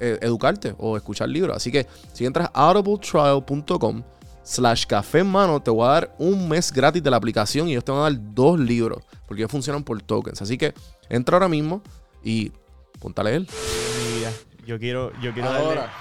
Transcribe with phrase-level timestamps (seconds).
[0.00, 1.56] eh, educarte o escuchar libros.
[1.56, 4.02] Así que si entras a audibletrial.com
[4.42, 7.72] slash café en mano, te voy a dar un mes gratis de la aplicación y
[7.72, 10.42] ellos te van a dar dos libros porque ellos funcionan por tokens.
[10.42, 10.74] Así que
[11.08, 11.82] entra ahora mismo
[12.22, 12.52] y
[13.00, 13.46] ponte a leer.
[14.66, 15.92] Yo quiero, yo quiero darle, Ahora.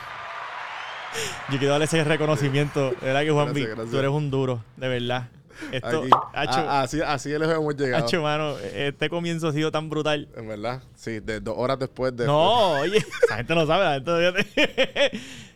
[1.50, 2.92] yo quiero darle ese reconocimiento.
[2.92, 3.92] De verdad que Juan Gracias, B, gracias.
[3.92, 5.30] tú eres un duro, de verdad.
[5.72, 6.10] Esto, Aquí.
[6.34, 8.06] hacho, así, así les hemos llegado.
[8.06, 10.28] hacho, mano, este comienzo ha sido tan brutal.
[10.36, 12.26] En verdad, sí, de dos horas después de.
[12.26, 14.02] No, oye, la gente no sabe,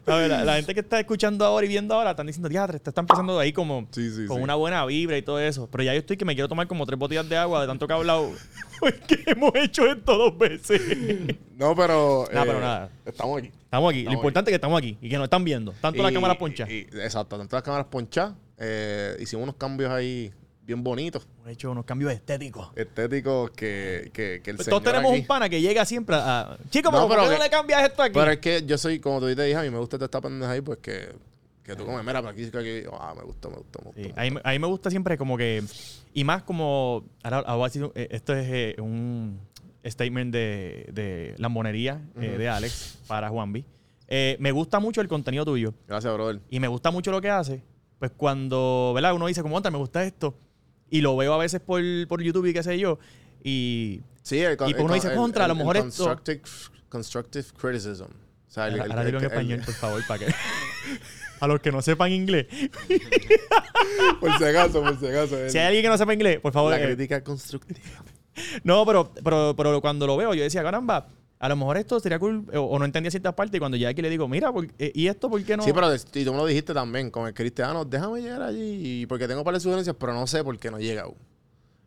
[0.07, 3.39] la gente que está escuchando ahora y viendo ahora están diciendo, diadre, te están de
[3.41, 4.43] ahí como Sí, sí, con sí.
[4.43, 5.67] una buena vibra y todo eso.
[5.69, 7.87] Pero ya yo estoy que me quiero tomar como tres botellas de agua de tanto
[7.87, 8.31] que he hablado.
[8.79, 10.81] Porque hemos hecho esto dos veces.
[11.57, 12.25] No, pero.
[12.31, 12.89] Nah, eh, pero nada.
[13.05, 13.51] Estamos aquí.
[13.63, 13.99] Estamos aquí.
[13.99, 15.73] Estamos Lo importante es que estamos aquí y que nos están viendo.
[15.81, 16.65] Tanto la Y- cámara poncha.
[16.71, 18.33] y- exacto, tanto las cámaras ponchadas.
[18.57, 20.31] Eh, hicimos unos cambios ahí
[20.63, 22.69] bien bonitos, Hemos hecho unos cambios estéticos.
[22.75, 26.15] estéticos que, que, que el Pues señor Todos tenemos aquí- un pana que llega siempre
[26.17, 26.57] a.
[26.69, 28.13] Chico, pero No, ¿por pero qué no que- le cambias esto aquí?
[28.13, 30.51] Pero es que yo soy, como tú te dije, a mí me gusta esta pendeja
[30.51, 31.09] ahí, pues que,
[31.63, 34.01] que tú comes, mira, pero aquí, aquí, ah, me gusta, me gusta, me gusta.
[34.01, 35.63] Sí, me a, mí, a mí me gusta siempre como que.
[36.13, 37.05] Y más como.
[37.23, 39.39] Ahora, ahora voy a decir, eh, esto es eh, un
[39.85, 42.37] statement de, de lambonería eh, Ujú.
[42.39, 43.63] de Alex para Juan B.
[44.09, 46.41] Eh, me gusta mucho el contenido tuyo Gracias, brother.
[46.49, 47.61] y me gusta mucho lo que hace.
[47.99, 49.13] Pues cuando, ¿verdad?
[49.13, 50.35] Uno dice, como, "Monta, me gusta esto.
[50.89, 52.99] Y lo veo a veces por, por YouTube y qué sé yo.
[53.43, 56.41] Y Sí, el, Y uno dice, "Contra, a lo mejor esto-" constructive,
[56.89, 58.03] constructive criticism.
[58.05, 60.33] O sea, el- ahora, el- ahora dilo en el- el- español, por favor, para que.
[61.39, 62.47] a los que no sepan inglés.
[64.19, 65.37] por si acaso, por si acaso.
[65.37, 66.71] el- Si hay alguien que no sepa inglés, por favor.
[66.71, 68.03] la eh, crítica constructiva.
[68.63, 71.07] No, pero, pero, pero cuando lo veo, yo decía, caramba,
[71.39, 73.89] a lo mejor esto sería cool, o, o no entendía ciertas partes, y cuando ya
[73.89, 75.63] aquí le digo, mira, ¿por- eh, ¿y esto por qué no?
[75.63, 79.27] Sí, pero y tú me lo dijiste también con el cristiano, déjame llegar allí, porque
[79.27, 81.15] tengo para sugerencias, pero no sé por qué no llega aún.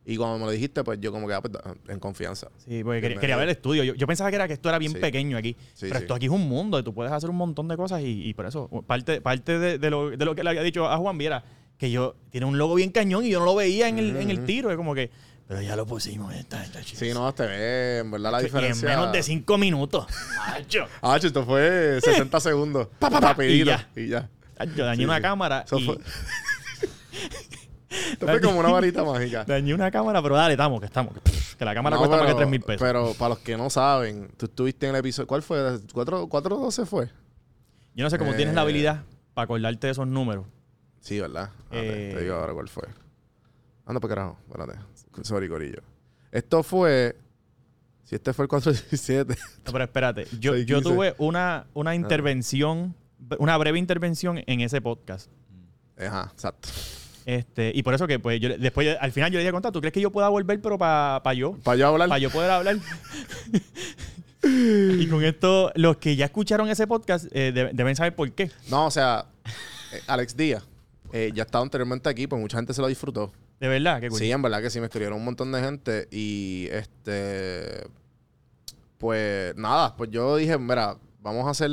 [0.06, 1.52] Y cuando me lo dijiste, pues yo como que ah, pues,
[1.88, 2.48] en confianza.
[2.64, 3.84] Sí, porque quería, ver el estudio.
[3.84, 4.98] Yo, yo pensaba que era que esto era bien Sí.
[4.98, 5.54] pequeño aquí.
[5.74, 6.02] Sí, pero sí.
[6.04, 8.34] esto aquí es un mundo y tú puedes hacer un montón de cosas y, y
[8.34, 11.18] por eso, parte, parte de, de lo, de lo que le había dicho a Juan
[11.18, 11.44] Viera,
[11.76, 14.30] que yo tiene un logo bien cañón y yo no lo veía en el, en
[14.30, 14.70] el tiro.
[14.70, 15.10] Es como que,
[15.50, 16.32] pero ya lo pusimos.
[16.32, 16.64] Está.
[16.84, 18.88] Sí, no, te ve, en verdad la Y diferencia.
[18.92, 20.06] en menos de cinco minutos.
[20.46, 20.86] Acho.
[21.02, 22.86] Ah, che, esto fue 60 segundos.
[23.40, 23.88] Y ya.
[23.96, 24.28] Y ya.
[24.56, 25.22] Acho, dañé Sí, una sí.
[25.22, 25.98] cámara Eso y fue-
[28.12, 29.44] Esto fue como una varita mágica.
[29.44, 31.14] dañé una cámara, pero dale, estamos, que estamos.
[31.58, 32.80] Que, la cámara No, cuesta más que pero- 3 mil pesos.
[32.80, 35.26] Pero para los que no saben, tú estuviste en el episodio.
[35.26, 35.58] ¿Cuál fue?
[35.92, 37.08] ¿4 412 fue?
[37.96, 39.02] Yo no sé cómo tienes la Eh, habilidad
[39.34, 40.46] para acordarte de esos números.
[41.00, 41.50] Sí, ¿verdad?
[41.72, 42.84] Eh, Te digo ahora cuál fue.
[43.90, 44.38] Anda para carajo.
[44.46, 44.78] Espérate.
[45.22, 45.82] Sorry, Corillo.
[46.30, 47.16] Esto fue.
[48.04, 49.36] Si este fue el 417.
[49.66, 50.82] No, pero espérate, yo, yo 15.
[50.82, 52.94] tuve una, una intervención,
[53.38, 55.28] una breve intervención en ese podcast.
[55.98, 56.68] Ajá, exacto.
[57.26, 59.70] Este, y por eso que pues yo después yo- al final yo le dije contar,
[59.72, 61.52] ¿tú crees que yo pueda volver pero para yo?
[61.62, 62.08] Para yo hablar.
[62.08, 62.78] Para yo poder hablar.
[64.42, 68.50] y con esto, los que ya escucharon ese podcast eh, de- deben saber por qué.
[68.70, 69.26] No, o sea,
[69.92, 70.64] eh, Alex Díaz.
[71.12, 73.32] eh, ya estaba anteriormente aquí, pues mucha gente se lo disfrutó.
[73.60, 74.18] De verdad, que cool.
[74.18, 77.86] Sí, en verdad que sí, me escribieron un montón de gente y este,
[78.98, 81.68] pues nada, pues yo dije, mira, vamos a hacer,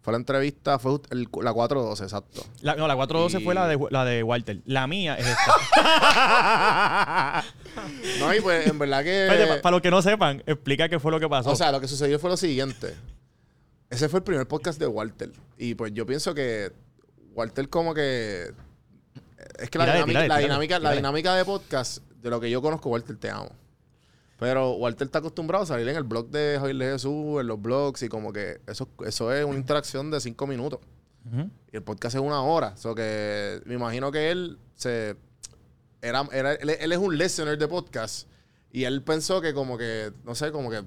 [0.00, 2.42] fue la entrevista, fue el- la 412, exacto.
[2.62, 4.60] La, no, la 412 Y- fue la de, la de Walter.
[4.64, 5.52] La mía es esta.
[8.18, 11.20] No, y pues en verdad que, para los que no sepan, explica qué fue lo
[11.20, 11.50] que pasó.
[11.50, 12.94] o sea, lo que sucedió fue lo siguiente.
[13.88, 16.72] Ese fue el primer podcast de Walter y pues yo pienso que
[17.34, 18.52] Walter como que,
[19.60, 22.88] es que la, dinámica, la, dinámica, la dinámica de podcast, de lo que yo conozco,
[22.90, 23.50] Walter, te amo.
[24.38, 27.60] Pero Walter está acostumbrado a salir en el blog de Javier de Jesús, en los
[27.60, 30.80] blogs, y como que eso, eso es una interacción de cinco minutos.
[31.30, 31.50] Ujú.
[31.72, 32.74] Y el podcast es una hora.
[32.76, 35.16] So que me imagino que él se.
[36.00, 38.26] Era, era- él, él es un listener de podcast.
[38.72, 40.82] Y él pensó que, como que, no sé, como que.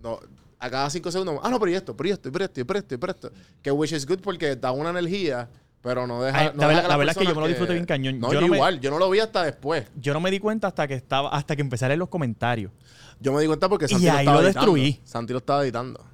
[0.00, 0.18] No,
[0.58, 1.38] a cada cinco segundos.
[1.42, 2.98] Ah, no, pero y esto, pero y esto, y pero esto, y pero esto, y
[2.98, 3.30] pero esto.
[3.62, 5.50] Que which is good porque da una energía,
[5.86, 6.36] pero no deja.
[6.36, 8.18] Ay, no la deja verdad- la es que yo me lo disfruté bien cañón.
[8.18, 8.80] No, Yo yo, no me- igual.
[8.80, 9.86] Yo no lo vi hasta después.
[9.94, 12.72] Yo no me di cuenta hasta que estaba, hasta que empecé a leer los comentarios.
[13.20, 14.72] Yo me di cuenta porque Y Santi lo ahí estaba lo editando.
[14.74, 15.00] destruí.
[15.04, 16.04] Santi lo estaba editando.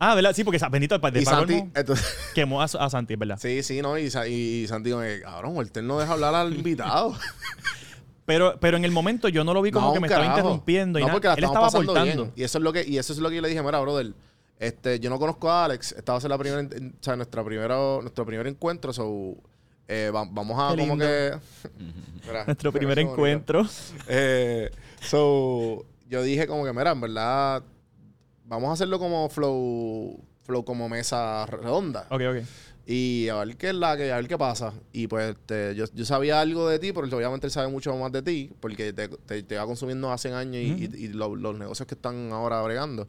[0.00, 0.32] Ah, ¿verdad?
[0.34, 3.38] Sí, porque bendito el padre Y de Santi, entonces, quemó a, a Santi, ¿verdad?
[3.40, 3.96] sí, sí, no.
[3.96, 4.90] Y, y Santi,
[5.22, 7.14] cabrón, Walter no deja hablar al invitado.
[8.26, 11.00] Pero, pero en el momento yo no lo vi como No, que me estaba interrumpiendo
[11.00, 11.14] y no, nada.
[11.14, 12.02] porque la Él estaba aportando.
[12.04, 12.32] bien.
[12.36, 14.12] Y eso es lo que, y eso es lo que yo le dije, mira, brother,
[14.60, 15.90] este, yo no conozco a Alex.
[15.92, 18.92] Esta va a ser la primera, o sea, nuestra primera, nuestro primer encuentro.
[18.92, 19.34] So,
[19.88, 21.32] eh, va- vamos a como que.
[22.26, 23.66] Mira, Nuestro primer encuentro.
[24.06, 24.70] Eh,
[25.00, 27.62] so, yo dije como que, mira, en verdad,
[28.44, 32.06] vamos a hacerlo como flow, flow como mesa redonda.
[32.10, 32.44] Ok, ok.
[32.86, 34.72] Y a ver qué es la que, a ver qué pasa.
[34.92, 38.10] Y pues este, yo, yo sabía algo de ti, pero obviamente él sabe mucho más
[38.10, 41.56] de ti, porque te, te, te va consumiendo hace años y, y- y lo- los
[41.56, 43.06] negocios que están ahora bregando.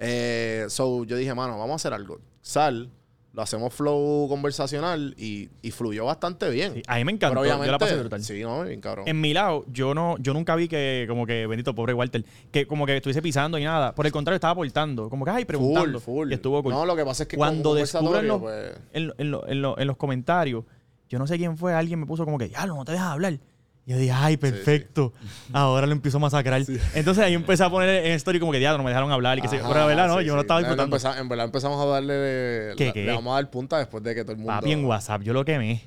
[0.00, 2.18] Eh, so yo dije, mano, vamos a hacer algo.
[2.42, 2.90] Sal,
[3.32, 6.74] lo hacemos flow conversacional y, y fluyó bastante bien.
[6.74, 7.44] Sí, a mí me encantó.
[7.44, 8.24] yo la pasé brutal.
[8.24, 9.06] Sí, no, bien cabrón.
[9.06, 12.66] En mi lado, yo no, yo nunca vi que, como que, bendito, pobre Walter, que
[12.66, 13.94] como que estuviese pisando y nada.
[13.94, 15.08] Por el contrario, estaba aportando.
[15.10, 16.00] Como que, ay, preguntando.
[16.00, 16.30] Full, full.
[16.32, 16.72] Y estuvo cool.
[16.72, 19.62] No, lo que pasa es que Cuando descubren los, pues, en, lo- en lo- en
[19.62, 20.64] lo- en los comentarios,
[21.08, 23.38] yo no sé quién fue, alguien me puso como que, diablo, no te dejas hablar.
[23.86, 25.12] Y yo dije, ay, perfecto.
[25.52, 26.62] Ahora lo empiezo a masacrar.
[26.94, 29.38] Entonces ahí empecé a poner en story como que, diablo, no me dejaron hablar.
[29.38, 29.48] Y que.
[29.48, 30.96] Ajá, Pero la verdad, no, yo no estaba disfrutando.
[31.18, 32.74] En verdad empezamos a darle.
[32.76, 33.04] ¿Qué, la- qué?
[33.06, 34.52] Le vamos a dar punta después de que todo el mundo.
[34.52, 35.82] Papi, en WhatsApp yo lo quemé.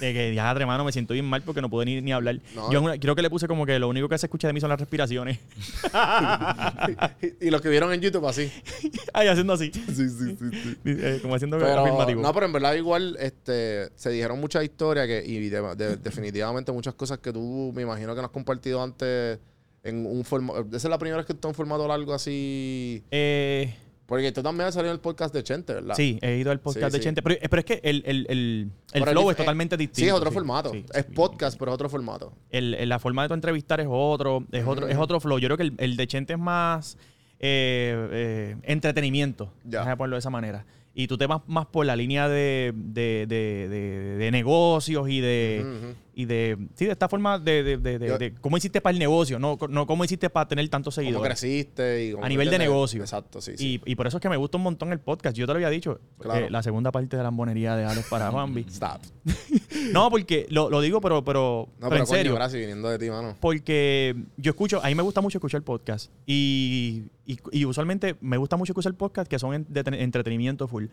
[0.00, 2.40] De que, diadre, mano, me siento bien mal porque no pude ni, ni hablar.
[2.54, 2.70] No.
[2.72, 4.60] yo una- creo que le puse como que lo único que se escucha de mí
[4.60, 5.38] son las respiraciones.
[7.40, 8.50] y los que vieron en YouTube así.
[9.14, 9.70] Ay, haciendo así.
[9.72, 10.36] Sí, sí, sí.
[10.38, 10.76] sí.
[10.84, 12.22] Eh, como haciendo Pero, afirmativo.
[12.22, 16.72] no, pero en verdad igual este, se dijeron muchas historias que, y de- de- definitivamente
[16.72, 19.38] muchas cosas que tú me imagino que no has compartido antes
[19.82, 20.60] en un formato.
[20.68, 23.02] Esa es la primera vez que tú estás en un formato largo así.
[23.10, 23.74] Eh,
[24.06, 25.94] Porque tú también has salido en el podcast de Chente, ¿verdad?
[25.96, 27.04] sí, he ido al podcast Sí, de sí.
[27.04, 27.22] Chente.
[27.22, 30.00] Pero, eh, pero es que el, el, el, el flow es totalmente distinto.
[30.00, 30.72] Sí, es otro sí, formato.
[30.74, 32.32] es podcast, pero es otro formato.
[32.50, 35.38] La forma de tu entrevistar es otro, es otro, es otro flow.
[35.38, 36.98] Yo creo que el, el de Chente es más
[37.40, 39.78] eh, eh, entretenimiento, Ya.
[39.80, 40.66] déjame ponerlo de esa manera.
[40.96, 45.20] Y tú te vas más por la línea de, de, de- de- de negocios y
[45.20, 45.94] de.
[46.14, 48.92] Y de sí, de esta forma de, de- de- de- Yo- de cómo hiciste para
[48.92, 51.28] el negocio, no, no cómo hiciste para tener tantos Cómo seguidores.
[51.28, 53.00] creciste y cómo- A nivel de negocio.
[53.02, 53.52] Exacto, sí.
[53.56, 53.80] sí.
[53.84, 55.36] Y, y por eso es que me gusta un montón el podcast.
[55.36, 56.00] Yo te lo había dicho.
[56.18, 56.46] Claro.
[56.46, 58.64] eh, la segunda parte de la lambonería de Alex para Bambi.
[58.68, 59.00] Stop.
[59.92, 62.34] no, porque lo, lo digo, pero, pero, No, pero pero en coño, serio.
[62.34, 63.36] gracias viniendo de ti, mano.
[63.40, 66.10] Porque yo escucho, a mí me gusta mucho escuchar podcast.
[66.26, 70.86] Y, y, y usualmente me gusta mucho escuchar podcast que son de ten- entretenimiento full.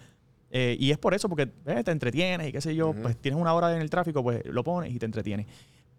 [0.51, 2.94] Eh, y es por eso, porque eh, te entretienes y qué sé yo.
[2.94, 5.48] Pues tienes una hora en el tráfico, pues lo pones y te entretienes.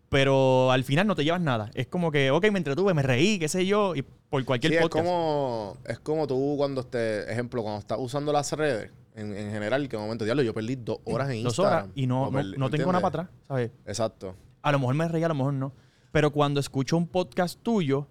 [0.09, 1.71] Pero al final no te llevas nada.
[1.75, 4.77] Es como que, ok, me entretuve, me reí, qué sé yo, y por cualquier Sí,
[4.77, 5.07] es podcast.
[5.07, 9.89] como, es como tú cuando esté, ejemplo, cuando estás usando las redes, en, en general,
[9.89, 11.85] que en un momento, diablo, yo perdí dos horas en Dos Instagram.
[11.85, 13.71] horas y no, no, no tengo nada para atrás, ¿sabes?
[13.87, 14.37] Exacto.
[14.61, 15.73] A lo mejor me reí, a lo mejor no.
[16.13, 18.07] Pero cuando escucho un podcast tuyo,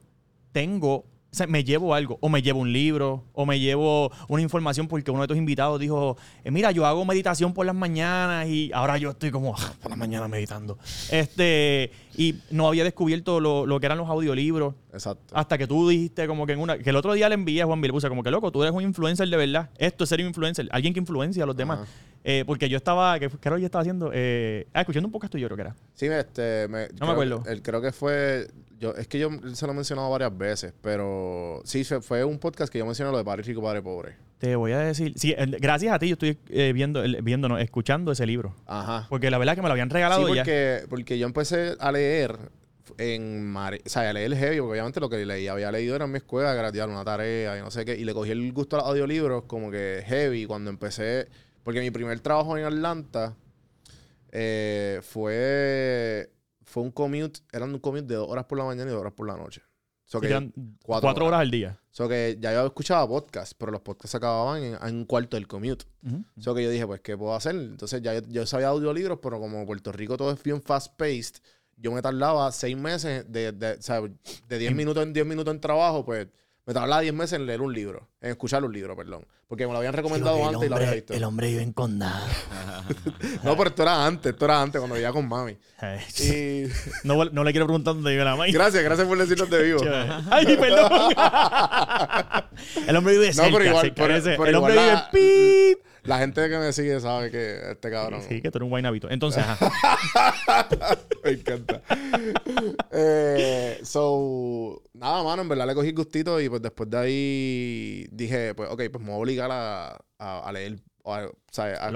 [0.52, 2.18] tengo, o sea, me llevo algo.
[2.20, 5.80] O me llevo un libro, o me llevo una información porque uno de tus invitados
[5.80, 9.74] dijo, eh, mira, yo hago meditación por las mañanas y ahora yo estoy como "Ah,
[9.82, 10.78] por las mañanas meditando.
[11.10, 14.74] Este, y no había descubierto lo, lo que eran los audiolibros.
[14.94, 15.34] Exacto.
[15.36, 16.78] Hasta que tú dijiste como que en una...
[16.78, 18.74] Que el otro día le envié a Juan Bill, puse como que, loco, tú eres
[18.76, 19.70] un influencer de verdad.
[19.78, 20.68] Esto es ser un influencer.
[20.72, 21.80] Alguien que influencia a los demás.
[22.24, 23.18] Eh, porque yo estaba...
[23.20, 24.12] ¿Qué era yo estaba haciendo?
[24.14, 25.76] Eh, ah, escuchando un podcast tuyo, creo que era.
[25.94, 27.44] Sí, este, me, creo me acuerdo.
[27.44, 28.48] que- el- creo que fue,
[28.80, 32.38] yo, es que yo se lo he mencionado varias veces, pero sí, fue, fue un
[32.38, 34.16] podcast que yo mencioné lo de Padre Rico, Padre Pobre.
[34.42, 35.14] Te voy a decir...
[35.18, 38.56] Sí, gracias a ti yo estoy eh, viendo, el- no, escuchando ese libro.
[38.66, 39.06] Ajá.
[39.08, 40.42] Porque la verdad que me lo habían regalado Sí, ya.
[40.42, 42.50] porque, porque yo empecé a leer
[42.98, 46.06] en Mare- o sea, a leer heavy, porque obviamente lo que leí, había leído era
[46.06, 48.78] en mi escuela, tío, una tarea y no sé qué, y le cogí el gusto
[48.78, 51.28] a los audiolibros como que heavy cuando empecé,
[51.64, 53.36] porque mi primer trabajo en Atlanta
[54.32, 56.32] eh, fue,
[56.66, 59.14] fue un commute, eran un commute de dos horas por la mañana y dos horas
[59.14, 59.62] por la noche.
[60.12, 60.52] So que, cuatro
[60.84, 61.28] cuatro, horas.
[61.28, 61.80] horas al día.
[61.90, 65.48] so que ya yo escuchaba podcast, pero los podcasts acababan en, en un cuarto del
[65.48, 65.86] commute.
[66.06, 66.26] Ujú.
[66.38, 67.56] So que yo dije, pues, ¿qué puedo hacer?
[67.56, 71.36] Entonces ya yo, yo sabía audiolibros, pero como Puerto Rico todo es bien fast-paced,
[71.78, 75.54] yo me tardaba seis meses de, de, o sea, de 10 minutos en 10 minutos
[75.54, 76.28] en trabajo, pues
[76.66, 79.26] Me tardaba 10 meses en leer un libro, en escuchar un libro, perdón.
[79.48, 81.14] Porque me lo habían recomendado antes y lo había visto.
[81.14, 82.26] El hombre vive en condado.
[83.44, 85.58] No, pero esto era antes, esto era antes, cuando vivía con mami.
[86.20, 86.64] Y...
[87.04, 88.52] no, no le quiero preguntar dónde vive la mami.
[88.52, 89.82] Gracias, gracias por decirnos de vivo.
[90.30, 91.14] Ay, perdón.
[92.88, 93.94] el hombre vive cerca, No, pero igual,
[94.48, 95.80] el hombre vive la- pip.
[96.04, 99.10] La gente que me sigue sabe que este cabrón Sí, que tú eres un guaynabito.
[99.10, 99.70] Entonces, ajá.
[101.24, 101.82] me encanta.
[102.92, 108.54] eh, so, nada, mano, en verdad le cogí gustito y pues después de ahí dije,
[108.56, 109.90] pues, ok, pues me voy a obligar a,
[110.20, 111.88] a- a leer, o a, sea, a-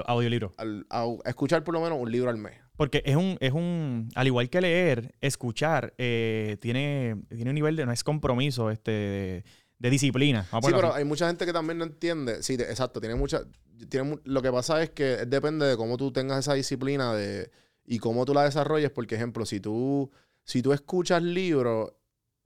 [0.56, 2.54] al- a escuchar por lo menos un libro al mes.
[2.76, 7.74] Porque es un, es un, al igual que leer, escuchar, eh, tiene, tiene un nivel
[7.74, 9.44] de, no es compromiso, este, de,
[9.78, 10.44] de disciplina.
[10.44, 10.98] Sí, pero así.
[10.98, 12.42] hay mucha gente que también no entiende.
[12.42, 13.00] Sí, exacto.
[13.00, 13.42] Tiene mucha.
[13.88, 17.50] Tiene, lo que pasa es que depende de cómo tú tengas esa disciplina de,
[17.84, 18.90] y cómo tú la desarrolles.
[18.90, 20.10] Porque, ejemplo, si tú,
[20.44, 21.92] si tú escuchas libros,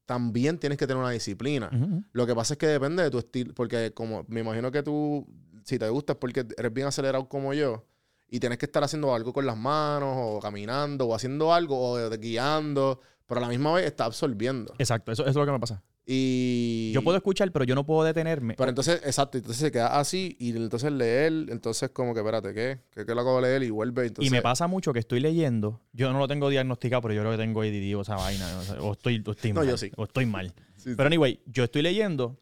[0.07, 1.71] también tienes que tener una disciplina.
[2.13, 3.55] Lo que pasa es que depende de tu estilo.
[3.55, 5.27] Porque, como me imagino que tú,
[5.65, 7.87] si te gusta, es porque eres bien acelerado como yo.
[8.33, 12.11] Y tienes que estar haciendo algo con las manos, o caminando, o haciendo algo, o
[12.11, 13.01] guiando.
[13.27, 14.75] Pero a la misma vez está absorbiendo.
[14.79, 15.81] Exacto, eso, eso es lo que me pasa.
[16.12, 16.90] Y.
[16.93, 18.55] Yo puedo escuchar, pero yo no puedo detenerme.
[18.55, 22.81] Pero entonces, exacto, entonces se queda así y entonces leer, entonces como que, espérate, ¿qué?
[22.93, 23.62] ¿Qué, qué lo acabo de leer?
[23.62, 24.26] Y vuelve, entonces...
[24.29, 25.81] y me pasa mucho que estoy leyendo.
[25.93, 28.45] Yo no lo tengo diagnosticado, pero yo creo que tengo ADD o esa vaina.
[28.81, 29.69] O, estoy, o estoy No, mal.
[29.69, 29.93] yo sí.
[29.97, 30.52] O estoy mal.
[30.81, 32.40] Sí, Pero anyway, yo estoy leyendo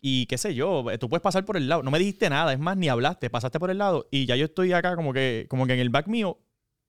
[0.00, 1.82] y qué sé yo, tú puedes pasar por el lado.
[1.82, 4.46] No me dijiste nada, es más, ni hablaste, pasaste por el lado y ya yo
[4.46, 6.38] estoy acá como que, como que en el back mío,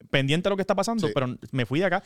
[0.09, 1.13] pendiente de lo que está pasando, Sí.
[1.13, 2.01] pero me fui de acá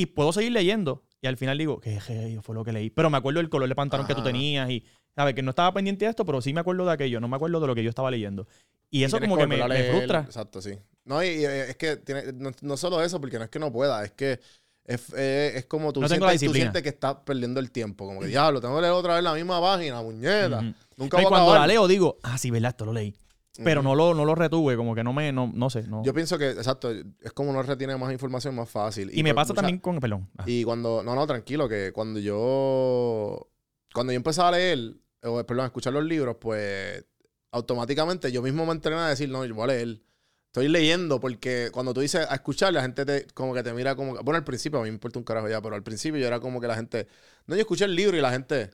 [0.00, 1.02] y puedo seguir leyendo.
[1.22, 2.88] Y al final digo, ¿qué qué fue lo que leí?
[2.90, 5.34] Pero me acuerdo del color de pantalón que tú tenías y, ¿sabes?
[5.34, 7.60] Que no estaba pendiente de esto, pero sí me acuerdo de aquello, no me acuerdo
[7.60, 8.46] de lo que yo estaba leyendo.
[8.90, 9.58] Y eso como que me,
[9.90, 10.20] frustra.
[10.20, 10.78] Exacto, sí.
[11.04, 13.70] No, y, y es que tiene, no, no solo eso, porque no es que no
[13.72, 14.40] pueda, es que
[14.84, 16.64] es, eh, es como tú, No la sientes, tú disciplina.
[16.64, 18.06] sientes que estás perdiendo el tiempo.
[18.06, 20.62] Como que, diablo, tengo que leer otra vez la misma página, muñeca.
[20.96, 21.68] Nunca voy a cuando la acabar.
[21.68, 22.70] leo digo, ah, sí, ¿verdad?
[22.70, 23.14] Esto lo leí.
[23.56, 25.82] Pero no lo, no lo retuve, como que no me, no, no sé.
[25.82, 26.02] No.
[26.04, 29.10] Yo pienso que, exacto, es como uno retiene más información más fácil.
[29.12, 30.28] y me pasa mucha- también con, perdón.
[30.38, 30.44] Ah.
[30.46, 33.48] Y cuando, no, no, tranquilo, que cuando yo,
[33.92, 37.04] cuando yo empezaba a leer, o perdón, a escuchar los libros, pues
[37.52, 40.00] automáticamente yo mismo me entrené a decir, no, yo voy a leer.
[40.46, 43.94] Estoy leyendo porque cuando tú dices a escuchar, la gente te, como que te mira
[43.94, 46.26] como, bueno, al principio a mí me importa un carajo ya, pero al principio yo
[46.26, 47.06] era como que la gente,
[47.46, 48.70] no, yo escuché el libro y la gente,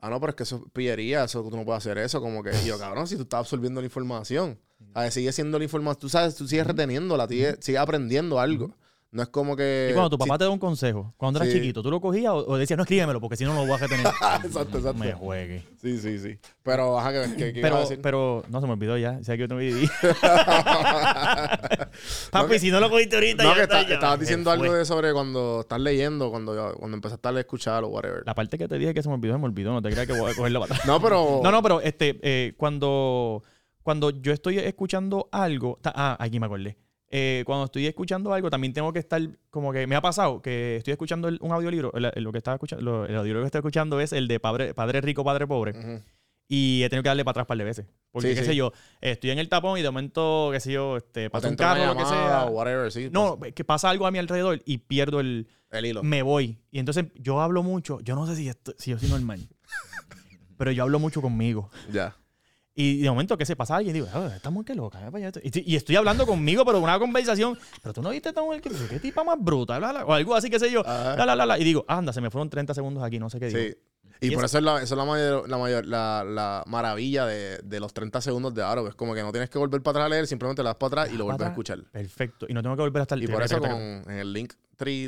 [0.00, 2.42] ah, no, pero es que eso es pillería, eso tú no puedes hacer eso, como
[2.42, 4.58] que, yo, cabrón, si tú estás absorbiendo la información,
[4.94, 8.76] a ver, sigue siendo la información, tú sabes, tú sigues reteniéndola, sigues, sigues aprendiendo algo.
[9.12, 9.88] No es como que...
[9.90, 11.58] Y cuando tu si- papá te da un consejo, cuando eras Sí.
[11.58, 13.74] chiquito, ¿tú lo cogías o, o decías, no escríbemelo porque si no, no lo voy
[13.76, 14.06] a retener?
[14.44, 14.94] exacto, exacto.
[14.94, 15.64] me juegue.
[15.82, 16.38] Sí, sí, sí.
[16.62, 17.98] Pero, ajá, que iba a Pero, decir.
[18.00, 19.18] pero, no se me olvidó ya.
[19.20, 19.60] O sea, que yo tengo.
[22.32, 24.72] No, Papi, que- si no lo cogiste ahorita, no, ya que está, estabas diciendo algo
[24.72, 28.22] de sobre cuando estás leyendo, cuando, cuando empezaste a escuchar o whatever.
[28.24, 29.72] La parte que te dije que se me olvidó, se me olvidó.
[29.72, 30.86] No te creas que voy a cogerla para atrás.
[30.86, 31.40] No, pero.
[31.50, 33.42] No, no, pero este, eh, cuando,
[33.82, 35.78] cuando yo estoy escuchando algo.
[35.82, 36.76] ta- Ah, aquí me acordé.
[37.12, 40.76] Eh, cuando estoy escuchando algo, también tengo que estar como que me ha pasado que
[40.76, 41.92] estoy escuchando el- un audiolibro.
[41.94, 44.38] el- el- lo que estaba escuchando, lo- el audiolibro que estoy escuchando es el de
[44.38, 45.72] Padre, padre Rico, Padre Pobre.
[45.76, 46.02] Ujú.
[46.52, 47.86] Y he tenido que darle para atrás un par de veces.
[48.12, 48.46] Porque, Sí, qué sí.
[48.48, 51.54] sé yo, estoy en el tapón y de momento, qué sé yo, este, pasa un
[51.56, 52.50] carro, lo que llamada sea.
[52.50, 53.08] whatever, sí.
[53.12, 55.46] No, pues, que pasa algo a mi alrededor y pierdo el...
[55.70, 56.02] el hilo.
[56.02, 56.58] Me voy.
[56.72, 58.00] Y entonces yo hablo mucho.
[58.00, 59.40] Yo no sé si, esto- si yo soy normal.
[60.56, 61.70] pero yo hablo mucho conmigo.
[61.92, 62.16] Ya.
[62.74, 64.98] Y de momento que se pasa alguien, digo, "Ah, esta mujer loca.
[65.00, 65.40] ve para allá".
[65.42, 67.58] Y, y estoy hablando conmigo, pero una conversación.
[67.82, 70.34] Pero tú no viste esta mujer que qué tipa más bruta, bla, bla", o algo
[70.34, 70.82] así, qué sé yo.
[70.82, 71.58] La, la, la.
[71.58, 73.58] Y digo, anda, se me fueron 30 segundos aquí, no sé qué digo.
[73.60, 73.76] Sí.
[74.22, 76.62] Y, Y por eso- eso es la, eso es la mayor, la, mayor, la, la
[76.66, 78.86] maravilla de, de los 30 segundos de Aro.
[78.86, 81.02] Es como que no tienes que volver para atrás a leer, simplemente le das para
[81.02, 81.82] atrás y lo vuelves a escuchar.
[81.90, 82.44] Perfecto.
[82.48, 84.52] Y no tengo que volver hasta el Y por eso con, en el link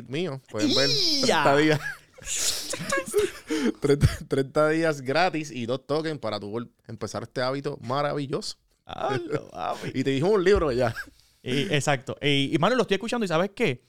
[0.07, 0.89] mío pueden ver
[1.25, 1.43] ¡Ya!
[1.43, 1.79] 30 días.
[3.81, 8.57] 30, 30 días gratis y dos tokens para tu empezar este hábito maravilloso.
[8.85, 9.49] Hablo.
[9.93, 10.93] Y te dijo un libro ya.
[11.41, 12.17] Y- exacto.
[12.21, 13.85] Y, y mano, lo estoy escuchando y ¿sabes qué?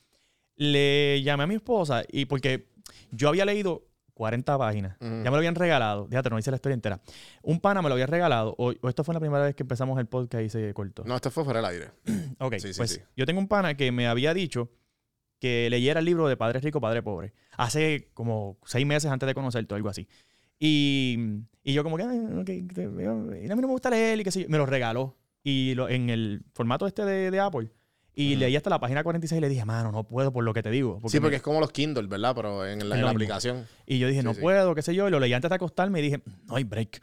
[0.57, 2.69] Le llamé a mi esposa y porque
[3.11, 4.97] yo había leído 40 páginas.
[5.01, 6.07] Ya me lo habían regalado.
[6.09, 7.01] Déjate, no hice la historia entera.
[7.43, 8.55] Un pana me lo había regalado.
[8.59, 11.03] O, o esto fue la primera vez que empezamos el podcast y se cortó.
[11.05, 11.91] No, este fue fuera del aire.
[12.39, 13.01] ok, sí, sí, pues sí.
[13.17, 14.71] yo tengo un pana que me había dicho
[15.45, 17.35] que leyera el libro de Padre Rico, Padre Pobre.
[17.59, 20.09] Hace como seis meses antes de conocerte o algo así.
[20.59, 21.19] Y,
[21.63, 24.21] y yo como que, "Ay, ok, te veo, y a mí no me gusta leer
[24.21, 24.49] y qué sé yo.
[24.49, 25.17] Me lo regaló.
[25.43, 27.71] Y lo- en el formato este de, de Apple.
[28.15, 28.41] Y Ujú.
[28.41, 30.71] leí hasta la página 46 y le dije, mano, no puedo por lo que te
[30.71, 31.01] digo.
[31.09, 32.35] sí, porque me- es como los Kindle, ¿verdad?
[32.35, 33.67] Pero en la, en la aplicación.
[33.87, 34.41] Y yo dije, Sí, no sí.
[34.41, 35.07] puedo, qué sé yo.
[35.09, 37.03] Y lo leí antes de acostarme y dije, no hay break.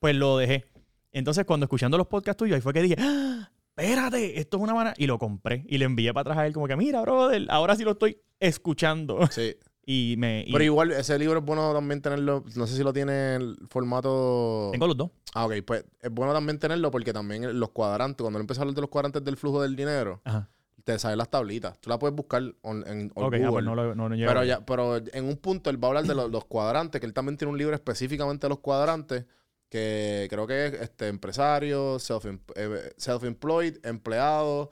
[0.00, 0.64] Pues lo dejé.
[1.12, 3.50] Entonces, cuando escuchando los podcasts tuyos, ahí fue que dije, ¡Ah!
[3.76, 4.94] Espérate, esto es una manera.
[4.98, 7.76] Y lo compré y le envié para atrás a él, como que, mira, brother, ahora
[7.76, 9.26] sí lo estoy escuchando.
[9.30, 9.56] Sí.
[9.88, 10.42] Y me.
[10.44, 12.42] y Pero igual, ese libro es bueno también tenerlo.
[12.56, 14.70] No sé si lo tiene en formato.
[14.72, 15.10] tengo los dos.
[15.32, 15.52] Ah, ok.
[15.64, 18.90] Pues es bueno también tenerlo porque también los cuadrantes, cuando empezó a hablar de los
[18.90, 20.50] cuadrantes del flujo del dinero, Ajá.
[20.82, 21.80] te salen las tablitas.
[21.80, 23.50] Tú la puedes buscar on- en on Ok, ah, Google.
[23.52, 26.04] pues no lo no, no pero, ya, pero en un punto él va a hablar
[26.04, 29.24] de los, los cuadrantes, que él también tiene un libro específicamente de los cuadrantes,
[29.68, 34.70] que creo que es este, empresario, self- eh, self-employed, empleado,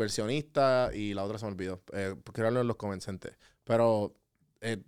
[0.00, 1.82] inversionista y la otra se me olvidó.
[1.92, 3.36] Eh, créanlo en los convencentes.
[3.64, 4.14] Pero
[4.60, 4.78] eh,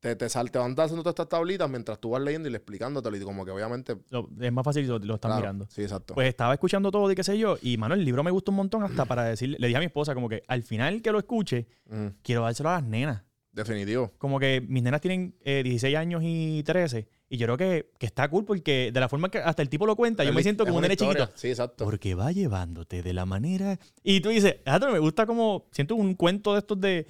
[0.00, 2.58] te, te, sal- te van haciendo todas estas tablitas mientras tú vas leyendo y le
[2.58, 3.96] explicándotelo y como que obviamente...
[4.10, 5.66] Lo- es más fácil si lo, lo están claro, mirando.
[5.70, 6.14] Sí, exacto.
[6.14, 7.56] Pues estaba escuchando todo y qué sé yo.
[7.62, 9.56] Y, mano, el libro me gustó un montón hasta para decirle...
[9.58, 12.68] Le dije a mi esposa como que al final que lo escuche, Mm, quiero dárselo
[12.70, 13.22] a las nenas.
[13.52, 14.12] definitivo.
[14.18, 17.08] Como que mis nenas tienen eh, 16 años y 13.
[17.30, 19.86] Y yo creo que, que está cool porque de la forma que hasta el tipo
[19.86, 21.30] lo cuenta, yo me siento como un nene chiquito.
[21.34, 21.84] Sí, exacto.
[21.84, 23.78] Porque va llevándote de la manera.
[24.02, 25.66] Y tú dices, "Ah, me gusta como.
[25.70, 27.06] Siento un cuento de estos de.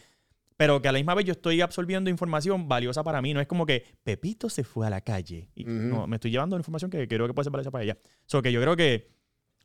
[0.56, 3.32] Pero que a la misma vez yo estoy absorbiendo información valiosa para mí.
[3.32, 5.50] No es como que Pepito se fue a la calle.
[5.54, 5.64] Y.
[5.64, 7.96] No, me estoy llevando información que creo que puede ser valiosa para ella.
[8.26, 9.17] So que yo creo que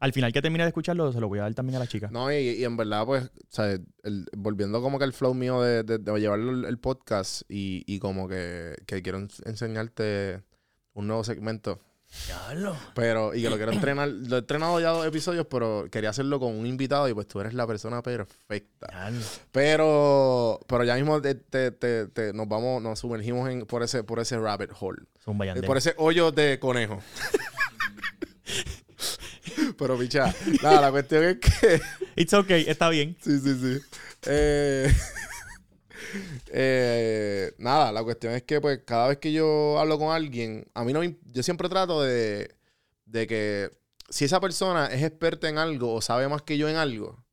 [0.03, 2.09] al final que termine de escucharlo, se lo voy a dar también a la chica.
[2.11, 5.61] No, y, y en verdad, pues, o sea, el- volviendo como que el flow mío
[5.61, 10.43] de, de, de llevar el, el podcast y, y como que, que quiero ens- enseñarte
[10.93, 11.79] un nuevo segmento.
[12.93, 16.39] Pero, y que lo quiero entrenar, lo he entrenado ya dos episodios, pero quería hacerlo
[16.39, 18.87] con un invitado y pues tú eres la persona perfecta.
[19.51, 24.03] Pero, pero ya mismo te, te- te- te- nos vamos, nos sumergimos en, por ese,
[24.03, 25.01] por ese rabbit hole.
[25.23, 25.67] Son Eh.
[25.67, 26.99] Por ese hoyo de conejo.
[29.77, 31.81] pero, picha, nada, la cuestión es que.
[32.15, 33.15] It's okay, está bien.
[33.21, 33.81] Sí, sí, sí.
[34.27, 34.91] Eh,
[36.47, 40.83] eh, nada, la cuestión es que, pues, cada vez que yo hablo con alguien, a
[40.83, 42.55] mí no me- Yo siempre trato de,
[43.05, 43.71] de que
[44.09, 47.23] si esa persona es experta en algo o sabe más que yo en algo,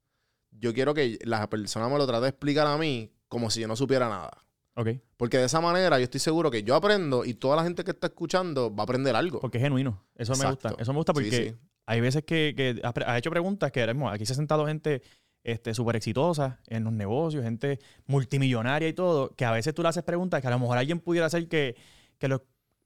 [0.51, 3.69] yo quiero que la persona me lo trate de explicar a mí como si yo
[3.69, 4.31] no supiera nada.
[4.77, 4.89] Ok.
[5.17, 7.91] Porque de esa manera yo estoy seguro que yo aprendo y toda la gente que
[7.91, 9.41] está escuchando va a aprender algo.
[9.41, 10.03] Porque es genuino.
[10.17, 10.75] Eso me gusta.
[10.79, 11.55] Eso me gusta Sí, porque sí.
[11.91, 15.03] Hay veces que, que has, has hecho preguntas que aquí se ha sentado gente
[15.43, 19.89] este, súper exitosa en los negocios, gente multimillonaria y todo, que a veces tú le
[19.89, 21.75] haces preguntas que a lo mejor alguien pudiera hacer que,
[22.17, 22.45] que lo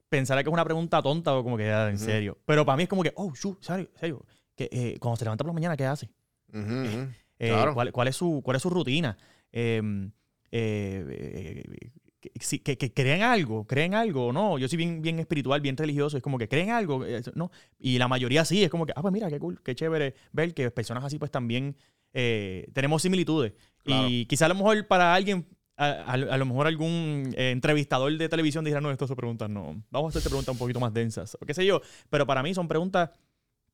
[0.09, 2.39] pensara que es una pregunta tonta o como que ah, en serio.
[2.45, 4.25] Pero para mí es como que, oh, shoot, serio, serio.
[4.55, 6.09] Que, eh, cuando se levanta por la mañana, ¿qué hace?
[6.51, 7.75] Eh, Claro.
[7.75, 9.15] ¿cuál, cuál es su, ¿Cuál es su rutina?
[9.51, 9.83] Eh,
[10.49, 11.91] eh, eh,
[12.33, 16.17] que, que- que creen algo, creen algo, no, yo soy bien, bien espiritual, bien religioso,
[16.17, 19.01] es como que creen algo, eh, no, y la mayoría sí, es como que, ah,
[19.01, 21.75] pues mira, qué cool, qué chévere ver que personas así pues también
[22.13, 23.53] eh, tenemos similitudes.
[23.83, 24.07] Claro.
[24.09, 25.45] Y quizá a lo mejor para alguien,
[25.77, 29.49] a, a- a lo mejor algún eh, entrevistador de televisión dijera, no, estas son preguntas,
[29.49, 32.41] no, vamos a hacerte preguntas un poquito más densas, o qué sé yo, pero para
[32.41, 33.09] mí son preguntas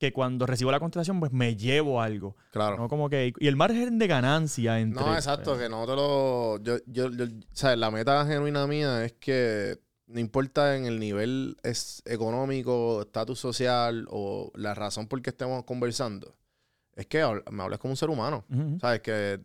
[0.02, 2.36] que cuando recibo la contestación pues me llevo algo.
[2.50, 2.76] Claro.
[2.76, 3.34] No como que.
[3.38, 5.06] Y el margen de ganancia entre.
[5.06, 6.60] No, exacto, que no te lo.
[6.64, 11.56] Yo, yo, yo, sea, la meta genuina mía es que no importa en el nivel
[11.62, 16.36] es económico, estatus social o la razón por qué estemos conversando,
[16.96, 18.44] es que me hables como un ser humano.
[18.82, 19.02] ¿Sabes?
[19.02, 19.40] Que,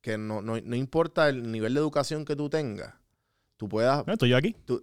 [0.00, 2.94] que no, no, no importa el nivel de educación que tú tengas,
[3.56, 4.04] tú puedas.
[4.06, 4.54] No, estoy yo aquí.
[4.66, 4.82] tú-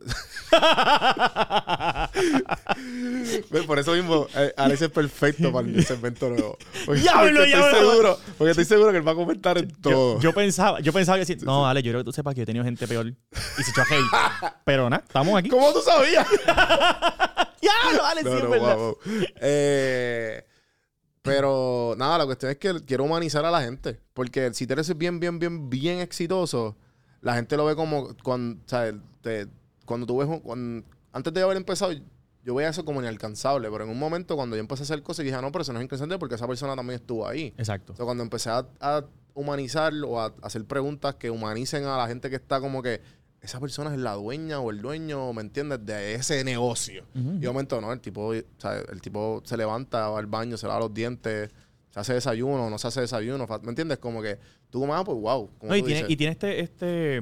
[3.68, 6.58] Por eso mismo, eh, Alex es perfecto para el segmento nuevo.
[6.86, 10.16] Porque, ¡Diablo, porque estoy seguro, porque estoy seguro que él va a comentar en todo.
[10.16, 11.38] Yo, yo pensaba, yo pensaba que sí.
[11.42, 13.16] No, Ale, yo creo que tú sepas que yo he tenido gente peor y
[13.64, 14.54] se echó a hate.
[14.66, 15.50] Pero nada, estamos aquí.
[15.50, 16.28] ¿Cómo tú sabías?
[17.62, 18.76] ¡Diablo, Ale, No, sí, es verdad!
[18.76, 18.98] wow, wow.
[19.42, 20.44] Eh,
[21.22, 24.00] pero nada, la cuestión es que quiero humanizar a la gente.
[24.14, 26.76] Porque si tú eres bien, bien, bien, bien exitoso,
[27.22, 28.60] la gente lo ve como cuando,
[29.86, 31.92] cuando tú ves, cuando- antes de haber empezado,
[32.44, 33.70] yo veía eso como inalcanzable.
[33.70, 35.74] Pero en un momento, cuando yo empecé a hacer cosas, dije, ah, no, pero eso
[35.74, 37.54] no es inalcanzable porque esa persona también estuvo ahí.
[37.58, 37.94] Exacto.
[37.94, 39.04] O sea, cuando empecé a, a
[39.34, 43.02] humanizar o a hacer preguntas que humanicen a la gente que está como que
[43.42, 45.86] esa persona es la dueña o el dueño, ¿me entiendes?
[45.86, 47.06] De ese negocio.
[47.16, 47.34] Ujú.
[47.34, 50.58] Y de momento, no, el tipo, o sea, el tipo se levanta, va al baño,
[50.58, 51.50] se lava los dientes,
[51.90, 53.98] se hace desayuno, no se hace desayuno, ¿me entiendes?
[53.98, 54.38] Como que
[54.72, 55.50] tú como, ah, pues wow.
[55.60, 56.12] Como No, y, tú tiene, dices.
[56.12, 57.22] y tiene este, este,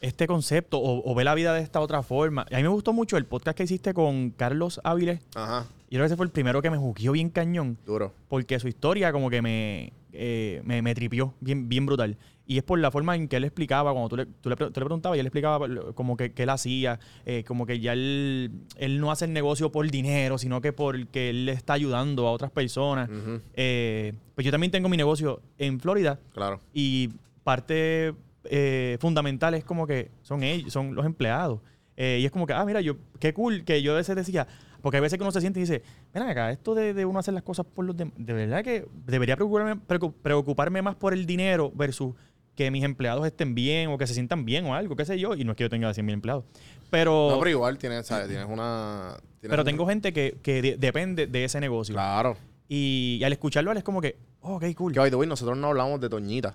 [0.00, 2.46] este concepto o, o ve la vida de esta otra forma.
[2.50, 5.20] A mí me gustó mucho el podcast que hiciste con Carlos Áviles.
[5.34, 7.78] Ajá, Yo creo que ese fue el primero que me jugueó bien cañón.
[7.86, 8.12] duro.
[8.28, 12.16] porque su historia como que me, eh, me, me tripió bien, bien brutal.
[12.50, 14.70] Y es por la forma en que él explicaba, cuando tú le, tú le, pre-
[14.72, 17.92] tú le preguntabas y él explicaba como que, que él hacía, eh, como que ya
[17.92, 22.26] él, él no hace el negocio por dinero, sino que porque él le está ayudando
[22.26, 23.08] a otras personas.
[23.54, 26.58] Eh, pues yo también tengo mi negocio en Florida claro.
[26.74, 27.10] y
[27.44, 31.60] parte eh, fundamental es como que son ellos, son los empleados.
[31.96, 34.46] Eh, y es como que, ah, mira, yo, qué cool que yo a veces decía,
[34.80, 35.82] porque hay veces que uno se siente y dice,
[36.14, 38.86] mira acá, esto de, de uno hacer las cosas por los demás, de verdad que
[39.06, 42.14] debería preocuparme, preocu- preocuparme más por el dinero versus
[42.56, 45.34] que mis empleados estén bien o que se sientan bien o algo, qué sé yo.
[45.34, 46.44] Y no es que yo tenga 100 mil empleados.
[46.90, 48.28] Pero, No, pero igual tienes, ¿sabes?
[48.28, 49.14] Tienes una.
[49.40, 51.94] tienes pero un- tengo gente que, que de- depende de ese negocio.
[51.94, 52.36] Claro.
[52.68, 54.92] Y, y al escucharlo, él es como que, oh, ok, cool.
[54.92, 56.54] Que by the way, nosotros no hablamos de Toñita,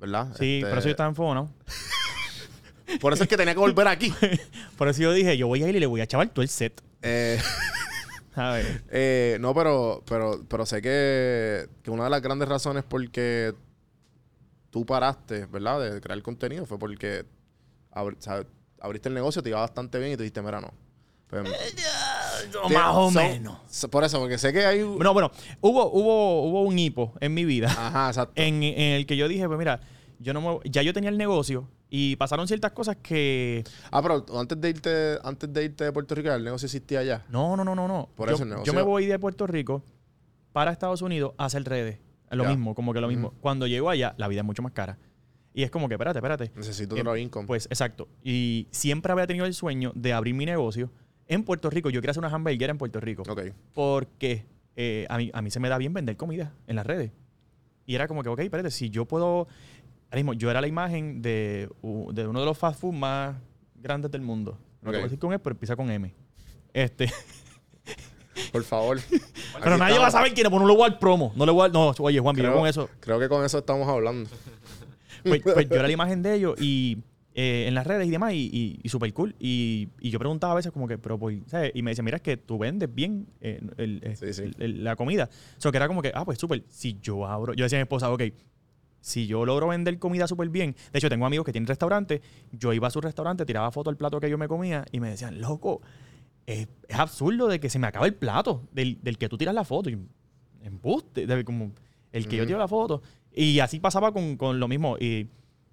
[0.00, 0.28] ¿verdad?
[0.38, 1.48] Sí, Este, por eso yo estaba enfocado,
[3.00, 4.12] Por eso es que tenía que volver aquí.
[4.78, 6.48] Por eso yo dije, yo voy a ir y le voy a chaval todo el
[6.48, 6.80] set.
[7.02, 7.38] Eh,
[8.34, 8.82] A ver.
[8.90, 13.52] eh, no, pero, pero, pero sé que, que una de las grandes razones por que
[14.78, 15.80] tú paraste, ¿verdad?
[15.80, 17.24] De crear contenido fue porque
[17.92, 18.46] abri- ¿sabes?
[18.80, 20.70] abriste el negocio, te iba bastante bien y tú dijiste, mira, no.
[21.28, 21.42] Pues,
[22.62, 23.58] O más o menos.
[23.68, 24.78] so- Por eso, porque sé que hay...
[24.80, 28.32] No, bueno, hubo, hubo, hubo un hipo en mi vida Ajá, exacto.
[28.36, 29.80] en, en el que yo dije, pues mira,
[30.20, 34.24] yo no me- ya yo tenía el negocio y pasaron ciertas cosas que Ah, pero
[34.38, 37.24] antes de irte, antes de irte de Puerto Rico, el negocio existía allá.
[37.28, 38.08] no, no, no, no, no.
[38.14, 39.82] Por yo, eso el negocio- yo me voy de Puerto Rico
[40.52, 41.98] para Estados Unidos a hacer redes.
[42.30, 42.50] Lo Ya.
[42.50, 43.32] mismo, como que lo mismo.
[43.40, 44.98] Cuando llego allá, la vida es mucho más cara.
[45.54, 46.52] Y es como que, espérate, espérate.
[46.54, 47.46] Necesito Eh, otro income.
[47.46, 48.08] Pues exacto.
[48.22, 50.90] Y siempre había tenido el sueño de abrir mi negocio
[51.26, 51.90] en Puerto Rico.
[51.90, 53.22] Yo quería hacer una hamburguera en Puerto Rico.
[53.28, 53.40] ok.
[53.72, 57.10] Porque eh, a, mí, a mí se me da bien vender comida en las redes.
[57.86, 59.48] Y era como que, ok, espérate, si yo puedo...
[60.10, 61.68] Ahora mismo, yo era la imagen de,
[62.12, 63.36] de uno de los fast food más
[63.74, 64.58] grandes del mundo.
[64.82, 64.92] No Ok.
[64.92, 66.14] te voy a decir con E, pero empieza con M.
[66.72, 67.06] Este,
[68.52, 68.98] Por favor.
[69.62, 71.32] pero nadie va a saber quién es, pues no le voy promo.
[71.36, 72.88] No le voy a No, oye, Juan, yo Creo- con eso...
[73.00, 74.28] Creo que con eso estamos hablando.
[75.24, 76.98] Pues, pues yo era la imagen de ellos y
[77.34, 79.34] eh, en las redes y demás, y, y, y súper cool.
[79.40, 81.72] Y, y yo preguntaba a veces como que, pero pues, ¿sabes?
[81.74, 84.42] Y me decía, mira, es que tú vendes bien eh, el- el- Sí, sí.
[84.42, 85.28] el- el- la comida.
[85.56, 87.80] O sea, que era como que, ah, pues súper, si yo abro, yo decía a
[87.80, 88.22] mi esposa, ok,
[89.00, 92.20] si yo logro vender comida súper bien, de hecho tengo amigos que tienen restaurantes,
[92.52, 95.10] yo iba a su restaurante, tiraba foto del plato que yo me comía y me
[95.10, 95.80] decían, loco,
[96.52, 99.54] es, es absurdo de que se me acaba el plato del, del que tú tiras
[99.54, 99.90] la foto.
[99.90, 99.98] Y
[100.62, 101.72] embuste, de- como
[102.12, 103.02] el que yo tiro la foto.
[103.32, 104.96] Y así pasaba con, con lo mismo.
[104.98, 105.28] Y,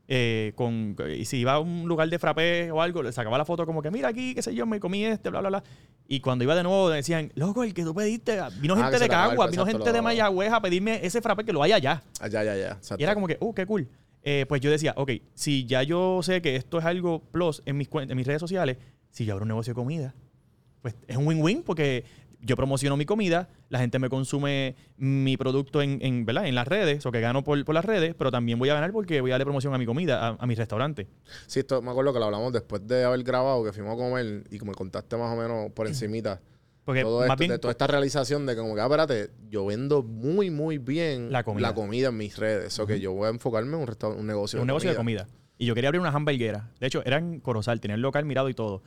[0.08, 3.46] eh, con, y si iba a un lugar de frappé o algo, le sacaba la
[3.46, 5.64] foto como que, mira aquí, qué sé yo, me comí este, bla, bla, bla.
[6.08, 9.08] Y cuando iba de nuevo decían, loco, el que tú pediste, vino Ah, gente de
[9.10, 12.04] Cagua, vino gente de Mayagüez a pedirme ese frappé que lo haya allá.
[12.30, 12.54] Ya, ya.
[12.74, 13.02] exacto.
[13.02, 13.88] Y era como que, uh, qué cool.
[14.22, 17.78] Eh, pues yo decía, ok, si ya yo sé que esto es algo plus en
[17.78, 18.78] mis, en mis redes sociales,
[19.10, 20.14] si yo abro un negocio de comida,
[20.86, 22.04] pues es un win-win porque
[22.42, 26.46] yo promociono mi comida, la gente me consume mi producto en, en, ¿verdad?
[26.46, 28.92] en las redes, o que gano por, por las redes, pero también voy a ganar
[28.92, 31.08] porque voy a darle promoción a mi comida, a, a mi restaurante.
[31.48, 34.44] Sí, esto me acuerdo que lo hablamos después de haber grabado, que fuimos a comer
[34.52, 36.40] y como me contaste más o menos por encimita.
[36.84, 39.32] Porque todo más esto, bien, de toda esta realización de que como que, ah, espérate,
[39.50, 41.74] yo vendo muy, muy bien La comida.
[42.10, 42.78] en mis redes.
[42.78, 45.26] O que yo voy a enfocarme en un, restaur- un negocio, un negocio de comida.
[45.58, 46.70] Y yo quería abrir una hamburguera.
[46.80, 48.84] De hecho, era en Corozal, tenía el local mirado y todo.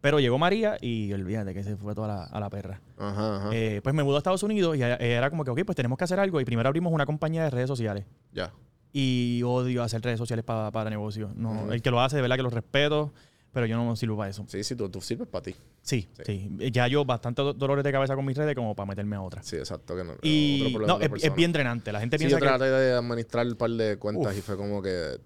[0.00, 2.80] Pero llegó María y olvídate que se fue toda la, a la perra.
[2.98, 3.50] Ajá, ajá.
[3.52, 5.98] Eh, pues me mudó a Estados Unidos y eh, era como que, ok, pues tenemos
[5.98, 6.40] que hacer algo.
[6.40, 8.04] Y primero abrimos una compañía de redes sociales.
[8.32, 8.52] ya.
[8.90, 11.34] Y odio hacer redes sociales pa- para negocios.
[11.36, 11.72] No, Ujú.
[11.72, 13.12] El que lo hace, de verdad que lo respeto,
[13.52, 14.46] pero yo no sirvo para eso.
[14.48, 15.54] Sí, sí, tú, tú sirves para ti.
[15.82, 16.48] Sí, Sí.
[16.58, 19.20] sí, Ya yo bastante do- dolores de cabeza con mis redes como para meterme a
[19.20, 19.42] otra.
[19.42, 19.94] Sí, exacto.
[19.94, 21.92] Que no, Y otro problema no, es, es bien drenante.
[21.92, 22.46] La gente Sí, piensa yo que...
[22.48, 24.38] traté de administrar un par de cuentas Uf.
[24.38, 25.18] y fue como que...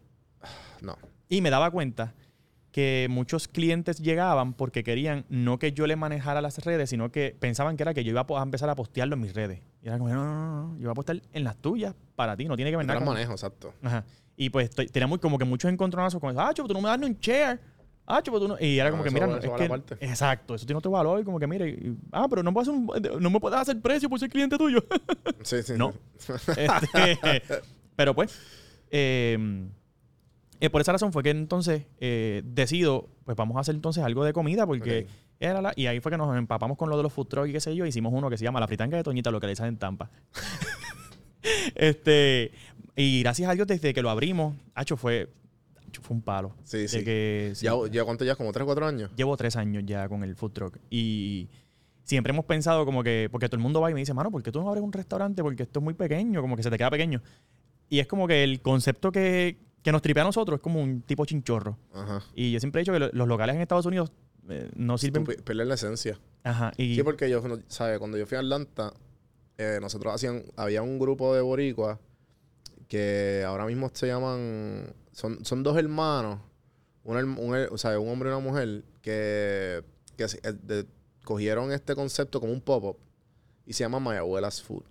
[0.43, 0.49] ah,
[0.81, 0.99] No.
[1.29, 2.15] Y me daba cuenta
[2.73, 7.37] que muchos clientes llegaban porque querían no que yo le manejara las redes, sino que
[7.39, 9.61] pensaban que era que yo iba a empezar a postearlo en mis redes.
[9.83, 12.37] Y era como, no, no, no, no, yo voy a postear en las tuyas para
[12.37, 13.75] ti, no tiene que ver nada las con- manejo, exacto.
[13.83, 14.05] Ajá.
[14.37, 16.41] Y pues te- tenía muy, como que muchos encontronazos con eso.
[16.41, 17.61] Ah, pero tú no me das ni un share.
[18.07, 18.57] Ah, pero tú no.
[18.59, 20.05] Y era como que, mira, eso es que.
[20.07, 21.21] Exacto, eso tiene otro valor.
[21.21, 23.79] Y como que, mira, y- ah, pero no, puedo hacer un- no me puedes hacer
[23.81, 24.83] precio por ser cliente tuyo.
[25.43, 25.75] Sí, sí.
[25.77, 25.93] No.
[26.57, 27.43] Este,
[27.95, 28.39] pero pues,
[28.91, 29.39] eh,
[30.63, 34.25] eh, por esa razón fue que entonces eh, decido, pues vamos a hacer entonces algo
[34.25, 35.11] de comida porque Ok.
[35.41, 37.53] era la, y ahí fue que nos empapamos con lo de los food trucks y
[37.53, 39.53] qué sé yo, hicimos uno que se llama La Fritanga de Toñita, lo que le
[39.53, 40.11] dicen en Tampa.
[41.75, 42.53] este,
[42.97, 45.29] y gracias a Dios desde que lo abrimos, hacho fue,
[46.01, 46.55] fue un palo.
[46.65, 47.05] Sí, sí.
[47.05, 49.11] que, sí, Ya, ya cuánto ya, como 3 o 4 años.
[49.17, 51.49] Llevo tres años ya con el food truck y
[52.05, 54.43] siempre hemos pensado como que, porque todo el mundo va y me dice, mano, ¿por
[54.43, 55.43] qué tú no abres un restaurante?
[55.43, 57.21] Porque esto es muy pequeño, como que se te queda pequeño.
[57.89, 61.03] Y es como que el concepto que, que nos tripea a nosotros es como un
[61.03, 61.77] tipo chinchorro.
[61.93, 62.23] Ajá.
[62.35, 64.13] Y yo siempre he dicho que lo- los locales en Estados Unidos
[64.49, 65.25] eh, no sirven.
[65.25, 66.19] Pierdes la esencia.
[66.45, 66.73] Ajá.
[66.77, 67.99] Y, Sí, porque yo, ¿sabes?
[67.99, 68.93] Cuando yo fui a Atlanta,
[69.59, 71.99] eh, nosotros hacían, había un grupo de boricuas
[72.89, 76.41] que ahora mismo se llaman, son, son dos hermanos,
[77.05, 79.83] un, un o sea, un hombre y una mujer, que,
[80.17, 80.87] que eh, de-
[81.25, 82.97] cogieron este concepto como un pop-up
[83.65, 84.83] y se llama My Abuela's Food.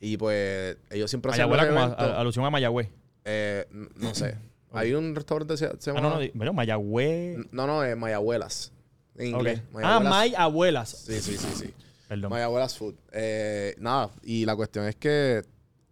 [0.00, 2.88] Y pues ellos siempre hacían Mayagüela los como a- a- alusión a Mayagüez.
[3.24, 4.36] Eh, no sé.
[4.72, 6.08] Hay un restaurante que se, se Ah, llama...
[6.10, 7.38] no, no, bueno, Mayagüez.
[7.50, 8.72] no, no, es My Abuelas.
[9.16, 9.62] En inglés.
[9.82, 10.88] Ah, Abuelas- May Abuelas.
[10.90, 11.74] Sí, sí, sí, sí.
[12.08, 12.32] Perdón.
[12.32, 12.94] My Abuela's Food.
[13.12, 15.42] Eh, nada, y la cuestión es que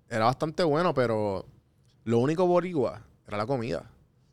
[0.09, 1.45] era bastante bueno, pero
[2.05, 3.91] lo único boricua era la comida.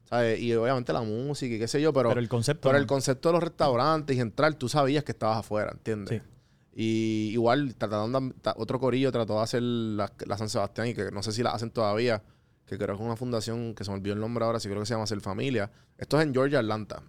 [0.08, 0.40] ¿Sabes?
[0.40, 2.62] Y obviamente la música y qué sé yo, pero, Pero el concepto.
[2.70, 2.82] pero no.
[2.82, 6.22] el concepto de los restaurantes y entrar, tú sabías que estabas afuera, ¿entiendes?
[6.22, 6.30] Sí.
[6.76, 11.10] Y igual trataron de, otro corillo trató de hacer la, la San Sebastián y que
[11.12, 12.22] no sé si la hacen todavía,
[12.66, 14.80] que creo que es una fundación que se me olvidó el nombre ahora, sí creo
[14.82, 15.72] que se llama Ser Familia.
[15.98, 17.04] Esto es en Georgia, Atlanta.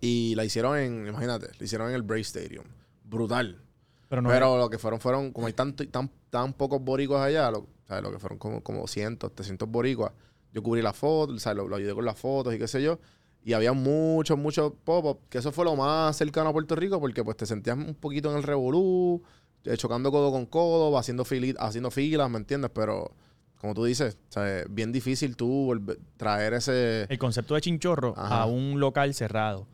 [0.00, 2.64] Y la hicieron en, imagínate, la hicieron en el Brave Stadium.
[3.04, 3.60] Brutal.
[4.08, 7.50] Pero no Pero lo que fueron, fueron, como hay tanto, tan, tan pocos boricuas allá,
[7.50, 8.02] lo, ¿sabes?
[8.02, 10.12] lo que fueron como, como 200, 300 boricuas.
[10.52, 11.58] Yo cubrí la foto, ¿sabes?
[11.58, 12.98] Lo, lo ayudé con las fotos y qué sé yo.
[13.44, 17.22] Y había muchos, muchos pop que eso fue lo más cercano a Puerto Rico, porque
[17.22, 19.22] pues te sentías un poquito en el revolú,
[19.64, 22.70] eh, chocando codo con codo, haciendo, fili- haciendo filas, ¿me entiendes?
[22.74, 23.12] Pero,
[23.60, 24.64] como tú dices, ¿sabes?
[24.70, 27.04] bien difícil tú volver- traer ese...
[27.08, 28.42] el concepto de chinchorro Ajá.
[28.42, 29.66] a un local cerrado.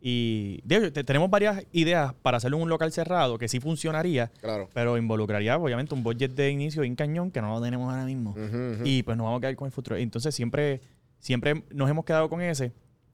[0.00, 3.60] Y de hecho, te- tenemos varias ideas para hacerlo en un local cerrado que sí
[3.60, 4.68] funcionaría, claro.
[4.72, 8.34] pero involucraría obviamente un budget de inicio bien cañón que no lo tenemos ahora mismo.
[8.84, 9.96] Y pues nos vamos a quedar con el futuro.
[9.96, 10.80] Entonces siempre,
[11.18, 12.72] siempre nos hemos quedado con ese,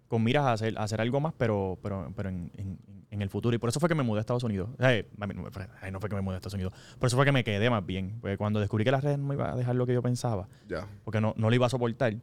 [0.08, 2.78] con miras a hacer, a hacer algo más, pero, pero, pero en, en-
[3.14, 3.54] en el futuro.
[3.54, 4.68] Y por eso fue que me mudé a Estados Unidos.
[4.78, 5.06] Ay,
[5.92, 6.72] no, fue que me mudé a Estados Unidos.
[6.98, 8.18] Por eso fue que me quedé más bien.
[8.20, 10.48] Porque cuando descubrí que las redes no me iba a dejar lo que yo pensaba,
[11.04, 12.14] porque no, no lo iba a soportar,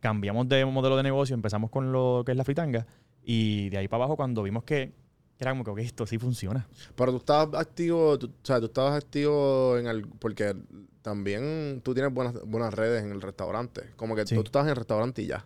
[0.00, 2.86] cambiamos de modelo de negocio, empezamos con lo que es la fritanga.
[3.22, 4.92] Y de ahí para abajo, cuando vimos que,
[5.38, 6.66] era como que ok, esto sí funciona.
[6.94, 10.06] Pero tú estabas activo, tú, o sea, tú estabas activo en el...
[10.06, 10.54] Porque
[11.02, 13.90] también tú tienes buenas, buenas redes en el restaurante.
[13.96, 14.34] Como que Sí.
[14.34, 15.44] tú, tú estabas en el restaurante y ya.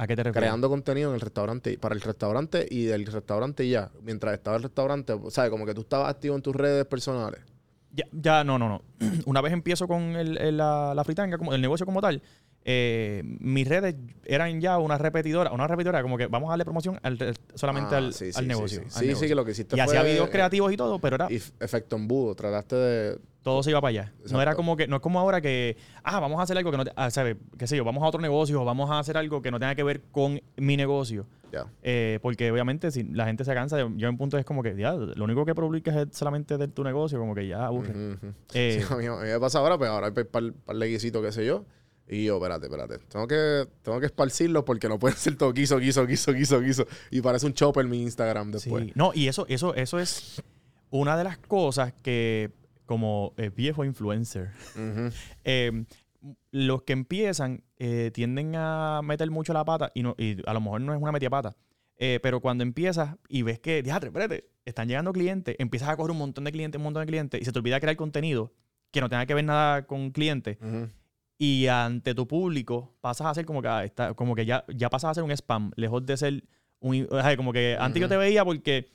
[0.00, 0.40] ¿A qué te refieres?
[0.48, 3.90] Creando contenido en el restaurante, para el restaurante y del restaurante ya.
[4.02, 7.40] Mientras estaba el restaurante, sea, como que tú estabas activo en tus redes personales.
[7.92, 8.82] Ya, ya, no, no, no.
[9.26, 12.22] Una vez empiezo con el- el- la, la fritanga, como, el negocio como tal,
[12.64, 17.00] eh, mis redes eran ya una repetidora, una repetidora, como que vamos a darle promoción
[17.02, 17.18] al
[17.54, 18.80] solamente Ah, al, sí, sí, al sí, negocio.
[18.88, 19.84] Sí, al sí, sí, que lo que hiciste Y fue...
[19.84, 22.34] hacía videos creativos y todo, pero era y efecto embudo.
[22.34, 23.18] Trataste de...
[23.48, 24.12] todo se iba para allá.
[24.30, 26.76] No era como que, no es como ahora que, ah, vamos a hacer algo que
[26.76, 27.36] no, te- ah, ¿sabes?
[27.58, 29.74] qué sé yo, vamos a otro negocio o vamos a hacer algo que no tenga
[29.74, 31.26] que ver con mi negocio.
[31.82, 34.76] Eh, porque obviamente si la gente se cansa, yo en un punto es como que,
[34.76, 38.18] ya, lo único que publicas es solamente de tu negocio, como que ya aburre.
[38.52, 40.42] Eh, Sí, a, mí, a mí me pasa ahora, pero ahora hay par,
[41.22, 41.64] qué sé yo.
[42.10, 42.98] Y yo, espérate, espérate.
[43.08, 46.86] Tengo que, tengo que esparcirlo porque no puede ser todo guiso, guiso, guiso, guiso, guiso.
[47.10, 48.84] Y parece un chopper mi Instagram después.
[48.84, 48.92] Sí.
[48.94, 50.42] No, y eso, eso, eso es
[50.90, 52.50] una de las cosas que,
[52.88, 54.50] como eh, viejo influencer,
[55.44, 55.84] eh,
[56.50, 60.60] los que empiezan eh, tienden a meter mucho la pata y, no, y a lo
[60.60, 61.56] mejor no es una metida pata.
[61.96, 66.10] eh, pero cuando empiezas y ves que, diatre, espérate, están llegando clientes, empiezas a coger
[66.10, 68.52] un montón de clientes, un montón de clientes y se te olvida crear contenido
[68.90, 70.88] que no tenga que ver nada con clientes Ujú.
[71.38, 74.90] y ante tu público pasas a ser como que, ah, está, como que ya, ya
[74.90, 76.44] pasas a ser un spam, lejos de ser
[76.80, 77.06] un...
[77.36, 78.90] como que antes yo te veía porque,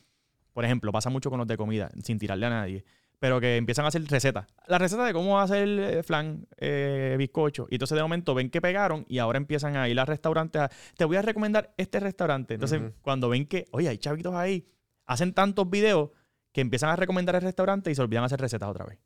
[0.53, 2.83] por ejemplo, pasa mucho con los de comida, sin tirarle a nadie,
[3.23, 4.47] pero que empiezan a hacer recetas.
[4.67, 7.67] La receta de cómo hacer eh, flan, eh, bizcocho.
[7.69, 10.61] Y entonces de momento ven que pegaron y ahora empiezan a ir a restaurantes.
[10.61, 12.55] a, te voy a recomendar este restaurante.
[12.55, 14.67] Entonces cuando ven que, oye, hay chavitos ahí,
[15.05, 16.09] hacen tantos videos
[16.51, 18.97] que empiezan a recomendar el restaurante y se olvidan hacer recetas otra vez.
[18.97, 18.99] Eh,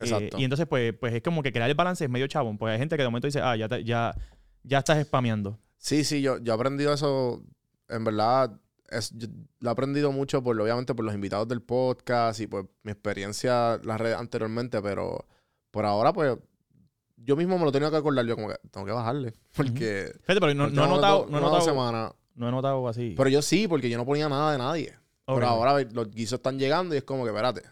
[0.00, 0.36] Exacto.
[0.40, 2.58] y entonces, pues, pues es como que crear el balance es medio chabón.
[2.58, 4.16] Pues hay gente que de momento dice, ah, ya, te- ya,
[4.64, 5.60] ya estás spameando.
[5.76, 7.40] Sí, sí, yo, yo he aprendido eso,
[7.88, 8.50] en verdad,
[8.88, 9.28] es, yo
[9.60, 13.74] lo he aprendido mucho por, obviamente, por los invitados del podcast y por mi experiencia
[13.74, 15.26] en las redes anteriormente, pero
[15.70, 16.36] por ahora, pues,
[17.16, 20.12] yo mismo me lo tenía que acordar, yo como que tengo que bajarle, porque...
[20.22, 22.12] Fíjate, pero no, no he notado, no he notado, semanas.
[22.34, 23.14] no he notado así.
[23.16, 24.98] Pero yo sí, porque yo no ponía nada de nadie.
[25.26, 25.36] Ok.
[25.36, 27.62] Pero ahora los guisos están llegando y es como que, espérate,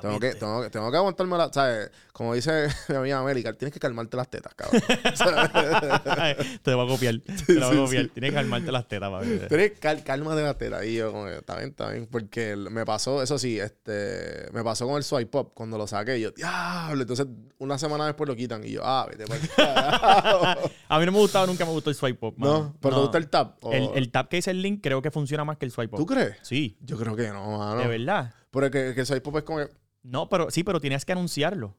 [0.00, 1.52] tengo que, tengo, que- tengo que aguantarme la...
[1.52, 1.90] ¿Sabes?
[2.12, 4.82] Como dice mi amiga América, tienes que calmarte las tetas, cabrón.
[6.62, 7.14] te va a copiar.
[7.46, 8.08] Te la va a copiar.
[8.08, 9.38] Tienes que calmarte las tetas, papi.
[9.48, 10.84] Tienes cal, calma de la teta.
[10.84, 12.06] Y yo como que, está bien, está bien.
[12.10, 14.48] Porque me pasó, eso sí, este...
[14.52, 16.18] Me pasó con el swipe up cuando lo saqué.
[16.18, 17.02] Y yo, diablo.
[17.02, 17.26] Entonces,
[17.58, 18.64] una semana después lo quitan.
[18.64, 19.24] Y yo, ah, vete
[19.56, 20.70] carajo.
[20.88, 22.52] A mí no me gustaba, nunca me gustó el swipe mano.
[22.58, 22.96] No, pero No.
[22.96, 23.64] ¿te gusta el tap?
[23.64, 25.94] ¿O- El, el tap que dice el link creo que funciona más que el swipe
[25.94, 25.98] up.
[25.98, 26.36] ¿Tú crees?
[26.42, 27.80] Sí, Yo creo que no, mano.
[27.80, 28.32] de verdad.
[28.50, 29.68] Pero que, que el swipe up es como que...
[30.04, 31.76] No, pero sí, pero tienes que anunciarlo.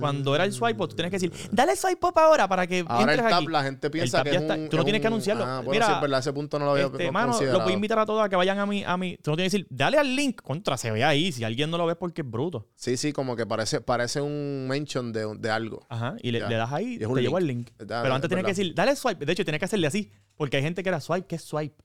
[0.00, 1.54] Cuando era el swipe up, tú tienes que decir, Mm.
[1.54, 3.52] dale swipe up ahora para que Ahora el entres tap, aquí.
[3.52, 4.54] la gente piensa tap que ya es está.
[4.56, 4.68] un...
[4.68, 5.44] Tú no es tienes que un- anunciarlo.
[5.44, 6.18] Ah, bueno, Mira, sí, verdad.
[6.18, 7.62] Ese punto no lo había Este, no mano, considerado.
[7.62, 9.16] voy a invitar a todos a que vayan a mi, a mi.
[9.18, 10.42] Tú no tienes que decir, dale al link.
[10.42, 11.30] Contra, se ve ahí.
[11.30, 12.66] Si alguien no lo ve porque es bruto.
[12.74, 15.86] Sí, sí, como que parece, parece un mention de, de algo.
[15.88, 16.16] Ajá.
[16.22, 17.48] Y le, das ahí, Y te un llevo link.
[17.50, 17.70] el link.
[17.78, 19.24] Pero antes es tienes que decir, dale swipe.
[19.24, 20.10] De hecho, tienes que hacerle así.
[20.34, 21.28] Porque hay gente que era swipe.
[21.28, 21.76] ¿Qué es swipe?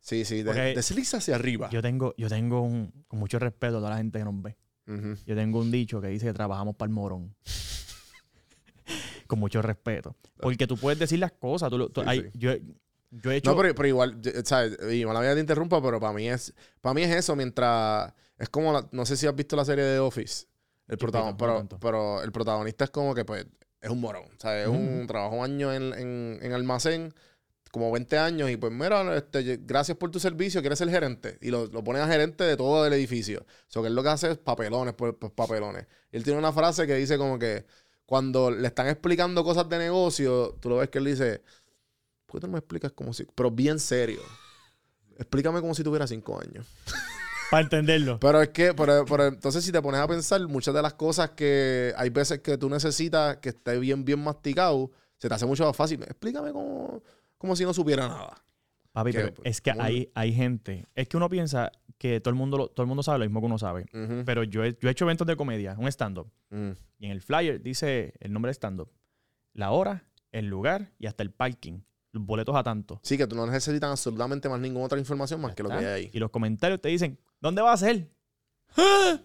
[0.00, 1.70] Sí, sí, de, desliza hacia arriba.
[1.70, 4.56] Yo tengo, yo tengo un, con mucho respeto a toda la gente que nos ve.
[5.26, 7.34] Yo tengo un dicho que dice que trabajamos para el morón.
[9.26, 10.16] con mucho respeto.
[10.40, 11.68] Porque tú puedes decir las cosas.
[11.70, 12.28] tú tú- Sí, hay- sí.
[12.34, 12.52] Yo,
[13.10, 13.50] yo he hecho.
[13.50, 14.78] No, pero, pero igual, ¿sabes?
[14.92, 18.12] Y mala vida te interrumpa, pero para mí es para mí es eso, mientras...
[18.38, 20.46] Es como, la- no sé si has visto la serie de Office.
[20.86, 23.46] El Yo protagon- no, no pero, pero el protagonista es como que, pues,
[23.80, 24.24] es un morón.
[24.24, 27.12] O sea, es un trabajo un año en, en, en almacén,
[27.70, 31.38] como 20 años, y pues mira, este, gracias por tu servicio, quieres ser gerente.
[31.40, 33.40] Y lo, lo ponen a gerente de todo el edificio.
[33.40, 35.86] O sea, que él lo que hace es papelones, pues, pues, papelones.
[36.10, 37.66] Y él tiene una frase que dice como que
[38.06, 41.42] cuando le están explicando cosas de negocio, tú lo ves que él dice,
[42.26, 43.26] ¿por qué tú no me explicas como si...
[43.34, 44.20] Pero bien serio.
[45.18, 46.66] Explícame como si tuviera cinco años.
[47.50, 48.18] Para entenderlo.
[48.20, 51.30] Pero es que, pero, pero entonces si te pones a pensar, muchas de las cosas
[51.30, 55.64] que hay veces que tú necesitas que esté bien, bien masticado, se te hace mucho
[55.64, 56.02] más fácil.
[56.02, 57.02] Explícame como,
[57.38, 58.42] como si no supiera nada.
[58.92, 60.86] Papi, pero pues, es que hay, hay gente.
[60.94, 63.40] Es que uno piensa que todo el mundo, lo- todo el mundo sabe lo mismo
[63.40, 63.86] que uno sabe.
[64.24, 66.30] Pero yo he, yo he hecho eventos de comedia, un stand-up.
[66.50, 66.70] Mm.
[66.98, 68.90] Y en el flyer dice el nombre de stand-up,
[69.52, 71.80] la hora, el lugar y hasta el parking.
[72.12, 73.00] Los boletos a tanto.
[73.02, 75.84] Sí, que tú no necesitas absolutamente más ninguna otra información más que lo que hay
[75.84, 76.10] ahí.
[76.12, 78.08] Y los comentarios te dicen, ¿dónde va a ser?
[78.76, 79.20] ¡Ah!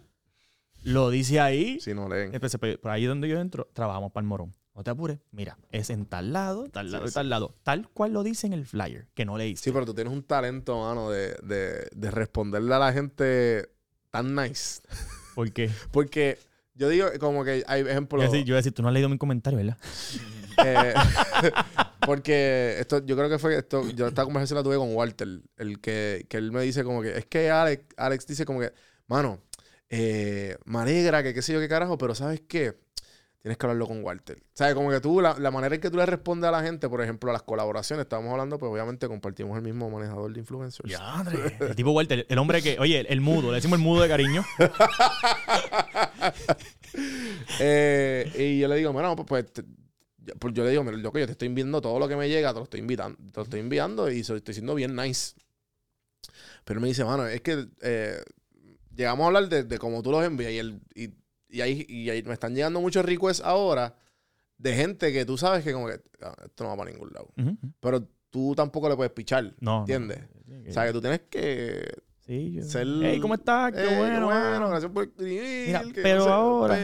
[0.82, 1.80] Lo dice ahí.
[1.80, 2.34] Si no leen.
[2.34, 4.52] Entonces, pues, por ahí donde yo entro, trabajamos para el morón.
[4.74, 5.18] No te apures.
[5.30, 7.54] Mira, es en tal lado, tal lado y tal lado.
[7.62, 9.64] Tal cual lo dice en el flyer, que no leíste.
[9.64, 13.70] Sí, pero tú tienes un talento, mano, de, de, de responderle a la gente
[14.10, 14.82] tan nice.
[15.36, 15.70] ¿Por qué?
[15.92, 16.38] Porque
[16.74, 18.32] yo digo, como que hay ejemplos.
[18.32, 19.78] Yo, iba a decir, tú no has leído mi comentario, ¿verdad?
[20.64, 20.94] Eh,
[22.06, 25.80] porque esto, yo creo que fue esto, yo esta conversación la tuve con Walter, el
[25.80, 28.72] que, que él me dice como que, es que Alex, Alex dice como que,
[29.08, 29.40] mano,
[29.88, 32.78] eh, me alegra que qué sé yo qué carajo, pero ¿sabes qué?
[33.44, 34.42] Tienes que hablarlo con Walter.
[34.54, 34.74] ¿Sabes?
[34.74, 37.02] Como que tú, la, la manera en que tú le respondes a la gente, por
[37.02, 40.90] ejemplo, a las colaboraciones, estábamos hablando, pues obviamente compartimos el mismo manejador de influencers.
[40.90, 41.54] Ya, André.
[41.60, 44.08] El tipo Walter, el hombre que, oye, el, el mudo, le decimos el mudo de
[44.08, 44.42] cariño.
[47.58, 49.66] Eh, y yo le digo, bueno, pues, pues,
[50.18, 52.28] yo, pues yo le digo, mira, loco, yo te estoy enviando todo lo que me
[52.28, 55.34] llega, te lo estoy invitando, te lo estoy enviando y estoy siendo bien nice.
[56.64, 58.22] Pero me dice, mano, es que eh,
[58.94, 61.10] llegamos a hablar de, de cómo tú los envías y, el, y,
[61.54, 63.94] y, ahí, y ahí me están llegando muchos requests ahora
[64.58, 67.28] de gente que tú sabes que como que "Ah, esto no va para ningún lado.
[67.80, 69.80] Pero tú tampoco le puedes pichar, No.
[69.80, 70.20] ¿entiendes?
[70.46, 70.70] no.
[70.70, 71.84] O sea, que tú tienes que
[72.26, 72.62] Sí, yo.
[72.64, 72.86] ser...
[73.02, 73.72] Hey, ¿cómo estás?
[73.72, 74.28] Qué Eh, qué bueno.
[74.68, 75.12] gracias por.
[75.18, 76.78] Mira, pero no sé, ahora-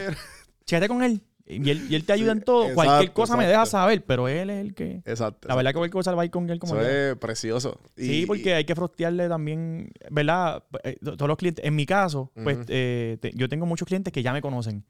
[0.65, 1.21] pero- con él.
[1.51, 2.73] Y él, y él te ayuda Sí, en todo.
[2.73, 5.01] Cualquier exacto, cosa me deja saber, pero él es el que.
[5.05, 5.47] Exacto.
[5.47, 7.79] La verdad que cualquier cosa va a ir con él como Eso es precioso.
[7.97, 10.63] Y- Sí, porque hay que frostearle también, ¿verdad?
[10.83, 14.23] Eh, Todos los clientes, en mi caso, pues eh, te- yo tengo muchos clientes que
[14.23, 14.85] ya me conocen.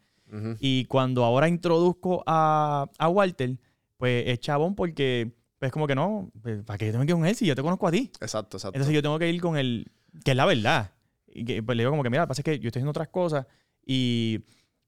[0.60, 3.58] Y cuando ahora introduzco a, a Walter,
[3.98, 7.16] pues es chabón porque, pues como que no, pues, ¿para qué yo tengo que ir
[7.18, 8.10] con él si yo te conozco a ti?
[8.22, 8.78] Exacto, exacto.
[8.78, 9.92] Entonces yo tengo que ir con el,
[10.24, 10.92] que es la verdad.
[11.28, 12.80] Y que, pues le digo como que, mira, lo que pasa es que yo estoy
[12.80, 13.46] haciendo otras cosas
[13.86, 14.40] y,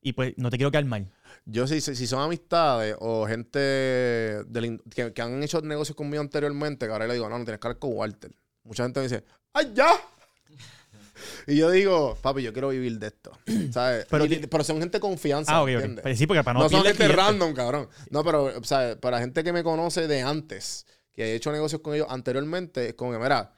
[0.01, 1.11] y pues no te quiero quedar mal.
[1.45, 6.85] Yo si, si son amistades o gente del que, que han hecho negocios conmigo anteriormente,
[6.85, 8.31] que ahora le digo, no, no tienes que hablar con Walter.
[8.63, 9.91] Mucha gente me dice, ¡ay, ya!
[11.47, 13.31] y yo digo, papi, yo quiero vivir de esto.
[13.71, 14.05] ¿Sabes?
[14.09, 15.73] Pero Pero, son gente de confianza, Ah, ok, ok.
[15.73, 16.03] ¿entiendes?
[16.03, 17.89] Pues sí, porque para no, No, son gente random, cabrón.
[18.09, 21.93] No, pero, sea, para gente que me conoce de antes, que he hecho negocios con
[21.93, 23.53] ellos anteriormente, es como que, mira,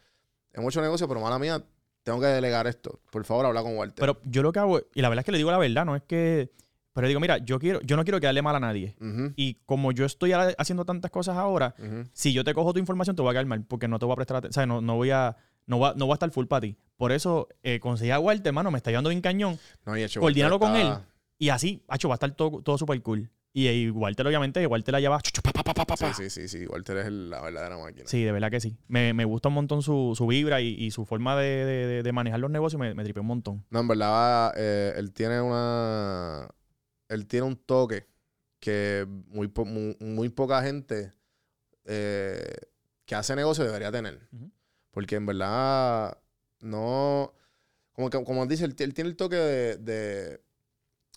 [0.53, 1.63] hemos hecho negocios, pero mala mía,
[2.03, 2.99] tengo que delegar esto.
[3.11, 3.99] Por favor, habla con Walter.
[3.99, 5.95] Pero yo lo que hago, y la verdad es que le digo la verdad, no
[5.95, 6.51] es que...
[6.95, 8.95] Pero digo, mira, yo quiero, yo no quiero quedarle mal a nadie.
[9.35, 11.75] Y como yo estoy ha- haciendo tantas cosas ahora,
[12.13, 14.13] si yo te cojo tu información, te voy a quedar mal, porque no te voy
[14.13, 14.51] a prestar atención.
[14.51, 15.35] O sea, no, no voy a,
[15.67, 16.77] no va, no va a estar full para ti.
[16.95, 19.59] Por eso eh, conseguí a Walter, hermano, me está llevando bien cañón.
[19.85, 21.03] No, y hecho, Coordínalo con está- él.
[21.37, 23.29] Y así, hacho, va a estar todo, todo súper cool.
[23.51, 25.19] Y, y Walter, obviamente, Walter la lleva.
[25.21, 26.65] Sí, sí, sí, sí.
[26.67, 28.05] Walter es la verdadera máquina.
[28.07, 28.77] Sí, de verdad que sí.
[28.87, 32.39] Me, me gusta un montón su, su vibra y, y su forma de, de- manejar
[32.39, 32.79] los negocios.
[32.79, 33.65] Me, me tripea un montón.
[33.69, 36.47] No, en verdad, eh, él tiene una.
[37.09, 38.07] Él tiene un toque
[38.59, 41.13] que muy, po- muy, muy poca gente
[41.85, 42.55] eh,
[43.05, 44.19] que hace negocio debería tener.
[44.91, 46.17] Porque en verdad,
[46.61, 47.33] no.
[47.93, 50.41] Como, que, como dice, él, él tiene el toque de, de,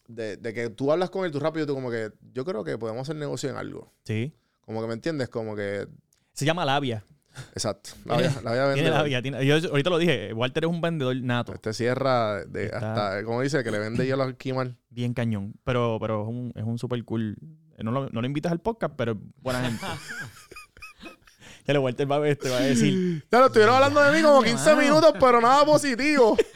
[0.08, 2.12] de- de que tú hablas con él, tú rápido, tú como que.
[2.32, 3.92] Yo creo que podemos hacer negocio en algo.
[4.04, 4.32] Sí.
[4.60, 5.88] Como que me entiendes, como que.
[6.34, 7.04] Se llama labia.
[7.52, 7.90] Exacto.
[8.04, 8.92] La Tiene- voy a- la voy a Tiene vender.
[8.92, 9.22] labia.
[9.22, 11.52] tiene- yo ahorita lo dije, Walter es un vendedor nato.
[11.54, 14.76] Este cierra de Está- hasta, como dice, que le vende hielo al Kimal.
[14.90, 15.54] Bien cañón.
[15.64, 17.36] Pero, pero es un, es un super cool.
[17.78, 19.84] No lo, no lo invitas al podcast, pero es buena gente.
[21.66, 23.24] ya lo Walter va a, ver, te va a decir.
[23.30, 24.82] Ya lo estuvieron hablando de mí como 15 mano.
[24.82, 26.36] minutos, pero nada positivo.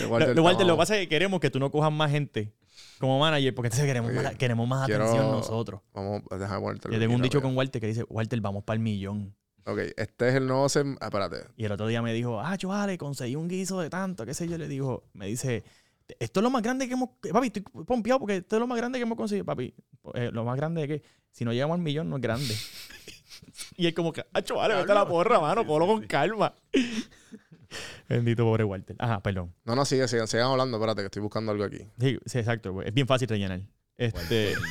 [0.00, 2.52] Lo- Walter, lo, que pasa es que queremos que tú no cojas más gente
[3.02, 5.80] como manager, porque entonces queremos, Oye, más, queremos más quiero- atención nosotros.
[5.92, 8.80] Vamos, déjame ponerte Yo tengo un dicho con Walter que dice, Walter, vamos para el
[8.80, 9.34] millón.
[9.64, 10.68] Ok, este es el nuevo...
[10.68, 10.96] Sem...
[11.00, 11.48] Ah, espérate.
[11.56, 14.46] Y el otro día me dijo, ah, vale, conseguí un guiso de tanto, qué sé
[14.46, 14.56] yo.
[14.56, 15.64] Le dijo, me dice,
[16.20, 17.10] esto es lo más grande que hemos...
[17.32, 19.44] Papi, estoy pompeado porque esto es lo más grande que hemos conseguido.
[19.44, 19.74] Papi,
[20.14, 22.54] eh, lo más grande es que si no llegamos al millón no es grande.
[23.76, 26.54] y es como que, ah, vale, vete a la porra, mano, ponlo con calma.
[28.08, 28.96] Bendito pobre Walter.
[28.98, 29.54] Ajá, perdón.
[29.64, 30.76] No, no, sigue, sigan, sigan hablando.
[30.76, 31.86] Espérate, que estoy buscando algo aquí.
[31.98, 32.72] Sí, sí, exacto.
[32.72, 32.88] güey.
[32.88, 33.60] Es bien fácil rellenar.
[33.96, 34.54] Este...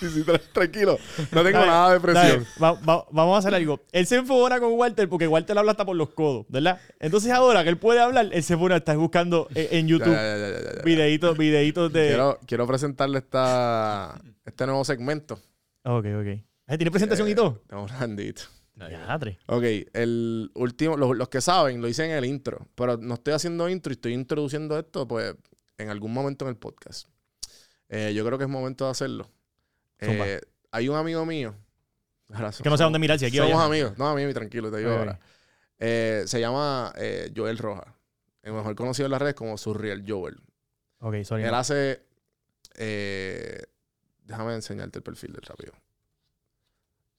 [0.00, 0.96] Sí, sí, tra- tranquilo.
[1.32, 2.24] No tengo Dale, nada de presión.
[2.24, 3.84] dale, va- va- vamos a hacer algo.
[3.92, 6.80] Él se enfogona con Walter porque Walter habla hasta por los codos, ¿verdad?
[7.00, 10.12] Entonces ahora que él puede hablar, él se pone a estar buscando en, en YouTube
[10.12, 10.82] ya, ya, ya, ya, ya.
[10.84, 12.06] videitos, videitos de...
[12.08, 15.34] Quiero, quiero presentarle esta, este nuevo segmento.
[15.84, 16.40] Ok, ok.
[16.68, 17.58] Ah, ¿Tiene presentación y todo?
[17.62, 18.42] Estamos bendito.
[19.46, 23.34] Ok, el último, los, los que saben, lo hice en el intro, pero no estoy
[23.34, 25.34] haciendo intro y estoy introduciendo esto, pues,
[25.78, 27.08] en algún momento en el podcast.
[27.88, 29.30] Eh, yo creo que es momento de hacerlo.
[29.98, 31.54] Eh, hay un amigo mío.
[32.30, 33.96] Ahora, Que no sé dónde mirar, si aquí Somos amigos.
[33.98, 35.18] No, a mí, tranquilo, te digo ahora.
[35.78, 37.94] Eh, se llama eh, Joel Roja.
[38.42, 40.36] El mejor conocido en las redes como Surreal Joel.
[41.00, 41.44] Ok, sorry.
[41.44, 42.02] Él hace.
[42.74, 43.62] eh,
[44.24, 45.72] déjame enseñarte el perfil del rápido.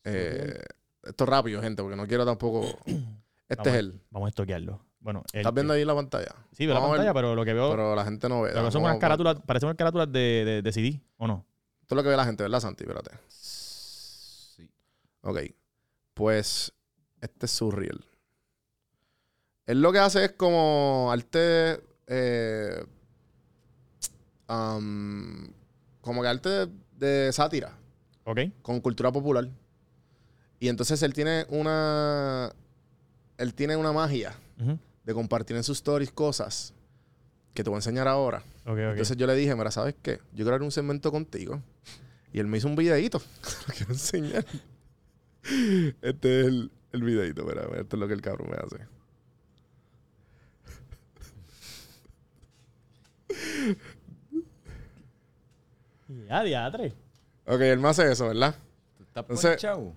[0.04, 0.62] Eh,
[1.04, 2.66] esto es rápido, gente, porque no quiero tampoco.
[3.50, 3.74] Este Vamos.
[3.74, 4.02] es él.
[4.12, 4.80] Vamos a estoquearlo.
[5.00, 6.36] Bueno, ¿Estás viendo ahí la pantalla?
[6.52, 7.72] Sí, veo la pantalla, pero lo que veo...
[7.72, 8.52] Pero la gente no ve.
[8.54, 11.48] Pero son unas carátulas, parecen unas carátulas de, de, de CD, ¿o no?
[11.82, 12.84] Esto es lo que ve la gente, ¿verdad, Santi?
[12.84, 13.10] Espérate.
[13.28, 14.70] Sí.
[15.22, 15.40] Ok.
[16.14, 16.72] Pues
[17.22, 18.06] este es Surreal.
[19.66, 21.82] Él lo que hace es como arte.
[22.06, 22.86] eh,
[26.02, 26.68] como que arte de,
[27.26, 27.76] de sátira.
[28.26, 28.40] Ok.
[28.62, 29.50] con cultura popular.
[30.60, 32.52] Y entonces él tiene una.
[33.38, 34.36] Él tiene una magia
[35.06, 36.74] de compartir en sus stories cosas
[37.54, 38.40] que te voy a enseñar ahora.
[38.66, 38.78] Ok, ok.
[38.78, 40.20] Entonces yo le dije, mira, ¿sabes qué?
[40.34, 41.62] Yo quiero hacer un segmento contigo.
[42.34, 43.20] Y él me hizo un videíto.
[43.68, 44.46] lo quiero enseñar.
[46.02, 48.86] Este es el, el videíto, mira, mira, esto es lo que el cabrón me hace.
[56.28, 56.94] Ya, diatre.
[57.46, 58.56] Ok, él me hace eso, ¿verdad?
[58.98, 59.94] ¿Tú estás Entonces-?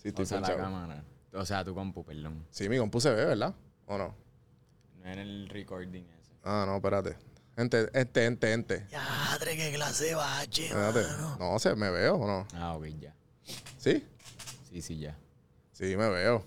[0.00, 0.64] Sí, estoy O sea, la ponchado.
[0.64, 1.04] cámara.
[1.32, 2.46] O sea, tu compu, perdón.
[2.50, 3.54] Sí, mi compu se ve, ¿verdad?
[3.86, 4.14] ¿O no?
[5.02, 6.32] No en el recording ese.
[6.44, 7.16] Ah, no, espérate.
[7.56, 8.86] Gente, este, gente, gente.
[8.88, 10.66] Diatre, qué clase bache.
[10.66, 11.02] Espérate.
[11.38, 12.48] No, sé, ¿me veo o no?
[12.54, 13.14] Ah, ok, ya.
[13.76, 14.06] ¿Sí?
[14.70, 15.16] Sí, sí, ya.
[15.72, 16.44] Sí, me veo.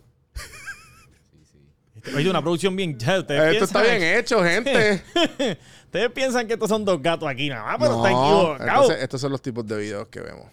[1.31, 2.15] Sí, sí.
[2.15, 2.97] Oye, una producción bien.
[2.97, 5.03] ya, ustedes Esto está piensan- bien hecho, gente.
[5.85, 8.67] Ustedes piensan que estos son dos gatos aquí nada más, pero No, está equivocado.
[8.81, 10.47] entonces, estos son los tipos de videos que vemos.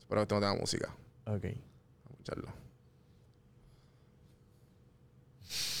[0.00, 0.92] Espero que esto no tenga música.
[1.26, 1.44] Ok.
[2.22, 2.48] Escucharlo.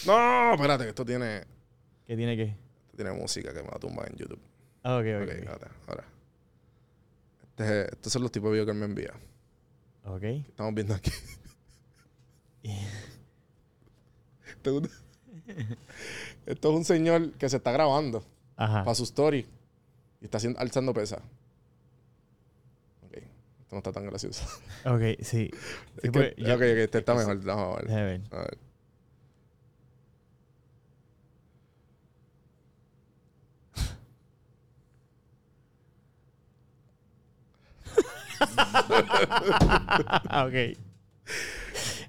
[0.06, 1.44] No, espérate, que esto tiene,
[2.06, 2.42] ¿Qué tiene que?
[2.46, 4.40] esto tiene música que me va a tumbar en YouTube.
[4.82, 5.28] Ah, ok, Ok, ok.
[5.28, 6.04] espérate, ahora.
[7.44, 9.12] Este es- estos son los tipos de videos que él me envía.
[10.04, 10.20] Ok.
[10.20, 11.12] que Estamos viendo aquí.
[14.62, 14.88] ¿Te gusta?
[16.46, 18.24] Esto es un señor que se está grabando.
[18.54, 18.84] Ajá.
[18.84, 19.46] para su story
[20.20, 21.20] y está haciendo, alzando pesa.
[23.72, 24.44] Esto no está tan gracioso.
[24.84, 25.48] Ok, sí.
[25.48, 25.50] Sí,
[26.02, 27.42] Es que- yo- ok, ok, este está mejor.
[27.42, 27.86] Vamos a ver.
[27.88, 28.20] Déjame ver.
[28.32, 28.58] A ver.
[40.46, 40.78] ok.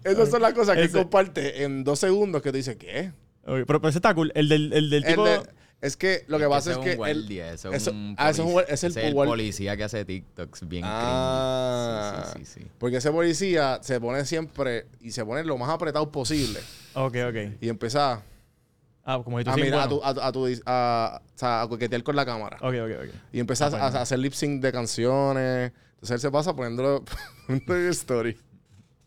[0.04, 3.12] Esas son las cosas que Ese- comparte en dos segundos que tú dices, ¿qué?
[3.46, 4.32] Pero, pero ese está cool.
[4.36, 5.26] El del, el del El tipo.
[5.26, 5.42] de-
[5.84, 6.98] es que lo que pasa es que un él...
[6.98, 10.68] guardia, eso eso- es un ah, eso es el es guar- policía que hace TikToks
[10.68, 12.32] bien Ah.
[12.36, 12.68] Sí, sí, sí.
[12.80, 16.60] Porque ese policía se pone siempre y se pone lo más apretado posible
[16.96, 17.38] Ok, ok.
[17.62, 18.22] y empieza
[19.06, 20.00] Ah, como si tú a mirar a bueno.
[20.00, 22.56] tu, a, tu- a tu- a- o sea, a coquetear con la cámara.
[22.62, 23.16] Ok, ok, ok.
[23.34, 23.98] Y empieza Ah, pues a, no.
[23.98, 25.72] a hacer lip sync de canciones.
[25.96, 27.04] Entonces él se pasa poniéndolo
[27.48, 28.38] poniendo en story.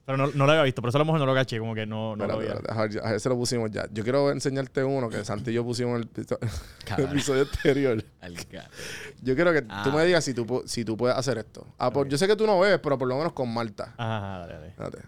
[0.06, 1.74] Pero no, no lo había visto, por eso a lo mejor no lo caché, como
[1.74, 2.52] que no, no lo había.
[2.52, 3.88] espérate, a ver, ya- a ver, ese lo pusimos ya.
[3.92, 6.26] Yo quiero enseñarte uno que Santi y yo pusimos en el,
[6.98, 8.04] el episodio anterior.
[9.20, 9.92] Yo quiero que tú Ah.
[9.92, 11.66] me digas si tú, si tú puedes hacer esto.
[11.78, 13.94] Ah, por- yo sé que tú no ves, pero por lo menos con Marta.
[13.96, 14.66] Ajá, ajá, dale, dale.
[14.68, 14.98] Espérate.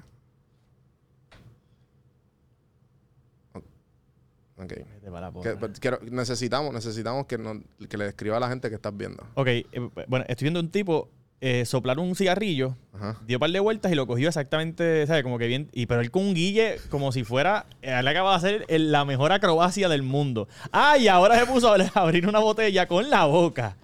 [4.60, 4.72] Ok.
[4.72, 8.48] Vete para la Que- pero quiero- necesitamos, necesitamos que, nos- que le describa a la
[8.48, 9.22] gente que estás viendo.
[9.34, 9.66] Ok, eh,
[10.08, 11.08] bueno, estoy viendo un tipo
[11.40, 13.16] eh, soplar un cigarrillo, Ajá.
[13.26, 15.22] dio un par de vueltas y lo cogió exactamente, ¿sabes?
[15.22, 15.68] Como que bien.
[15.72, 17.66] Y pero él con un guille, como si fuera.
[17.82, 20.48] eh, Él acaba de hacer el- la mejor acrobacia del mundo.
[20.72, 23.76] Ah, y ahora se puso a abrir una botella con la boca.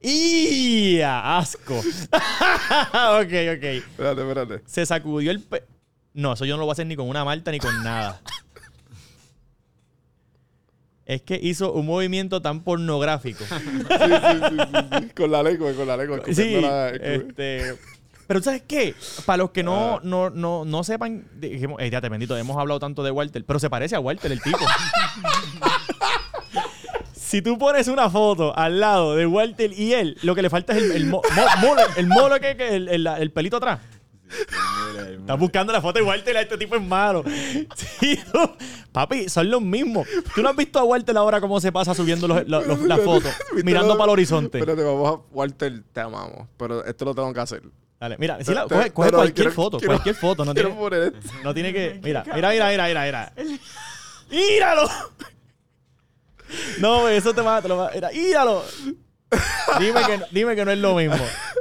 [0.00, 1.00] ¡Y!
[1.02, 1.74] ¡Asco!
[1.78, 3.64] ok, ok.
[3.64, 4.62] Espérate, espérate.
[4.66, 5.40] Se sacudió el.
[5.40, 5.64] pe-
[6.14, 8.20] No, eso yo no lo voy a hacer ni con una malta ni con nada.
[11.06, 13.44] Es que hizo un movimiento tan pornográfico.
[13.50, 14.56] Sí, sí,
[15.00, 15.08] sí.
[15.16, 16.20] Con la lengua, con la lengua.
[16.32, 17.74] Sí, la- este.
[18.26, 18.92] Pero ¿sabes qué?
[19.24, 20.00] Para los que no, Ah.
[20.02, 23.60] no, no, no sepan, dijimos, eh, ya te bendito, hemos hablado tanto de Walter, pero
[23.60, 24.58] se parece a Walter el tipo.
[27.14, 30.72] si tú pones una foto al lado de Walter y él, lo que le falta
[30.76, 33.78] es el, el, mo- mo- molo, el molo que, que el, el- el pelito atrás.
[35.20, 37.24] Estás buscando la foto de Walter, este tipo es malo.
[38.00, 38.50] Sí, tú-
[38.92, 40.06] Papi, son los mismos.
[40.34, 43.00] ¿Tú no has visto a Walter ahora cómo se pasa subiendo los- los- los- las
[43.00, 43.32] fotos?
[43.64, 44.58] Mirando para el horizonte.
[44.58, 45.34] Espérate, vamos a.
[45.34, 46.48] Walter, te amamos.
[46.56, 47.62] Pero esto lo tengo que hacer.
[48.00, 50.44] Dale, mira, la- coge, te- coge no, no, cualquier quiero- foto, quiero- cualquier foto.
[50.44, 51.20] No Quiero tiene, poner esto.
[51.44, 52.00] no tiene que.
[52.04, 53.32] Mira, mira, mira, mira, mira, mira.
[54.30, 54.88] ¡Míralo!
[56.78, 57.90] No, eso te va, te lo va.
[57.94, 58.62] Mira, ¡Míralo!
[59.80, 61.16] Dime que, no- dime que no es lo mismo.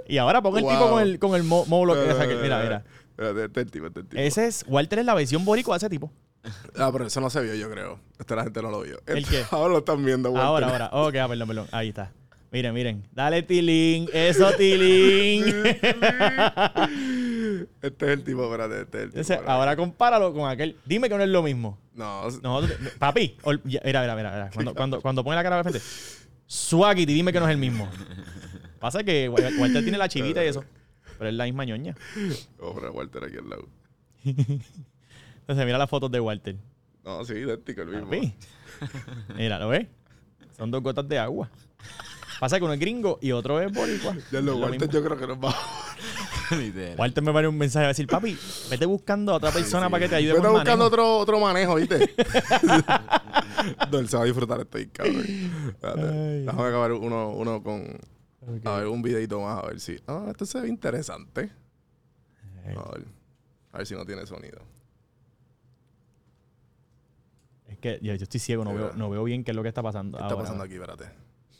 [0.07, 2.35] Y ahora pon el tipo con el, con el mo- módulo que no, saque.
[2.35, 2.83] Mira, mira.
[3.17, 4.21] Este es tipo, este tipo.
[4.21, 4.65] Ese es.
[4.67, 6.11] Walter es la versión boricua de ese tipo.
[6.77, 7.99] Ah, pero eso no se vio, yo creo.
[8.19, 8.99] Esta la gente no lo vio.
[9.07, 9.43] ¿El qué?
[9.51, 10.45] Ahora lo están viendo, Walter.
[10.47, 10.89] Ahora, ahora.
[11.07, 11.67] Ok, ah, perdón, perdón.
[11.71, 12.11] Ahí está.
[12.51, 13.03] Miren, miren.
[13.11, 14.07] Dale, Tilín.
[14.13, 15.43] Eso, Tilín.
[17.81, 19.21] Este es el tipo, espérate, este es el tipo.
[19.21, 20.77] Ese- ahora compáralo con aquel.
[20.85, 21.77] Dime que no es lo mismo.
[21.93, 24.49] No, Nosotros- papi, ol- ya- mira, mira, mira, mira.
[24.53, 25.81] Cuando, cuando, cuando pone la cara de frente,
[26.47, 27.89] Swaggy, dime que no es el mismo.
[28.79, 30.63] Pasa que Wa- Walter tiene la chivita y eso,
[31.17, 31.95] pero es la misma ñoña.
[32.59, 33.67] Hombre, Walter aquí al lado.
[34.23, 36.55] Entonces, mira las fotos de Walter.
[37.03, 38.05] No, sí, idéntico el mismo.
[38.05, 38.33] Papi.
[39.35, 39.87] Mira, ¿lo ves?
[40.57, 41.49] Son dos gotas de agua.
[42.39, 44.15] Pasa que uno es gringo y otro es boricua.
[44.31, 44.91] Ya lo, lo Walter mismo.
[44.93, 45.55] yo creo que nos va
[46.57, 46.97] Literal.
[46.97, 48.37] Walter me pone un mensaje a decir, papi,
[48.69, 50.87] vete buscando a otra persona para que te ayude Vete con buscando manejo".
[50.87, 51.97] otro, otro manejo, ¿viste?
[53.91, 55.23] no, él se va a disfrutar esto ahí, cabrón.
[55.81, 57.97] Déjame acabar uno, uno con...
[58.63, 59.99] A ver, un videito más, a ver si...
[60.07, 61.51] Ah, esto se ve interesante.
[62.63, 63.05] A ver,
[63.71, 64.59] a ver si no tiene sonido.
[67.67, 69.69] Es que yo, yo estoy ciego, no veo, no veo bien qué es lo que
[69.69, 70.17] está pasando.
[70.17, 70.75] ¿Qué está Ahora, pasando aquí?
[70.75, 71.05] Espérate.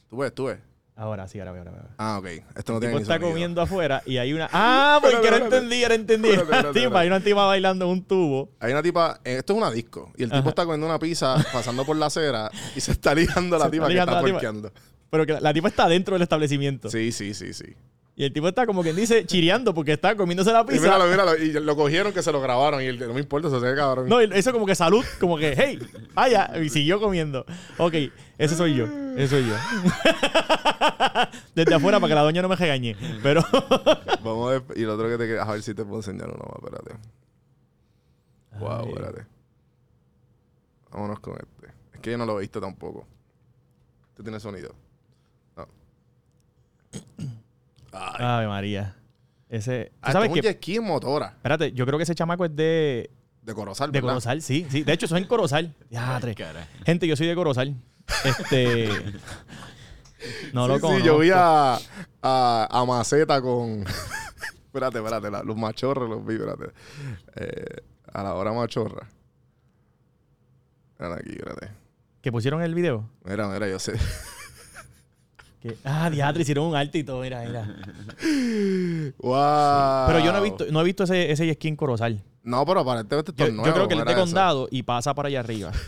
[0.10, 0.34] ¿Tú ves?
[0.34, 0.60] ¿Tú ves?
[0.98, 1.84] Ahora sí, ahora veo, ahora veo.
[1.98, 2.26] Ah, ok.
[2.56, 3.30] Esto no El tiene tipo ni está sonido.
[3.30, 4.48] comiendo afuera y hay una.
[4.54, 5.00] ¡Ah!
[5.02, 5.56] Porque no espérate.
[5.58, 6.30] entendí, ahora entendí.
[6.30, 8.50] Una tipa, hay una tipa bailando en un tubo.
[8.62, 9.20] Hay una tipa...
[9.26, 10.14] eh, Esto es una disco.
[10.16, 10.50] Y el tipo Ajá.
[10.50, 13.72] está comiendo una pizza, pasando por la acera y se está ligando a la Se
[13.72, 14.72] tipa está que está porqueando.
[15.10, 16.89] Pero que la, la tipa está dentro del establecimiento.
[16.89, 17.76] Sí, sí, sí, sí.
[18.18, 20.84] Y el tipo está como quien dice chireando porque está comiéndose la Y pizza.
[20.84, 21.36] míralo, míralo.
[21.38, 22.82] Y lo cogieron que se lo grabaron.
[22.82, 24.07] Y él, no me importa, se hace cabrón.
[24.07, 25.80] No, y eso como que salud, como que, hey,
[26.13, 27.45] vaya, y siguió comiendo.
[27.78, 27.93] Ok,
[28.38, 28.86] ese soy yo,
[29.18, 29.55] ese soy yo.
[31.55, 32.95] Desde afuera para que la doña no me regañe.
[33.22, 33.43] Pero,
[34.24, 34.63] Vamos a ver.
[34.78, 35.43] Y el otro que te queda.
[35.43, 36.63] A ver si te puedo enseñar uno más.
[36.63, 36.95] Espérate.
[38.59, 38.88] Wow, Ay.
[38.89, 39.26] espérate.
[40.91, 41.68] Vámonos con este.
[41.93, 43.05] Es que yo no lo he visto tampoco.
[44.11, 44.74] Este tiene sonido.
[45.57, 45.68] No.
[47.96, 48.16] Ay.
[48.26, 48.96] Ave María.
[49.50, 50.48] Ese, ¿tú Ah, sabes es un qué?
[50.48, 51.28] jet ski en motora.
[51.36, 53.10] Espérate, yo creo que ese chamaco es de,
[53.43, 54.14] De Corozal, de ¿verdad?
[54.16, 54.84] Corozal, sí, sí.
[54.84, 55.74] De hecho, eso es en Corozal.
[55.89, 56.36] Diatre.
[56.36, 56.68] Cara.
[56.86, 57.76] Gente, yo soy de Corozal.
[58.24, 58.89] Este.
[60.54, 61.00] No lo sí, conozco.
[61.02, 61.76] sí, yo vi a,
[62.24, 63.84] a, a Maceta con...
[64.66, 65.30] espérate, espérate.
[65.30, 66.72] la- los machorros los vi, espérate.
[67.36, 69.08] Eh, a la hora machorra.
[70.98, 71.70] Mira aquí, espérate.
[72.22, 73.08] Que pusieron el video.
[73.24, 73.93] Mira, mira, yo sé.
[75.84, 77.63] Ah, diatre, hicieron un arte y todo, mira, mira.
[79.20, 80.07] wow.
[80.07, 82.24] Pero yo no he visto, no he visto ese, ese jet ski en Corozal.
[82.43, 83.74] No, pero aparentemente esto Yo, es yo nuevo.
[83.74, 85.72] creo que él es de condado y pasa para allá arriba.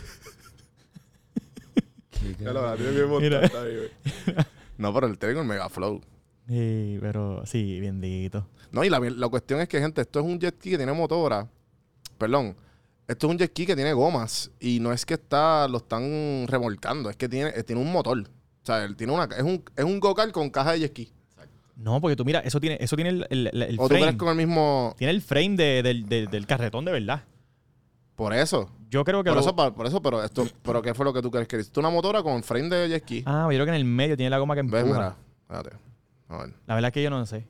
[2.40, 3.46] Ya lo- la tiene bien montada, Mira.
[3.46, 4.46] está bien.
[4.76, 6.00] No, pero él tiene un mega flow.
[6.48, 8.46] Sí, pero sí, bendito.
[8.72, 10.92] No, y la, la cuestión es que, gente, esto es un jet ski que tiene
[10.92, 11.46] motora.
[12.18, 12.56] Perdón.
[13.06, 14.50] Esto es un jet ski que tiene gomas.
[14.60, 18.24] Y no es que está, lo están remolcando, es que tiene, eh, tiene un motor.
[18.68, 21.08] O sea, él tiene una, es un, es un go-kart con caja de jet.
[21.76, 24.02] No, porque tú mira, eso tiene, eso tiene el, el- el- el o tú frame.
[24.02, 24.94] crees con el mismo.
[24.98, 27.22] Tiene el frame de- del, del- del carretón de verdad.
[28.14, 28.68] Por eso.
[28.90, 31.22] Yo creo que Por lo- eso, por eso, pero esto, pero ¿qué fue lo que
[31.22, 31.78] tú crees que hiciste?
[31.80, 33.22] Una motora con frame de jet ski.
[33.26, 34.82] Ah, yo creo que en el medio tiene la goma que empuja.
[34.84, 35.16] Mira.
[35.42, 35.76] Espérate.
[36.28, 36.52] A ver.
[36.66, 37.46] La verdad es que yo no sé.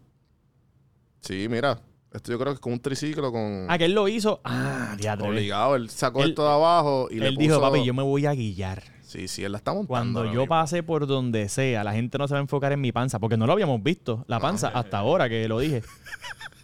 [1.22, 1.80] Sí, mira.
[2.12, 3.66] Esto yo creo que es con un triciclo con.
[3.68, 4.40] Ah, que él lo hizo.
[4.44, 5.28] Ah, diadre.
[5.28, 5.74] Obligado.
[5.76, 7.42] Él sacó Él- esto de abajo y le Él puso...
[7.48, 8.82] dijo, papi, yo me voy a guillar.
[9.08, 9.88] Sí, sí, él la está montando.
[9.88, 10.48] Cuando yo mismo.
[10.48, 13.38] pase por donde sea, la gente no se va a enfocar en mi panza, porque
[13.38, 15.82] no lo habíamos visto, la panza, hasta ahora que lo dije.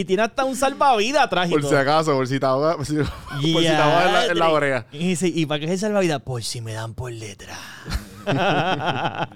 [0.00, 1.70] Y tiene hasta un salvavidas atrás y Por todo.
[1.70, 4.52] si acaso, por si ahogas, por si, por en la, en la Diadre.
[4.52, 4.86] oreja.
[4.92, 6.22] Y dice, ¿y para qué es el salvavidas?
[6.22, 7.58] Por si me dan por detrás.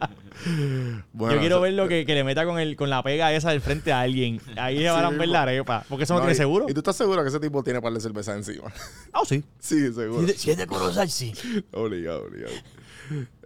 [1.12, 3.50] Bueno, Yo quiero ver lo que, que le meta con, el, con la pega esa
[3.50, 4.40] del frente a alguien.
[4.56, 5.84] Ahí se van a ver la arepa.
[5.88, 6.66] Porque eso no, No, tiene y- seguro.
[6.68, 8.72] ¿Y tú estás seguro que ese tipo tiene par de cerveza encima?
[9.12, 9.44] Ah, sí.
[9.60, 10.26] sí, seguro.
[10.36, 11.32] Si es de Corozal, sí.
[11.72, 12.52] Obligado, obligado.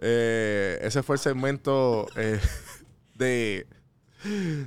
[0.01, 2.39] Eh, ese fue el segmento eh,
[3.13, 3.67] de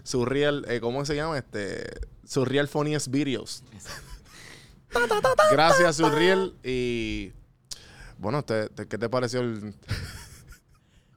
[0.04, 1.36] Surreal, eh, ¿cómo se llama?
[1.38, 1.84] Este
[2.30, 3.64] Surreal Funniest Videos.
[5.50, 6.54] Gracias, Surreal.
[6.62, 7.32] Y
[8.18, 9.74] bueno, te- te- ¿qué te pareció el...?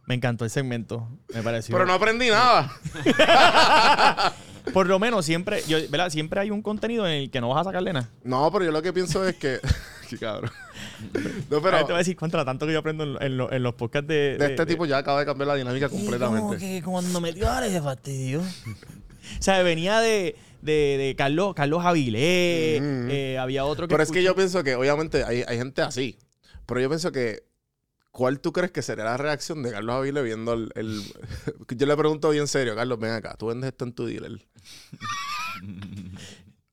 [0.08, 1.08] Me encantó el segmento.
[1.34, 1.74] Me pareció.
[1.74, 2.74] Pero no aprendí nada.
[4.74, 6.10] Por lo menos siempre, yo, ¿verdad?
[6.10, 8.10] Siempre hay un contenido en el que no vas a sacarle nada.
[8.24, 9.60] No, pero yo lo que pienso es que...
[10.10, 10.52] Qué cabrón.
[11.50, 13.38] No, A pero ver, te voy a decir contra tanto que yo aprendo en, en
[13.38, 16.58] lo- en los podcasts de, de este tipo ya acaba de cambiar la dinámica completamente.
[16.58, 18.40] que cuando metió a se fastidió.
[19.40, 23.08] o sea, venía de, de, de Carlos, Carlos Avilés, Mm.
[23.10, 26.18] eh, había otro que Pero es que yo pienso que, obviamente, hay, hay gente así.
[26.66, 27.44] Pero yo pienso que,
[28.12, 31.02] ¿cuál tú crees que sería la reacción de Carlos Avile viendo el, el-
[31.78, 34.32] Yo le pregunto bien serio, Carlos, ven acá, tú vendes esto en tu dealer.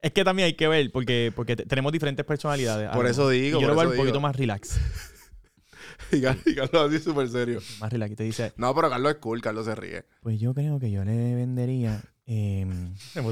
[0.02, 2.88] Es que también hay que ver, porque, porque te- tenemos diferentes personalidades.
[2.88, 3.10] Por Algo.
[3.10, 4.78] eso digo, Y yo por lo veo un poquito más relax.
[6.12, 7.60] Y Carlos, y Carlos así súper serio.
[7.78, 8.12] Más relax.
[8.12, 10.04] Y te dice, No, pero Carlos es cool, Carlos se ríe.
[10.22, 12.02] pues yo creo que yo le vendería...
[12.32, 12.64] Eh,
[13.16, 13.22] Yo,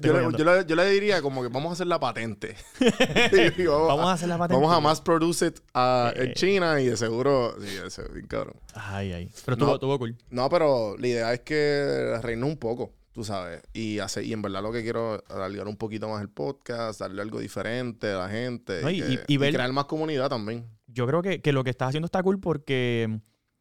[0.00, 2.56] yo le, yo le- yo le diría como que vamos a hacer la patente.
[3.68, 4.60] Vamos a hacer la patente.
[4.60, 6.24] Vamos a mass produce it ah, Eh.
[6.24, 7.54] en China y de seguro.
[7.60, 8.56] Sí, ese bien cabrón.
[8.74, 9.30] Ay, ay.
[9.44, 9.64] Pero No.
[9.66, 10.16] tuvo, tuvo cool.
[10.30, 13.62] No, pero la idea es que reine un poco, tú sabes.
[13.72, 16.98] Y, hace, y en verdad lo que quiero es alargar un poquito más el podcast,
[16.98, 18.82] darle algo diferente a la gente.
[18.82, 20.66] No, y, y- que- y- y y ver- crear más comunidad también.
[20.88, 23.20] Yo creo que, que lo que estás haciendo está cool porque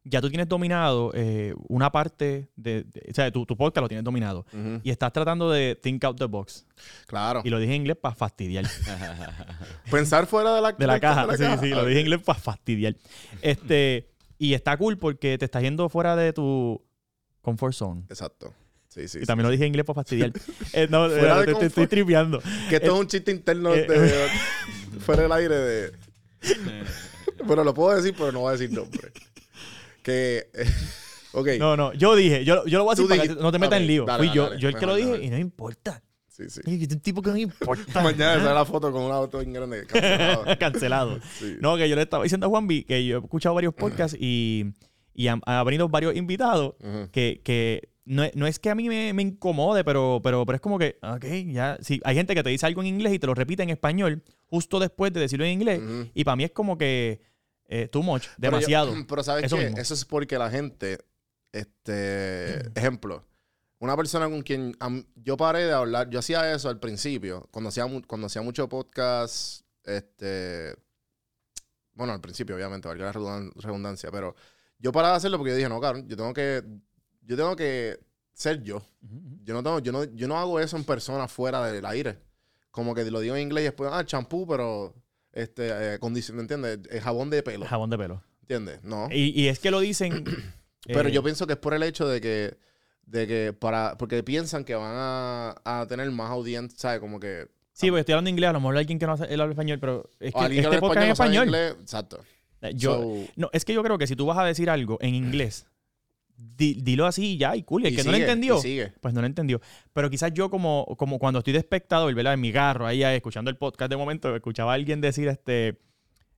[0.09, 3.87] ya tú tienes dominado eh, una parte de, de- O sea, tu, tu podcast lo
[3.87, 4.45] tienes dominado.
[4.83, 6.65] Y estás tratando de think out the box.
[7.07, 7.41] Claro.
[7.43, 8.65] Y lo dije en inglés para fastidiar.
[9.91, 11.27] Pensar fuera de la, De la caja.
[11.27, 12.95] de sí, sí, lo dije en inglés para fastidiar.
[13.41, 16.81] Este, y está cool porque te estás yendo fuera de tu
[17.41, 18.03] comfort zone.
[18.09, 18.53] Exacto.
[18.89, 19.17] Sí, sí.
[19.19, 19.25] y sí.
[19.27, 20.31] también lo dije en inglés para fastidiar.
[20.73, 22.41] Eh, no, Fuera eh, te, te estoy tripeando.
[22.69, 25.91] Que esto es un chiste interno eh, de, fuera del aire de.
[27.45, 29.11] bueno, lo puedo decir, pero no voy a decir nombre.
[30.11, 30.47] Que.
[31.33, 31.47] ok.
[31.59, 33.79] No, no, yo dije, yo, yo lo voy a decir para que no te metas
[33.81, 34.05] en lío.
[34.05, 34.61] dale, Fui dale, yo, dale.
[34.61, 36.01] yo el que lo dije y no importa.
[36.29, 36.61] Sí, sí.
[36.65, 38.01] Yo soy un tipo que no importa.
[38.01, 39.85] Mañana sale la foto con un auto bien grande.
[39.87, 40.45] cancelado.
[40.59, 41.19] Cancelado.
[41.39, 41.57] Sí.
[41.59, 44.65] No, que yo le estaba diciendo a Juanvi que yo he escuchado varios podcasts y,
[45.13, 46.75] y han, han venido varios invitados
[47.11, 50.55] que, que no, es- no es que a mí me, me incomode, pero, pero, pero
[50.55, 51.77] es como que, ok, ya.
[51.81, 54.23] Sí, hay gente que te dice algo en inglés y te lo repite en español
[54.45, 55.81] justo después de decirlo en inglés.
[56.13, 57.19] Y para mí es como que
[57.68, 58.93] eh, too much, Pero yo- demasiado.
[59.07, 59.63] Pero, ¿sabes Eso qué?
[59.65, 59.78] mismo.
[59.78, 60.99] Eso es porque la gente,
[61.51, 63.26] este, ejemplo,
[63.80, 67.70] una persona con quien am- yo paré de hablar, yo hacía eso al principio, cuando
[67.70, 70.76] hacía, cuando hacía mucho podcast, este,
[71.93, 74.36] bueno, al principio obviamente, valga la redundan- redundancia, pero
[74.80, 76.63] yo paré de hacerlo porque yo dije, no, cabrón, yo tengo que,
[77.22, 77.99] yo tengo que
[78.34, 78.84] ser yo.
[79.43, 82.20] Yo no, tengo, yo, no, yo no hago eso en persona fuera del aire.
[82.70, 84.93] Como que lo digo en inglés y después, ah, champú, pero,
[85.41, 86.79] este, eh, condici- ¿me entiendes?
[86.89, 88.21] Eh, jabón de pelo, Jabón de pelo.
[88.41, 88.79] ¿entiendes?
[88.83, 89.07] No.
[89.11, 90.23] Y, y es que lo dicen.
[90.85, 92.57] Pero eh, yo pienso que es por el hecho de que,
[93.05, 96.99] de que para, porque piensan que van a, a tener más audiencia, ¿sabes?
[97.01, 97.47] Como que...
[97.73, 100.09] Sí, porque estoy hablando inglés, a lo mejor alguien que no él habla español, pero
[100.19, 101.45] es que este podcast es en no sabe español.
[101.47, 102.19] inglés, exacto.
[102.73, 105.13] Yo, So, no, es que yo creo que si tú vas a decir algo en
[105.13, 105.67] inglés,
[106.38, 107.83] di- dilo así y ya, y cool.
[107.83, 108.55] Y el y que no lo entendió,
[109.01, 109.59] pues no lo entendió.
[109.93, 112.33] Pero quizás yo como, como cuando estoy de espectador, ¿verdad?
[112.35, 115.79] En mi carro, ahí eh, escuchando el podcast de momento, escuchaba a alguien decir, este,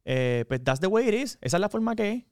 [0.05, 1.37] eh, pues that's the way it is.
[1.41, 2.23] Esa es la forma que es.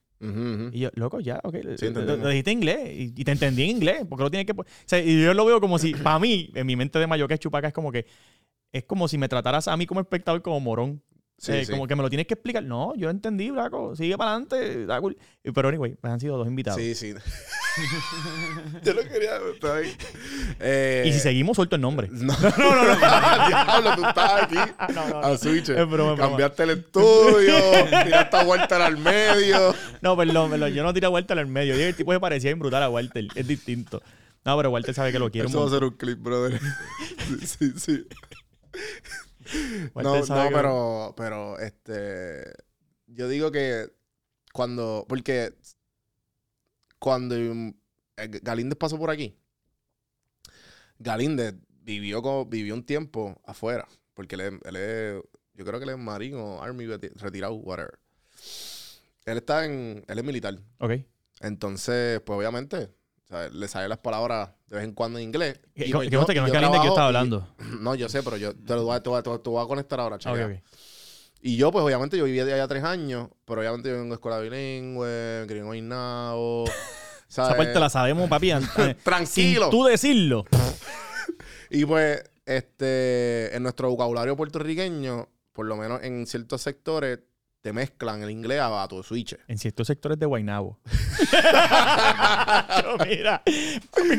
[0.73, 1.57] Y yo, loco, ya, ok.
[1.77, 4.03] Sí, lo, lo dijiste en inglés y, y te entendí en inglés.
[4.09, 4.53] Porque lo tienes que.
[4.59, 7.27] O sea, y yo lo veo como si, para mí, en mi mente de mayo
[7.27, 8.05] que es chupaca, es como que.
[8.71, 11.03] Es como si me trataras a mí como espectador como morón.
[11.39, 11.71] Sí, Eh, sí.
[11.71, 12.63] Como que me lo tienes que explicar.
[12.63, 13.95] No, yo entendí, Blanco.
[13.95, 14.87] Sigue para adelante.
[14.99, 15.15] cool.
[15.43, 16.81] Pero anyway, pues han sido dos invitados.
[16.81, 17.13] Sí, sí.
[18.83, 19.37] yo lo quería...
[19.53, 19.95] está bien.
[20.59, 22.09] Eh, Y si seguimos, suelto el nombre.
[22.11, 22.85] No, no, no.
[22.85, 23.47] no.
[23.47, 24.55] Diablo, tú estás aquí.
[24.95, 25.67] No, no, A switch.
[26.17, 27.55] Cambiaste el estudio,
[28.03, 29.75] tiraste a Walter al medio.
[30.01, 30.73] No, perdón, perdón.
[30.73, 31.75] Yo no tiré a Walter al medio.
[31.75, 33.27] Yo el tipo se parecía brutal a Walter.
[33.35, 34.01] Es distinto.
[34.43, 35.49] No, pero Walter sabe que lo quiero.
[35.49, 36.59] Eso va a ser un clip, brother.
[37.45, 37.73] sí, sí.
[37.77, 38.07] sí.
[40.03, 42.51] No, no, pero, pero, este,
[43.07, 43.91] yo digo que
[44.53, 45.53] cuando, porque
[46.99, 47.73] cuando eh,
[48.41, 49.37] Galíndez pasó por aquí,
[50.99, 55.23] Galíndez vivió, co- vivió un tiempo afuera, porque él, es- él es,
[55.53, 57.97] yo creo que él es marín o army reti- retirado, whatever.
[59.25, 60.93] Él está en, él es militar, Ok.
[61.41, 62.89] entonces, pues obviamente,
[63.27, 65.59] o sea, le salen las palabras de vez en cuando en inglés.
[65.75, 67.47] Y, pues, que conste que no es Galíndez que yo estaba y- hablando.
[67.81, 69.43] no, yo sé, pero yo te lo voy a, te voy a- te voy a-
[69.43, 70.61] te voy a conectar ahora, Ah, ok.
[71.41, 74.13] Y yo, pues, obviamente, yo viví de allá tres años, pero obviamente yo vengo de
[74.15, 76.65] escuela bilingüe, Guaynabo,
[77.27, 77.49] ¿sabes?
[77.51, 78.51] Esa parte la sabemos, papi.
[78.51, 78.67] an-
[79.03, 79.63] Tranquilo.
[79.65, 80.45] Sin tú decirlo.
[81.69, 87.19] Y pues, este, en nuestro vocabulario puertorriqueño, por lo menos en ciertos sectores,
[87.67, 89.35] te mezclan el inglés a tu switch.
[89.45, 90.79] En ciertos sectores de Guaynabo.
[91.31, 93.43] Pero mira,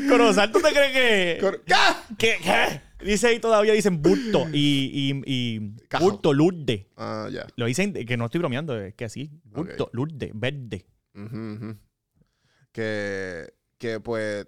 [0.06, 1.64] Corozal, ¿tú te crees que, Cor-
[2.18, 2.82] que, qué?
[3.02, 5.58] Dice ahí todavía dicen bulto y, y, y
[5.98, 6.90] bulto, lurde.
[6.98, 7.46] Ah, ya.
[7.56, 9.30] Lo dicen, que no estoy bromeando, es que así.
[9.44, 9.94] Bulto, Ok.
[9.94, 10.84] lurde, verde.
[12.72, 14.46] Que, que, pues,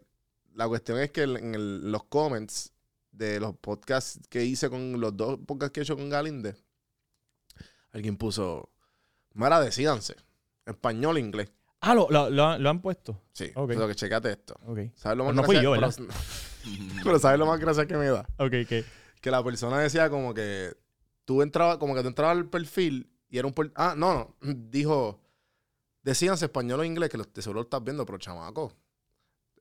[0.54, 2.74] la cuestión es que en el- los comments
[3.12, 6.54] de los podcasts que hice con los dos podcasts que he hecho con Galinde,
[7.92, 8.68] alguien puso,
[9.34, 10.16] Mara, decídanse,
[10.66, 11.52] español e inglés.
[11.80, 13.22] Ah, lo, lo, lo han- lo han puesto.
[13.32, 13.68] Sí, Ok.
[13.68, 14.54] pero que checate esto.
[14.66, 14.78] Ok.
[14.94, 15.94] ¿Sabes lo más Pues no fui yo, ¿verdad?
[15.96, 16.08] Pero,
[17.04, 18.26] pero ¿sabes lo más gracioso que me da?
[18.38, 18.84] Ok, que.
[19.20, 20.76] que la persona decía como que
[21.24, 24.36] tú entrabas, como que tú entrabas al perfil y era un Ah, no, no.
[24.70, 25.20] Dijo.
[26.02, 28.72] Decían si español o inglés, que lo, de seguro lo estás viendo, pero chamaco.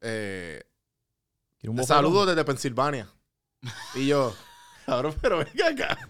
[0.02, 0.62] Eh,
[1.58, 1.88] ¿Quieres un te bofetón?
[1.98, 3.10] saludo desde Pensilvania.
[3.96, 4.34] Y yo,
[4.86, 6.10] cabrón, pero venga acá.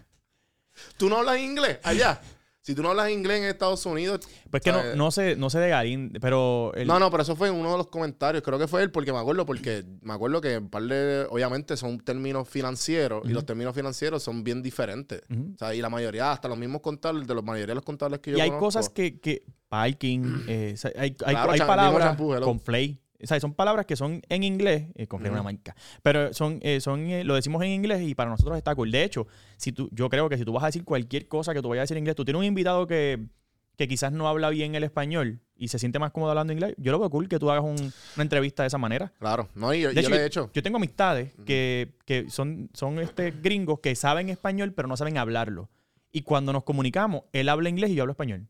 [0.96, 2.20] ¿Tú no hablas inglés allá?
[2.62, 4.20] Si tú no hablas inglés en Estados Unidos.
[4.50, 7.34] Pues que no, no sé, no sé de Garín, pero el- No, no, pero eso
[7.34, 8.42] fue en uno de los comentarios.
[8.42, 11.76] Creo que fue él, porque me acuerdo, porque me acuerdo que un par de, obviamente
[11.78, 15.22] son términos financieros y los términos financieros son bien diferentes.
[15.30, 18.20] O sea, y la mayoría, hasta los mismos contables, de la mayoría de los contables
[18.20, 21.66] que yo Y hay conozco, cosas que, que parking, eh, hay, hay, Claro, hay cha-
[21.66, 22.60] palabras champú, con.
[23.22, 26.80] O sea, son palabras que son en inglés, eh, con una marca, pero son, eh,
[26.80, 28.90] son eh, lo decimos en inglés y para nosotros está cool.
[28.90, 31.60] De hecho, si tú, yo creo que si tú vas a decir cualquier cosa que
[31.62, 33.18] tú vayas a decir en inglés, tú tienes un invitado que,
[33.76, 36.92] que quizás no habla bien el español y se siente más cómodo hablando inglés, yo
[36.92, 39.12] lo veo cool que tú hagas un- una entrevista de esa manera.
[39.18, 40.50] Claro, no, y yo, De yo hecho, le he hecho.
[40.54, 45.18] Yo tengo amistades que, que son, son este, gringos que saben español, pero no saben
[45.18, 45.68] hablarlo.
[46.12, 48.46] Y cuando nos comunicamos, él habla inglés y yo hablo español.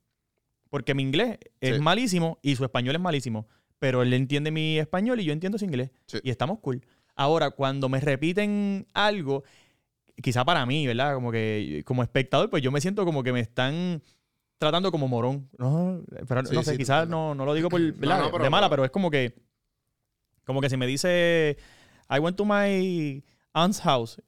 [0.70, 1.82] Porque mi inglés es Sí.
[1.82, 3.48] malísimo y su español es malísimo.
[3.80, 5.90] Pero él entiende mi español y yo entiendo su inglés.
[6.06, 6.18] Sí.
[6.22, 6.86] Y estamos cool.
[7.16, 9.42] Ahora, cuando me repiten algo,
[10.22, 11.14] quizá para mí, ¿verdad?
[11.14, 14.02] Como que como espectador, pues yo me siento como que me están
[14.58, 15.48] tratando como morón.
[15.58, 18.20] No, pero Sí, no sé, sí, quizás no, no lo digo por, ¿verdad?
[18.20, 19.34] no, pero- de mala, pero- es como que
[20.44, 21.56] como que si me dice
[22.10, 23.22] I went to my
[23.54, 24.20] aunt's house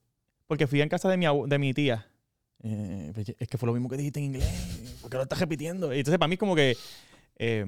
[0.47, 2.07] porque fui en casa de mi, de mi tía.
[2.63, 4.99] Eh, pues, es que fue lo mismo que dijiste en inglés.
[5.03, 5.93] ¿Por qué lo estás repitiendo?
[5.93, 6.77] Y entonces para mí es como que
[7.37, 7.67] eh,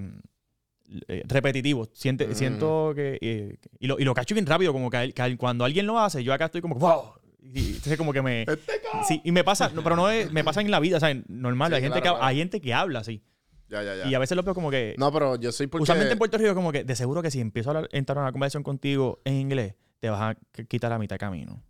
[1.08, 1.88] eh, repetitivo.
[1.92, 2.34] Siente, Mm.
[2.34, 3.18] Siento que...
[3.20, 6.32] eh, y, lo, y lo cacho bien rápido, como que, cuando alguien lo hace, yo
[6.32, 7.12] acá estoy como wow.
[7.42, 8.42] Y entonces como que me...
[8.48, 8.72] Este
[9.06, 11.14] Sí, y me pasa, no, pero no es, me pasa en la vida, o sea,
[11.28, 11.70] normal.
[11.72, 12.24] Sí, hay, gente claro, que, claro.
[12.24, 13.22] hay gente que habla así.
[13.68, 14.06] Ya, ya, ya.
[14.06, 14.94] Y a veces lo veo como que...
[14.98, 15.82] No, pero yo soy porque...
[15.82, 18.32] Usualmente en Puerto Rico como que de seguro que si empiezo a entrar en una
[18.32, 21.62] conversación contigo en inglés, te vas a qu- quitar la mitad de camino.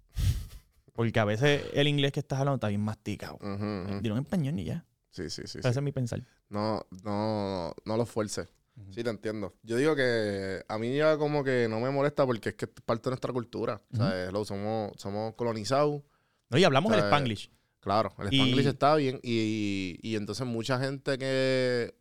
[0.92, 3.36] Porque a veces el inglés que estás hablando está bien masticado.
[3.40, 4.00] Ujú, ujú.
[4.00, 4.84] Dilo en español y ya.
[5.10, 5.58] Sí, sí, sí.
[5.58, 5.78] Ese sí.
[5.78, 6.22] es mi pensar.
[6.50, 8.48] No, no, no lo fuerces.
[8.90, 9.54] Sí, te entiendo.
[9.62, 12.70] Yo digo que a mí ya como que no me molesta porque es que es
[12.84, 13.80] parte de nuestra cultura.
[13.92, 16.02] O sea, hello, somos, somos colonizados.
[16.50, 17.50] No, y hablamos O el spanglish.
[17.80, 19.20] Claro, el Y- Spanglish está bien.
[19.22, 21.94] Y, y entonces mucha gente que...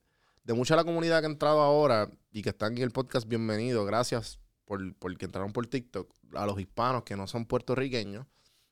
[0.43, 3.85] De mucha la comunidad que ha entrado ahora y que están en el podcast, bienvenido.
[3.85, 6.11] Gracias por, por que entraron por TikTok.
[6.33, 8.25] A los hispanos que no son puertorriqueños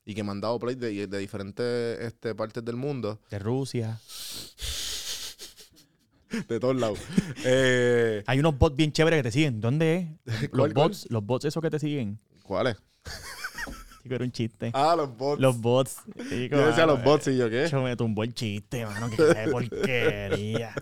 [0.03, 3.21] y que me han dado play de, de diferentes este, partes del mundo.
[3.29, 3.99] De Rusia.
[6.47, 6.99] De todos lados.
[7.45, 9.59] eh, Hay unos bots bien chéveres que te siguen.
[9.61, 10.07] ¿Dónde es?
[10.41, 10.87] Los ¿Cuál, cuál?
[10.89, 12.19] bots, los bots esos que te siguen.
[12.43, 12.77] ¿Cuáles?
[14.03, 14.71] Chico, era un chiste.
[14.73, 15.39] Ah, los bots.
[15.41, 15.97] Los bots.
[16.29, 17.67] Chico, Yo decía los bots y yo, ¿qué?
[17.67, 19.09] Yo me tumbó el chiste, mano.
[19.09, 20.73] Que qué porquería.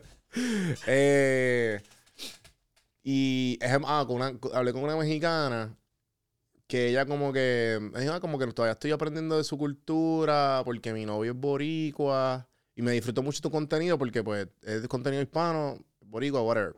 [0.87, 1.81] Eh,
[3.03, 5.75] y ah, con una- hablé con una mexicana
[6.67, 10.61] que ella como que me dijo, "Ah, como que todavía estoy aprendiendo de su cultura
[10.65, 12.47] porque mi novio es boricua
[12.79, 16.77] y me disfrutó mucho tu contenido porque pues es contenido hispano, boricua, whatever.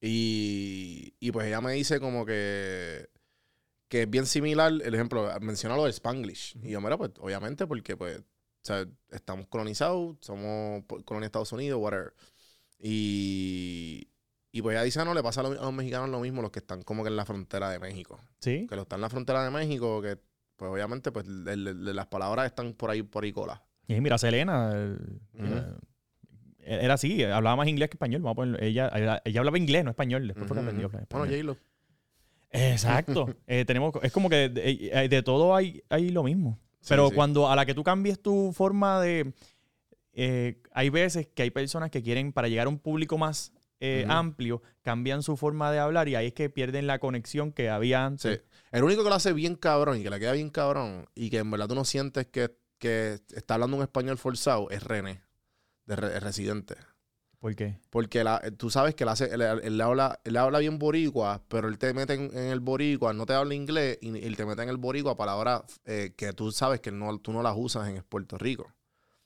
[0.00, 3.10] Y, y pues ella me dice como que
[3.88, 6.56] que es bien similar, el ejemplo, menciona lo del Spanglish.
[6.62, 8.24] Y yo, mira, pues obviamente porque pues o
[8.62, 12.14] sea, estamos colonizados, somos colonia de Estados Unidos, whatever.
[12.78, 14.06] Y,
[14.52, 16.40] y pues ella dice, "Ah, no, le pasa a los, a los mexicanos lo mismo,
[16.40, 18.20] los que están como que en la frontera de México.
[18.38, 18.68] ¿Sí?
[18.68, 20.20] Que los están en la frontera de México, que
[20.54, 23.60] pues obviamente pues las palabras están por ahí, por ahí cola.
[23.88, 25.44] Y mira, Selena el- Ujú.
[26.58, 28.22] era, era así, hablaba más inglés que español.
[28.22, 28.58] Vamos a ponerlo.
[28.66, 30.26] ella, ella, ella hablaba inglés, no español.
[30.28, 31.06] Después fue que aprendió Bueno.
[31.26, 31.56] J-Lo.
[32.50, 33.34] Exacto.
[33.46, 36.58] Eh, tenemos, es como que de, eh, de todo hay, hay lo mismo.
[36.80, 37.14] Sí, Pero sí.
[37.14, 39.32] cuando a la que tú cambies tu forma de...
[40.14, 44.04] eh, hay veces que hay personas que quieren, para llegar a un público más eh,
[44.08, 48.04] amplio, cambian su forma de hablar y ahí es que pierden la conexión que había
[48.06, 48.38] antes.
[48.38, 48.42] Sí.
[48.72, 51.38] El único que lo hace bien cabrón y que le queda bien cabrón y que
[51.38, 52.50] en verdad tú no sientes que,
[52.82, 55.22] que está hablando un español forzado es René,
[55.86, 56.74] de Re- Residente.
[57.38, 57.78] ¿Por qué?
[57.90, 61.68] Porque la- tú sabes que él, hace, él, él habla, él habla bien boricua, pero
[61.68, 64.62] él te mete en, en el boricua, no te habla inglés y él te mete
[64.62, 68.02] en el boricua palabras eh, que tú sabes que no, tú no las usas en
[68.02, 68.72] Puerto Rico.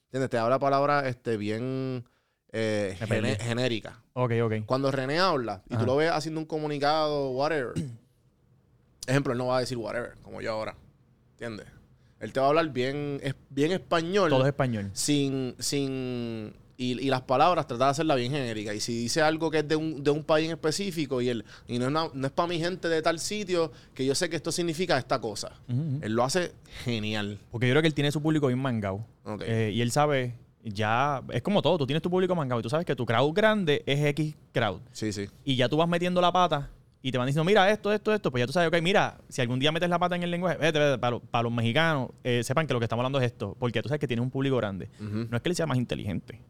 [0.06, 0.30] ¿Entiendes?
[0.30, 2.04] Te habla palabras este, bien
[2.52, 3.96] eh, gene- genéricas.
[4.14, 4.52] Ok, ok.
[4.66, 5.80] Cuando René habla y Ajá.
[5.80, 7.74] tú lo ves haciendo un comunicado, whatever.
[9.06, 10.74] Ejemplo, él no va a decir whatever, como yo ahora.
[11.32, 11.66] ¿Entiendes?
[12.20, 14.30] Él te va a hablar bien, bien español.
[14.30, 14.90] Todo es español.
[14.94, 18.74] sin, sin y, y las palabras tratar de hacerla bien genérica.
[18.74, 21.44] Y si dice algo que es de un, de un país en específico y él
[21.68, 24.36] y no es, no es para mi gente de tal sitio, que yo sé que
[24.36, 25.52] esto significa esta cosa.
[25.68, 26.52] Él lo hace
[26.84, 27.38] genial.
[27.50, 29.04] Porque yo creo que él tiene su público bien mangado.
[29.24, 29.42] Ok.
[29.46, 32.70] Eh, y él sabe, ya, es como todo, tú tienes tu público mangado y tú
[32.70, 34.80] sabes que tu crowd grande es X crowd.
[34.92, 35.28] sí, sí.
[35.44, 36.70] Y ya tú vas metiendo la pata
[37.06, 39.40] y te van diciendo, mira, esto, esto, esto, pues ya tú sabes, ok, mira, si
[39.40, 42.10] algún día metes la pata en el lenguaje, vete, vete, para, los- para los mexicanos,
[42.24, 44.30] eh, sepan que lo que estamos hablando es esto, porque tú sabes que tienes un
[44.30, 44.88] público grande.
[45.30, 46.40] No es que él sea más inteligente,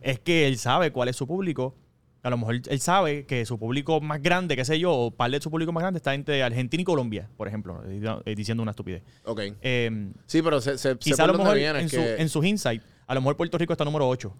[0.00, 1.74] es que él sabe cuál es su público.
[2.22, 5.30] A lo mejor él sabe que su público más grande, qué sé yo, o par
[5.30, 8.70] de su público más grande está entre Argentina y Colombia, por ejemplo, eh, diciendo una
[8.70, 9.02] estupidez.
[9.26, 9.40] Ok.
[9.60, 12.84] Eh, Sí, pero se, se, quizá a por lo mejor en, su- en sus insights,
[13.06, 14.34] a lo mejor Puerto Rico está número 8.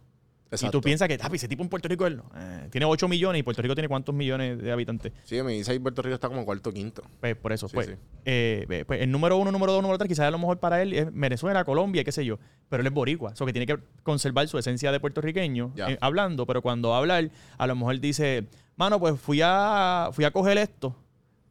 [0.49, 0.79] Y Exacto.
[0.79, 3.43] tú piensas que, "Tapi, ese tipo en Puerto Rico él, eh, tiene 8 millones y
[3.43, 5.13] Puerto Rico tiene cuántos millones de habitantes.
[5.25, 7.03] Sí, me dice ahí Puerto Rico está como cuarto o quinto.
[7.21, 7.93] Pues por eso, Sí, pues, sí.
[8.27, 10.93] eh, pues, el número uno, número dos, número tres, quizás a lo mejor para él
[10.93, 12.39] es Venezuela, Colombia, qué sé yo.
[12.69, 15.99] Pero él es boricua, o sea, que tiene que conservar su esencia de puertorriqueño eh,
[16.01, 20.31] hablando, pero cuando habla él, a lo mejor dice, mano, pues fui a, fui a
[20.31, 20.95] coger esto,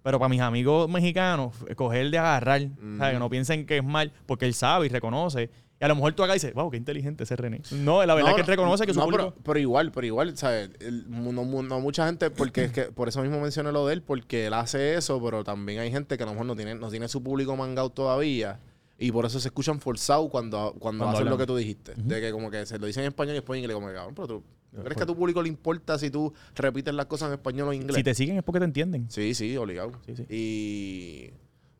[0.03, 2.61] pero para mis amigos mexicanos, coger de agarrar,
[2.97, 3.13] ¿sabes?
[3.13, 5.49] Que no piensen que es mal, porque él sabe y reconoce.
[5.85, 7.61] A lo mejor tú acá dices, wow, qué inteligente ese René.
[7.71, 9.29] No, la verdad es que él reconoce que su no, público...
[9.31, 10.71] pero, pero igual, pero igual, ¿sabes?
[10.79, 14.01] El- no, no- mucha gente, porque es que por eso mismo mencioné lo de él,
[14.01, 16.89] porque él hace eso, pero también hay gente que a lo mejor no tiene, no
[16.89, 18.59] tiene su público mangado todavía.
[18.97, 21.31] Y por eso se escuchan forzados cuando, cuando, Cuando hacen hablan.
[21.33, 21.93] lo que tú dijiste.
[21.97, 23.93] De que como que se lo dicen en español y después en inglés, como que
[23.93, 24.43] cabrón, pero ¿tú
[24.81, 27.73] ¿crees que a tu público le importa si tú repites las cosas en español o
[27.73, 27.95] en inglés?
[27.95, 29.05] Si te siguen es porque te entienden.
[29.11, 29.91] Sí, sí, obligado.
[30.05, 30.25] Sí, sí.
[30.29, 31.29] Y...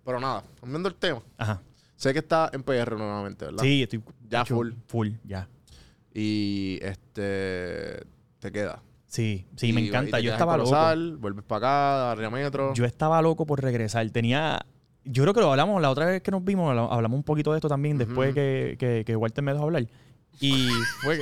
[0.03, 1.22] Pero nada, cambiando el tema.
[1.38, 1.62] Ajá.
[1.96, 3.64] Sé que está en PR nuevamente, ¿verdad?
[3.64, 4.02] Sí, estoy...
[4.30, 4.72] Ya hecho, full.
[4.88, 5.48] Full, ya.
[6.14, 8.04] Y este...
[8.39, 8.82] Te queda.
[9.08, 10.18] Sí, sí, Y- me y encanta.
[10.18, 10.70] te Yo estaba loco.
[10.72, 12.74] Corozal, vuelves para acá, a Río Metro.
[12.74, 14.10] Yo estaba loco por regresar.
[14.10, 14.66] Tenía.
[15.06, 17.52] Yo creo que lo hablamos la otra vez que nos vimos, habla- hablamos un poquito
[17.52, 19.88] de esto también después que, que, que Walter me dejó hablar.
[20.41, 20.68] Y
[21.02, 21.22] fue.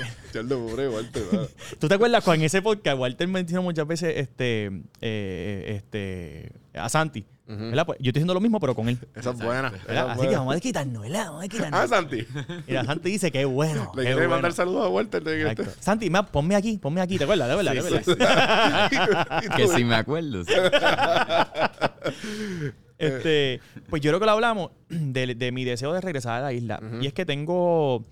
[0.49, 1.23] pobre, Walter.
[1.79, 4.71] ¿Tú te acuerdas cuando en ese podcast Walter mencionó muchas veces este,
[5.01, 7.25] eh, este, a Santi?
[7.45, 7.59] Ujú.
[7.59, 7.85] ¿verdad?
[7.85, 8.97] Pues yo estoy diciendo lo mismo, pero con él.
[9.15, 9.67] Esa es buena.
[9.67, 10.05] esa ¿verdad?
[10.05, 10.39] es Así que buena.
[10.39, 11.25] vamos a quitarnos, ¿verdad?
[11.25, 11.79] Vamos a quitarnos.
[11.79, 12.25] Ah, Santi.
[12.67, 13.81] Mira, Santi dice que es bueno.
[13.95, 14.29] Le qué quieres bueno.
[14.29, 15.23] mandar saludos a Walter.
[15.23, 15.81] de que Exacto.
[15.81, 17.47] Santi, ma, ponme aquí, ponme aquí, ¿te acuerdas?
[17.47, 18.05] ¿Te acuerdas?
[18.05, 19.49] ¿Te acuerdas?
[19.57, 20.45] Que si me acuerdo.
[20.45, 20.53] sí.
[22.97, 26.53] Este, pues yo creo que lo hablamos de, de mi deseo de regresar a la
[26.53, 26.79] isla.
[27.01, 28.05] Y es que tengo,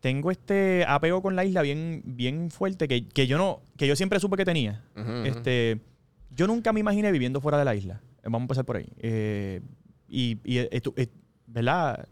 [0.00, 3.96] tengo este apego con la isla bien, bien fuerte que, que yo no, que yo
[3.96, 4.84] siempre supe que tenía.
[4.96, 5.24] Ujú, ujú.
[5.24, 5.80] Este,
[6.30, 8.00] yo nunca me imaginé viviendo fuera de la isla.
[8.24, 8.88] Eh, Vamos a empezar por ahí.
[8.98, 9.60] Eh,
[10.08, 11.06] y, y eh, eh,
[11.46, 12.08] ¿verdad?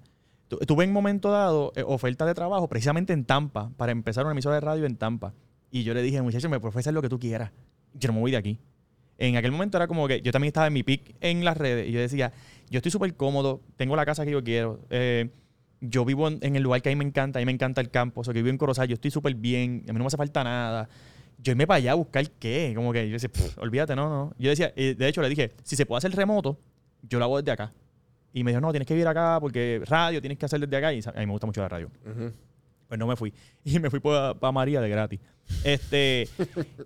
[0.48, 4.56] Tu- Tuve en momento dado oferta de trabajo precisamente en Tampa para empezar una emisora
[4.56, 5.34] de radio en Tampa.
[5.70, 7.50] Y yo le dije, muchacho, me puedes hacer lo que tú quieras.
[7.94, 8.58] Yo no me voy de aquí.
[9.18, 11.88] En aquel momento era como que yo también estaba en mi pick en las redes
[11.88, 12.32] y yo decía,
[12.70, 15.30] yo estoy súper cómodo, tengo la casa que yo quiero, eh,
[15.80, 17.80] yo vivo en, en el lugar que a mí me encanta, a mí me encanta
[17.80, 20.00] el campo, o sea, que vivo en Corozal, yo estoy súper bien, a mí no
[20.04, 20.88] me hace falta nada.
[21.42, 24.34] Yo irme para allá a buscar qué, como que yo decía, "Pff, olvídate, no, no.
[24.38, 26.58] Yo decía, eh, de hecho le dije, si se puede hacer remoto,
[27.02, 27.72] yo lo hago desde acá.
[28.32, 30.92] Y me dijo, no, tienes que vivir acá porque radio tienes que hacer desde acá.
[30.92, 31.90] Y a mí me gusta mucho la radio.
[32.06, 32.32] Ujú.
[32.88, 33.32] Pues no me fui.
[33.64, 35.20] Y me fui para María de gratis.
[35.64, 36.28] Este,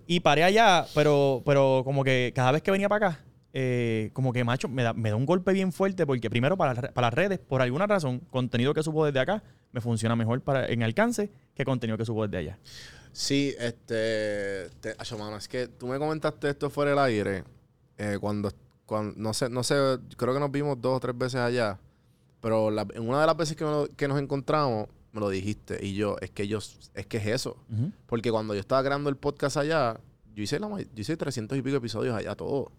[0.07, 3.19] y paré allá, pero, pero como que cada vez que venía para acá,
[3.59, 6.75] eh, como que macho, me da, me da un golpe bien fuerte porque primero para,
[6.93, 9.41] para las redes, por alguna razón, contenido que subo desde acá
[9.71, 12.59] me funciona mejor para, en alcance que contenido que subo desde allá.
[13.11, 14.69] Sí, este...
[14.79, 17.43] Te, mano, es que tú me comentaste esto fuera del aire.
[17.97, 18.51] eh, cuando,
[18.85, 19.15] cuando...
[19.19, 19.73] No sé, no sé,
[20.17, 21.79] creo que nos vimos dos o tres veces allá.
[22.41, 25.29] Pero la- en una de las veces que, me lo- que nos encontramos, me lo
[25.29, 25.83] dijiste.
[25.83, 26.59] Y yo, es que yo...
[26.93, 27.57] Es que es eso.
[28.05, 29.99] Porque cuando yo estaba grabando el podcast allá,
[30.35, 32.71] yo hice, la, yo hice 300 y pico episodios allá, todo.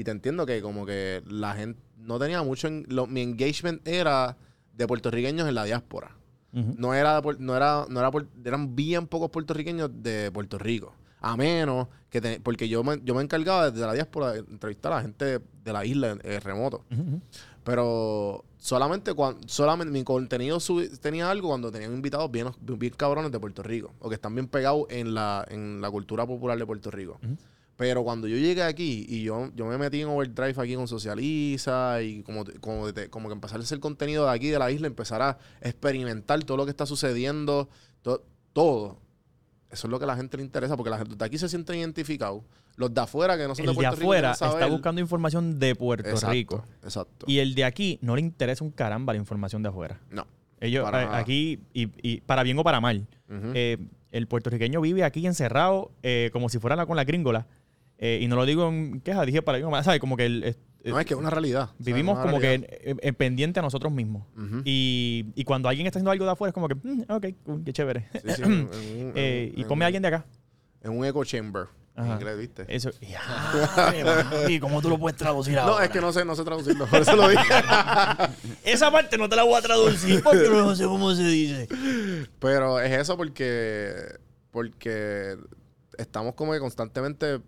[0.00, 2.68] Y te entiendo que como que la gente no tenía mucho...
[2.68, 4.38] en- lo- mi engagement era
[4.74, 6.16] de puertorriqueños en la diáspora.
[6.52, 8.10] No era, no era, no era,
[8.44, 10.94] eran bien pocos puertorriqueños de Puerto Rico.
[11.20, 14.90] A menos que, te- porque yo me, yo me encargaba desde la diáspora de entrevistar
[14.92, 16.82] a la gente de, de la isla eh, remoto.
[17.62, 20.58] Pero solamente cuando, solamente mi contenido
[21.00, 23.92] tenía algo cuando tenían invitados bien, bien cabrones de Puerto Rico.
[24.00, 27.18] O que están bien pegados en la, en la cultura popular de Puerto Rico.
[27.22, 27.36] Ujú.
[27.80, 32.02] Pero cuando yo llegué aquí y yo, yo me metí en Overdrive aquí con Socializa
[32.02, 34.86] y como, como, te- como que empezar a hacer contenido de aquí de la isla,
[34.86, 37.70] empezar a experimentar todo lo que está sucediendo,
[38.02, 38.22] to-
[38.52, 38.98] todo.
[39.70, 41.48] Eso es lo que a la gente le interesa porque la gente de aquí se
[41.48, 42.42] sienten identificados.
[42.76, 45.00] Los de afuera que no son El de de Puerto Rico afuera quieren está buscando
[45.00, 46.64] información de Puerto Exacto, Rico.
[46.82, 47.24] Exacto.
[47.28, 50.00] Y el de aquí no le interesa un caramba la información de afuera.
[50.10, 50.26] no.
[50.62, 53.78] Ellos, Para eh, aquí, y, y para bien o para mal, eh,
[54.12, 57.46] el puertorriqueño vive aquí encerrado eh, como si fuera la- con la gringola.
[58.02, 59.84] Eh, y no lo digo en queja, dije para mal.
[59.84, 60.00] ¿Sabes?
[60.00, 61.64] Como que el, no, es que es una realidad.
[61.64, 62.66] O sea, vivimos una como realidad.
[62.66, 64.26] que eh, eh, pendiente a nosotros mismos.
[64.64, 67.62] Y, y cuando alguien está haciendo algo de afuera es como que, "Mm, ok, cool,
[67.62, 68.08] qué chévere.
[68.14, 70.24] Sí, sí, en- en un- Eh, y en ponme un- a alguien de acá.
[70.82, 71.66] En un echo chamber.
[71.94, 72.14] En Ajá.
[72.14, 72.64] inglés, ¿viste?
[72.68, 72.90] Eso.
[74.48, 76.86] ¿Y cómo tú lo puedes traducir No, es que no sé, no sé traducirlo.
[76.90, 77.42] Por eso lo dije.
[78.64, 81.68] Esa parte no te la voy a traducir porque no sé cómo se dice.
[82.38, 83.92] Pero es eso porque,
[84.50, 85.36] porque
[85.98, 87.40] estamos como que constantemente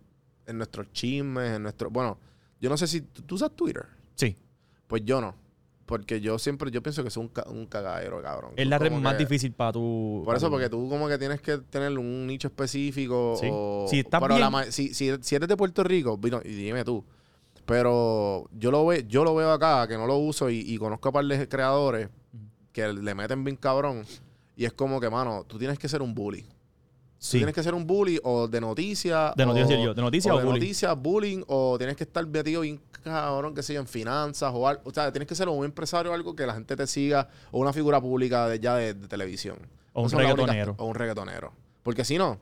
[0.52, 1.90] en nuestros chismes, en nuestro...
[1.90, 2.18] Bueno,
[2.60, 3.84] Yo no sé si tú, tú usas Twitter.
[4.14, 4.36] Sí.
[4.86, 5.34] Pues yo no.
[5.84, 8.52] Porque yo siempre, yo pienso que es un, ca- un cagadero, cabrón.
[8.56, 10.22] Es la red más que- difícil para tu.
[10.24, 13.36] Por eso, porque tú como que tienes que tener un nicho específico.
[13.38, 13.48] Sí.
[13.50, 16.48] O, Si estás pero la bien- ma- si, si, si eres de Puerto Rico, y
[16.54, 17.04] dime tú.
[17.66, 21.08] Pero yo lo, ve, yo lo veo acá, que no lo uso, y, y conozco
[21.08, 22.08] a par de creadores
[22.72, 24.04] que le meten bien cabrón.
[24.56, 26.46] Y es como que, mano, tú tienes que ser un bully.
[27.24, 27.38] Sí.
[27.38, 29.32] tienes que ser un bully o de noticias.
[29.36, 30.58] De noticias o- yo, de noticias o de bullying.
[30.60, 34.82] noticias, bullying, o tienes que estar metido bien cabrón, que sea en finanzas o algo.
[34.84, 37.60] O sea, tienes que ser un empresario o algo que la gente te siga, o
[37.60, 39.56] una figura pública de, ya de, de televisión.
[39.92, 40.74] O un reggaetonero.
[40.78, 41.52] O un reggaetonero.
[41.84, 42.38] Porque si no,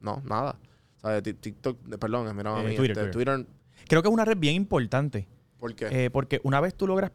[0.00, 0.56] no, nada.
[1.02, 3.36] O sea, Tik- TikTok, perdón, mira, a Eh, mí, Twitter, este, Twitter.
[3.36, 3.54] Twitter,
[3.86, 5.28] Creo que es una red bien importante.
[5.60, 5.88] ¿por qué?
[6.06, 7.12] eh, porque una vez tú logras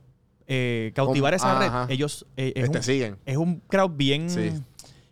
[0.47, 2.26] eh, cautivar esa red, ellos.
[2.38, 3.17] eh, es, te un, siguen.
[3.26, 4.30] es un crowd bien.
[4.30, 4.51] Sí.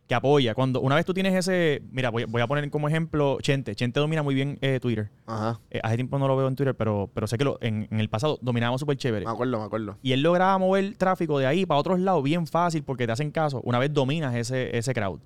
[0.07, 0.53] Que apoya.
[0.55, 1.81] Cuando una vez tú tienes ese.
[1.91, 3.75] Mira, voy, voy a poner como ejemplo Chente.
[3.75, 5.09] Chente domina muy bien eh, Twitter.
[5.25, 5.59] Ajá.
[5.69, 7.99] Eh, hace tiempo no lo veo en Twitter, pero, pero sé que lo- en, en
[7.99, 9.25] el pasado dominábamos súper chévere.
[9.25, 9.97] Me acuerdo, me acuerdo.
[10.01, 13.31] Y él lograba mover tráfico de ahí para otros lados bien fácil porque te hacen
[13.31, 13.59] caso.
[13.65, 15.19] Una vez dominas ese, ese crowd.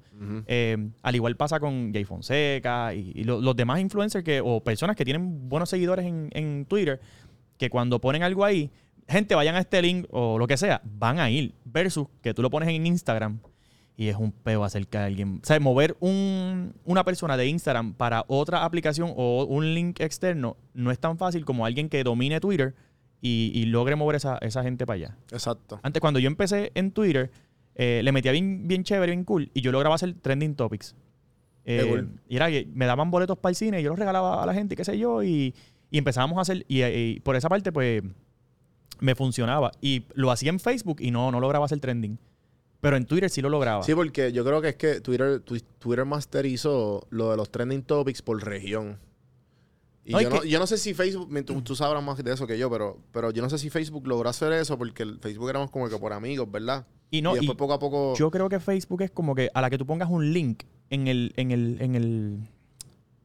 [0.47, 4.63] Eh, al igual pasa con Jay Fonseca y, y lo- los demás influencers que, o
[4.63, 6.99] personas que tienen buenos seguidores en, en Twitter,
[7.57, 8.71] que cuando ponen algo ahí,
[9.07, 11.53] gente, vayan a este link o lo que sea, van a ir.
[11.65, 13.39] Versus que tú lo pones en Instagram
[14.01, 15.39] y es un peo acerca de alguien.
[15.43, 20.57] O sea, mover un- una persona de Instagram para otra aplicación o un link externo
[20.73, 22.73] no es tan fácil como alguien que domine Twitter
[23.21, 25.17] y, y logre mover esa, esa gente para allá.
[25.31, 25.79] Exacto.
[25.83, 27.29] Antes, cuando yo empecé en Twitter,
[27.75, 30.95] eh, le metía bien, bien chévere, bien cool, y yo lograba hacer trending topics.
[31.65, 32.09] Eh, cool.
[32.27, 34.53] Y era que me daban boletos para el cine y yo los regalaba a la
[34.55, 35.53] gente, qué sé yo, y,
[35.91, 38.01] y empezábamos a hacer, y, y por esa parte, pues,
[38.99, 39.71] me funcionaba.
[39.79, 42.17] Y lo hacía en Facebook y no, no lograba hacer trending.
[42.82, 43.84] Pero en Twitter sí lo lograba.
[43.84, 47.84] Sí, porque yo creo que es que Twitter, Twi- Twitter masterizó lo de los trending
[47.84, 48.99] topics por región.
[50.03, 52.21] Y No, y yo, no, que- yo no sé si Facebook, tú, tú sabrás más
[52.23, 55.03] de eso que yo, pero, pero yo no sé si Facebook logró hacer eso porque
[55.03, 56.86] el Facebook éramos como que por amigos, ¿verdad?
[57.13, 58.15] y no, y y después poco a poco...
[58.15, 61.07] yo creo que Facebook es como que a la que tú pongas un link en
[61.07, 62.39] el, en el, en el,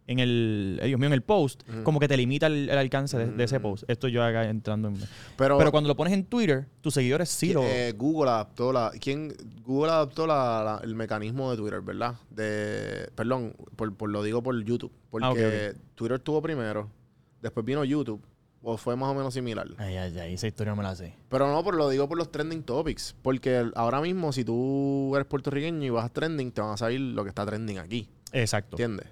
[0.08, 3.18] en el, eh, Dios mío, en el post, como que te limita el, el alcance
[3.18, 3.62] de, de ese Mm.
[3.62, 3.84] post.
[3.88, 4.96] Esto yo acá entrando en...
[5.36, 7.62] pero Pero cuando lo pones en Twitter, tus seguidores sí lo...
[7.64, 8.92] eh, Google adaptó la...
[9.00, 9.34] ¿Quién?
[9.64, 12.14] Google adaptó la- la- el mecanismo de Twitter, ¿verdad?
[12.30, 13.10] De...
[13.14, 14.92] Perdón, por, por lo digo por YouTube.
[15.10, 16.88] Porque Ah, Twitter estuvo primero,
[17.42, 18.22] después vino YouTube,
[18.62, 19.66] o fue más o menos similar.
[19.78, 21.14] Ay, ay, ay, esa historia no me la sé.
[21.28, 23.14] Pero no, pero lo digo por los trending topics.
[23.22, 27.00] Porque ahora mismo, si tú eres puertorriqueño y vas a trending, te van a salir
[27.00, 28.08] lo que está trending aquí.
[28.32, 28.74] Exacto.
[28.76, 29.06] ¿Entiendes?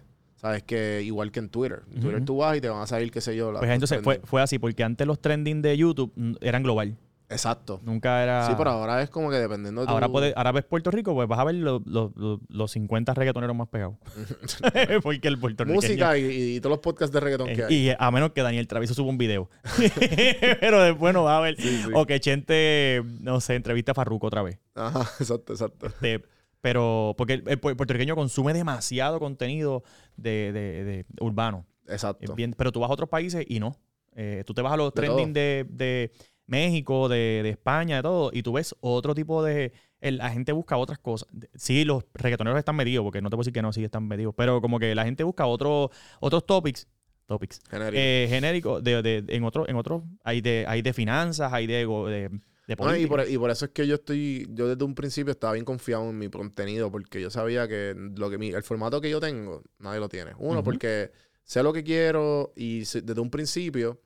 [0.44, 1.84] Sabes que igual que en Twitter.
[1.94, 3.50] En Twitter tú vas y te van a salir, qué sé yo.
[3.50, 6.98] la- Pues entonces los fue, fue así, porque antes los trending de YouTube eran global.
[7.30, 7.80] Exacto.
[7.82, 8.46] Nunca era...
[8.46, 11.14] Sí, pero ahora es como que dependiendo de tu- Ahora, puede- ahora ves Puerto Rico,
[11.14, 13.94] pues vas a ver lo- lo- lo- los 50 reggaetoneros más pegados.
[15.02, 15.80] porque el puertorriqueño...
[15.80, 17.88] Música y, y todos los podcasts de reggaetón que Eh, hay.
[17.88, 19.48] y a menos que Daniel Travieso suba un video.
[20.60, 21.56] Pero después no va a ver.
[21.56, 21.90] Sí, sí.
[21.94, 24.58] O que Chente, no sé, entrevista a Farruko otra vez.
[24.74, 25.86] Ajá, exacto, exacto.
[25.86, 26.22] Este,
[26.64, 29.82] pero porque el, el pu- puertorriqueño consume demasiado contenido
[30.16, 31.66] de, de- de urbano.
[31.86, 32.34] Exacto.
[32.34, 33.76] bien- pero tú vas a otros países y no.
[34.16, 36.10] Eh, tú te vas a los De trending de, de
[36.46, 39.72] México, de, de España, de todo, y tú ves otro tipo de...
[40.00, 41.28] el- la gente busca otras cosas.
[41.54, 44.32] Sí, los reggaetoneros están medidos, porque no te puedo decir que no, sí están medidos,
[44.34, 45.90] pero como que la gente busca otro,
[46.20, 46.88] otros topics,
[47.26, 47.96] topics, Genérico.
[48.00, 52.30] eh, genéricos, de, de- en otros, en otros, hay de, hay de finanzas, hay de,
[52.66, 55.52] de, y, por, y por eso es que yo estoy, yo desde un principio estaba
[55.52, 59.10] bien confiado en mi contenido, porque yo sabía que lo que mi, el formato que
[59.10, 60.32] yo tengo, nadie lo tiene.
[60.38, 61.10] Uno, porque
[61.42, 64.00] sé lo que quiero y desde un principio,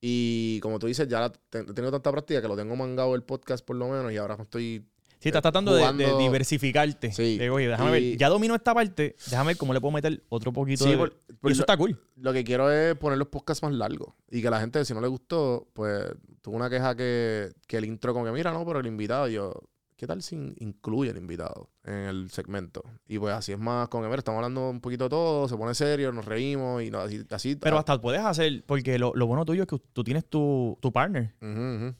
[0.00, 3.22] y como tú dices, ya la- te- tengo tanta práctica que lo tengo mangado el
[3.22, 4.86] podcast por lo menos, y ahora estoy
[5.18, 7.12] Sí, estás tratando de- diversificarte.
[7.12, 7.38] Sí.
[7.38, 10.22] De, oye, déjame Y- ver, ya domino esta parte, déjame ver cómo le puedo meter
[10.28, 10.96] otro poquito Sí, de...
[10.98, 11.98] por- y eso lo- está cool.
[12.16, 14.14] Lo que quiero es poner los podcasts más largos.
[14.30, 16.04] Y que la gente, si no le gustó, pues
[16.42, 19.52] tuvo una queja que, que el intro, como que mira, no, pero el invitado, yo,
[19.96, 22.82] ¿qué tal si in- incluye el invitado en el segmento?
[23.06, 25.74] Y pues así es más, con mira, estamos hablando un poquito de todo, se pone
[25.74, 27.24] serio, nos reímos y no, así.
[27.30, 30.24] así Pero ah, hasta puedes hacer, porque lo, lo bueno tuyo es que tú tienes
[30.28, 31.34] tu, tu partner,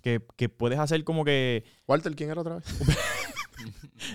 [0.02, 1.64] que, que puedes hacer como que...
[1.86, 2.64] Walter, ¿quién era otra vez?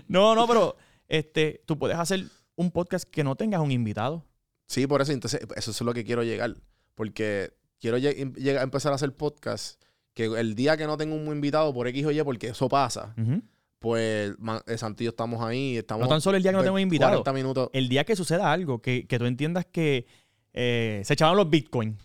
[0.08, 0.76] No, no, pero
[1.08, 4.26] este, tú puedes hacer un podcast que no tengas un invitado.
[4.68, 6.56] Sí, por eso, entonces, eso es lo que quiero llegar.
[6.96, 9.82] Porque quiero em- llegar empezar a hacer podcast
[10.14, 13.14] que el día que no tengo un invitado por X o Y, porque eso pasa,
[13.18, 13.42] Ujú.
[13.82, 16.04] Pues ma- eh, Santi y yo estamos ahí, estamos...
[16.04, 17.24] No tan solo el día que no 20, invitado.
[17.24, 17.70] 40 minutos.
[17.74, 20.06] El día que suceda algo, que, que tú entiendas que
[20.54, 21.98] eh, se echaban los bitcoins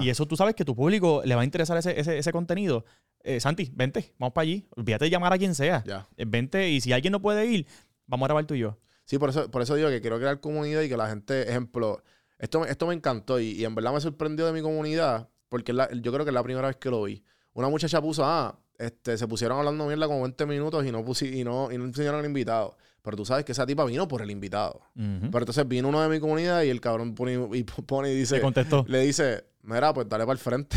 [0.00, 2.84] y eso tú sabes que tu público le va a interesar ese, ese, ese contenido.
[3.22, 4.68] Eh, Santi, vente, vamos para allí.
[4.76, 5.82] Olvídate de llamar a quien sea.
[5.86, 6.06] Ya.
[6.16, 7.66] Vente y si alguien no puede ir,
[8.06, 8.78] vamos a grabar tú y yo.
[9.06, 12.02] Sí, por eso, por eso digo que quiero crear comunidad y que la gente, ejemplo,
[12.38, 15.72] esto, me- esto me encantó y, y en verdad me sorprendió de mi comunidad porque
[15.72, 17.24] la- yo creo que es la primera vez que lo vi.
[17.54, 21.32] Una muchacha puso, ah, este, se pusieron hablando mierda como 20 minutos y no, pusi-
[21.34, 22.76] y no, y no enseñaron al invitado.
[23.02, 24.80] Pero tú sabes que esa tipa vino por el invitado.
[24.94, 28.36] Pero entonces vino uno de mi comunidad y el cabrón pone y, pone y dice,
[28.36, 28.84] Se contestó.
[28.88, 30.76] le dice, mira, pues dale para el frente,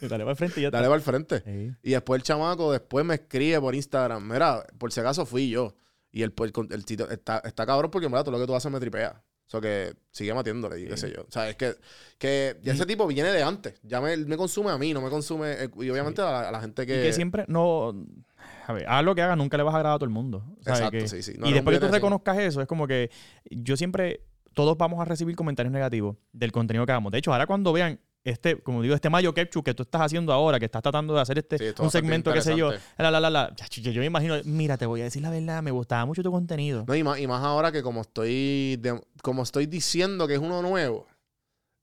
[0.00, 1.40] dale para el frente y ya dale para el frente.
[1.40, 1.72] Sí.
[1.82, 5.74] Y después el chamaco después me escribe por Instagram, mira, por si acaso fui yo.
[6.10, 8.70] Y el, el, el sitio está, está cabrón porque, mira, todo lo que tú haces
[8.70, 9.22] me tripea.
[9.46, 11.22] Sea, que sigue matiéndole y qué sé yo.
[11.22, 11.74] O sea, es que,
[12.18, 13.74] que ya ese tipo viene de antes.
[13.82, 15.52] Ya me, me consume a mí, no me consume...
[15.64, 17.00] eh, Y obviamente a, la, a la gente que...
[17.00, 17.94] Y que siempre no.
[18.66, 20.40] A ver, haz lo que hagas, nunca le vas a agradar a todo el mundo.
[20.62, 20.80] ¿sabes?
[20.80, 21.34] Exacto, Que- sí, sí.
[21.38, 23.10] No, y después que tú reconozcas eso, es como que
[23.50, 24.22] yo siempre.
[24.54, 27.10] Todos vamos a recibir comentarios negativos del contenido que hagamos.
[27.10, 30.32] De hecho, ahora cuando vean este, como digo, este Mayo Capture que tú estás haciendo
[30.32, 33.20] ahora, que estás tratando de hacer este Sí, un segmento, qué sé yo, la, la,
[33.20, 33.54] la, la.
[33.70, 36.30] Yo, yo me imagino, mira, te voy a decir la verdad, me gustaba mucho tu
[36.30, 36.84] contenido.
[36.86, 40.40] No, y más, y más ahora que como estoy de- como estoy diciendo que es
[40.40, 41.06] uno nuevo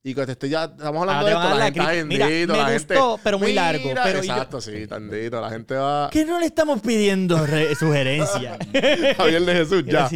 [0.01, 2.05] y que te estoy ya estamos hablando Ah, de esto, la la gente está.
[2.05, 5.49] Mira, bendito, me la gustó, gente pero muy largo, pero yo- exacto, sí, tantito, la
[5.49, 8.57] gente va Que no le estamos pidiendo re- sugerencias.
[9.17, 10.07] Javier de Jesús ya.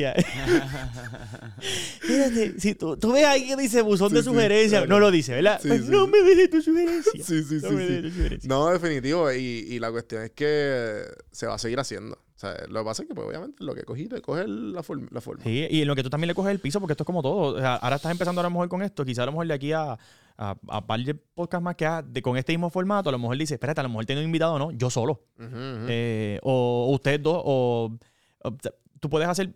[2.01, 4.88] Fíjate, si tú, tú ves ahí que dice buzón Sí, de sí, sugerencias, claro.
[4.88, 5.59] no lo dice, ¿verdad?
[5.61, 6.11] Sí, Pues sí, no sí.
[6.11, 7.11] me dejes tu sugerencia.
[7.23, 8.11] Sí, sí, No sí,
[8.41, 8.47] sí.
[8.47, 9.31] No, definitivo.
[9.31, 9.38] Y,
[9.69, 12.17] y la cuestión es que se va a seguir haciendo.
[12.44, 15.08] O sea, lo que pasa es que, pues, obviamente, lo que cogiste, coger la, forma
[15.12, 15.44] la forma.
[15.44, 17.22] Sí, y en lo que tú también le coges el piso, porque esto es como
[17.22, 17.56] todo.
[17.56, 19.54] O sea, ahora estás empezando a lo mejor con esto, quizá a lo mejor de
[19.54, 19.94] aquí a,
[20.38, 23.20] a, a par de podcast más que ha- de, con este mismo formato, a lo
[23.20, 25.24] mejor dice, espérate, a lo mejor tengo un invitado, no, yo solo.
[25.39, 25.48] Ujú.
[25.88, 27.98] Eh, o, o ustedes dos, o,
[28.44, 28.58] o
[29.00, 29.52] tú puedes hacer,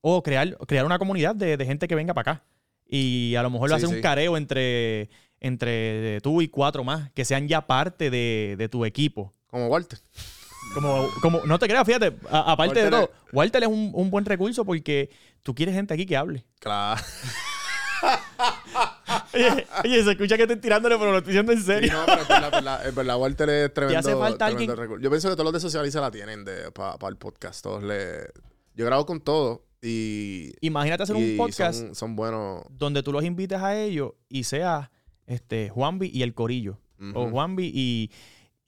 [0.00, 2.44] o crear, crear una comunidad de, de gente que venga para acá.
[2.88, 3.96] Y a lo mejor lo Sí, hace sí.
[3.96, 5.10] un careo entre,
[5.40, 9.32] entre tú y cuatro más, que sean ya parte de, de tu equipo.
[9.46, 9.98] Como Walter.
[10.74, 14.24] Como, como, no te creas, fíjate, a- aparte de todo, Walter es un, un buen
[14.24, 15.10] recurso porque
[15.42, 16.44] tú quieres gente aquí que hable.
[16.60, 17.00] Claro.
[19.34, 21.92] Oye, oye, se escucha que estoy tirándole, pero lo estoy diciendo en Sí, serio.
[21.92, 23.98] no, pero es verdad, es verdad, es verdad, Walter es tremendo.
[23.98, 25.02] hace falta tremendo alguien- recurso.
[25.02, 26.44] Yo pienso que todos los de Socializa la tienen
[26.74, 27.62] para el podcast.
[27.62, 28.28] Todos le...
[28.74, 30.52] Yo grabo con todos y...
[30.60, 32.62] Imagínate hacer y un podcast Son, son buenos.
[32.70, 34.90] donde tú los invites a ellos y sea
[35.26, 36.78] este, Juanvi y el Corillo.
[37.14, 37.28] O.
[37.30, 38.10] Juanvi y,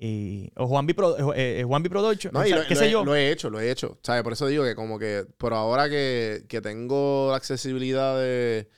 [0.07, 2.33] y- o Juanvi, Pro, eh, eh, Juanvi Production.
[2.35, 3.05] No, o sea, lo, qué lo sé he, yo.
[3.05, 3.99] lo he hecho, lo he hecho.
[4.03, 4.23] ¿Sabes?
[4.23, 5.27] Por eso digo que como que...
[5.39, 8.69] Pero ahora que, que tengo la accesibilidad de...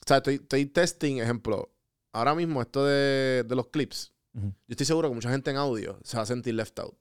[0.00, 1.70] O sea, estoy, estoy testing, ejemplo.
[2.12, 4.12] Ahora mismo esto de, de los clips.
[4.34, 6.94] Yo estoy seguro que mucha gente en audio se va a sentir left out.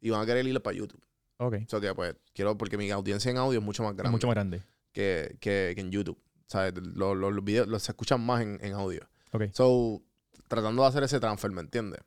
[0.00, 1.02] Y van a querer ir para YouTube.
[1.38, 1.54] Ok.
[1.66, 2.56] O sea, que pues quiero...
[2.58, 4.10] Porque mi audiencia en audio es mucho más Es grande.
[4.12, 4.62] mucho más grande.
[4.92, 6.18] que, que, que en YouTube.
[6.46, 6.74] ¿Sabes?
[6.76, 9.00] Los, los, los videos los se escuchan más en, en audio.
[9.32, 9.44] Ok.
[9.54, 10.02] So,
[10.48, 12.00] tratando de hacer ese transfer, ¿me entiendes?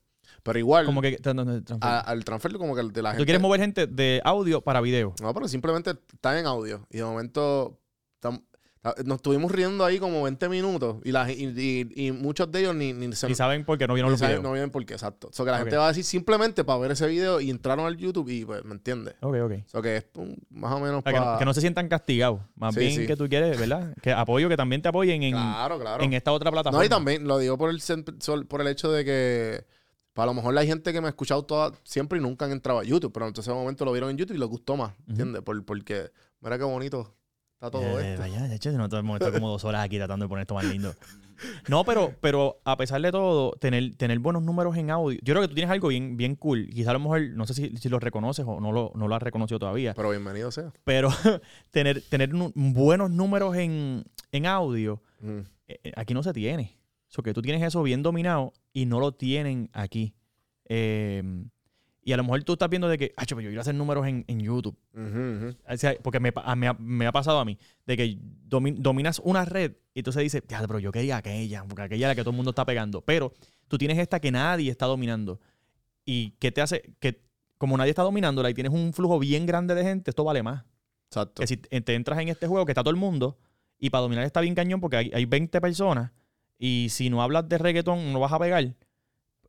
[0.45, 1.17] Pero igual, Como que.
[1.25, 1.89] no, no, transfer.
[1.89, 3.23] a- al transfer como que de la gente...
[3.23, 5.15] Tú quieres mover gente de audio para video.
[5.19, 6.85] No, pero simplemente están en audio.
[6.91, 7.79] Y de momento
[8.21, 8.43] tam-
[8.79, 10.97] ta- nos estuvimos riendo ahí como 20 minutos.
[11.03, 13.87] Y, la, y, y- y muchos de ellos ni, ni se Y saben por qué
[13.87, 14.43] no vieron ni los saben- videos.
[14.43, 15.31] no vienen por qué, exacto.
[15.35, 15.63] O que la Ok.
[15.63, 18.63] gente va a decir simplemente para ver ese video y entraron al YouTube y pues,
[18.65, 19.15] ¿me entiendes?
[19.21, 19.51] Ok, ok.
[19.65, 21.39] O sea, que es un- más o menos O sea, que, no, para...
[21.39, 22.41] que no se sientan castigados.
[22.55, 23.07] Más Sí, bien sí.
[23.07, 23.95] que tú quieres, ¿verdad?
[23.99, 26.03] Que apoyo, que también te apoyen en, Claro, claro.
[26.03, 26.77] en esta otra plataforma.
[26.77, 29.65] No, y también lo digo por el, sen- sol- por el hecho de que
[30.15, 32.79] para lo mejor hay gente que me ha escuchado toda, siempre y nunca han entrado
[32.79, 35.43] a YouTube, pero entonces en momento lo vieron en YouTube y les gustó más, ¿entiendes?
[35.43, 36.09] Por, porque,
[36.41, 37.13] mira qué bonito
[37.53, 38.21] está todo Eh, esto.
[38.21, 40.65] Vaya, de hecho, no hemos estado como dos horas aquí tratando de poner esto más
[40.65, 40.91] lindo.
[41.67, 45.19] No, pero, pero a pesar de todo, tener, tener buenos números en audio.
[45.21, 46.69] Yo creo que tú tienes algo bien, bien cool.
[46.73, 49.15] Quizá a lo mejor, no sé si, si lo reconoces o no lo, no lo
[49.15, 49.93] has reconocido todavía.
[49.95, 50.71] Pero bienvenido sea.
[50.85, 51.09] Pero
[51.71, 55.39] tener, tener buenos números en, en audio, Mm.
[55.67, 56.77] eh, eh, aquí no se tiene.
[57.15, 60.13] So que tú tienes eso bien dominado y no lo tienen aquí.
[60.65, 61.23] Eh,
[62.03, 64.25] y a lo mejor tú estás viendo de que, ah, yo quiero hacer números en,
[64.27, 64.77] en YouTube.
[65.67, 67.57] O sea, porque me, a- ha, me ha pasado a mí,
[67.87, 71.83] de que domi- dominas una red y entonces dices, "Ya, pero yo quería aquella, porque
[71.83, 73.01] aquella es la que todo el mundo está pegando.
[73.01, 73.33] Pero
[73.67, 75.39] tú tienes esta que nadie está dominando.
[76.03, 76.93] ¿Y qué te hace?
[76.99, 77.21] Que
[77.57, 80.63] como nadie está dominándola y tienes un flujo bien grande de gente, esto vale más.
[81.09, 81.41] Exacto.
[81.41, 83.37] Que si te te entras en este juego que está todo el mundo
[83.79, 86.11] y para dominar está bien cañón porque hay, hay 20 personas
[86.57, 88.75] y si no hablas de reggaetón no vas a pegar.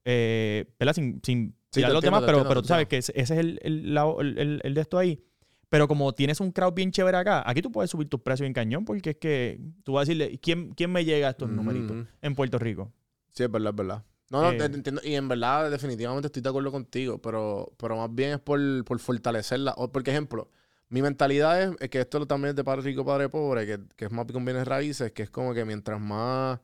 [0.04, 0.94] Eh, ¿verdad?
[0.94, 3.30] Sin, sin Sí, tirar los entiendo, demás, pero, entiendo, pero tú sabes que ese, es
[3.30, 3.96] el, el,
[4.38, 5.20] el- el- de esto ahí.
[5.68, 8.52] Pero como tienes un crowd bien chévere acá, aquí tú puedes subir tus precios en
[8.52, 11.56] cañón porque es que tú vas a decirle, ¿quién, quién me llega a estos Ujú,
[11.56, 12.92] numeritos en Puerto Rico?
[13.32, 14.04] Sí, es verdad, es verdad.
[14.30, 14.56] No, no, Eh.
[14.56, 15.00] te- entiendo.
[15.04, 18.98] Y en verdad, definitivamente estoy de acuerdo contigo, pero, pero más bien es por, por
[18.98, 19.74] fortalecerla.
[19.76, 20.50] O, por ejemplo,
[20.88, 23.80] mi mentalidad es, es que esto lo- también es de padre rico, padre pobre, que,
[23.96, 26.60] que es más con bienes raíces, que es como que mientras más,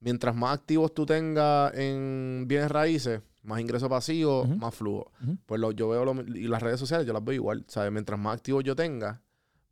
[0.00, 4.56] mientras más activos tú tengas en bienes raíces, más ingresos pasivos, Ujú.
[4.56, 5.10] más flujo.
[5.46, 7.64] Pues lo, yo veo lo- y las redes sociales, yo las veo igual.
[7.68, 7.90] ¿sabes?
[7.92, 9.22] Mientras más activos yo tenga,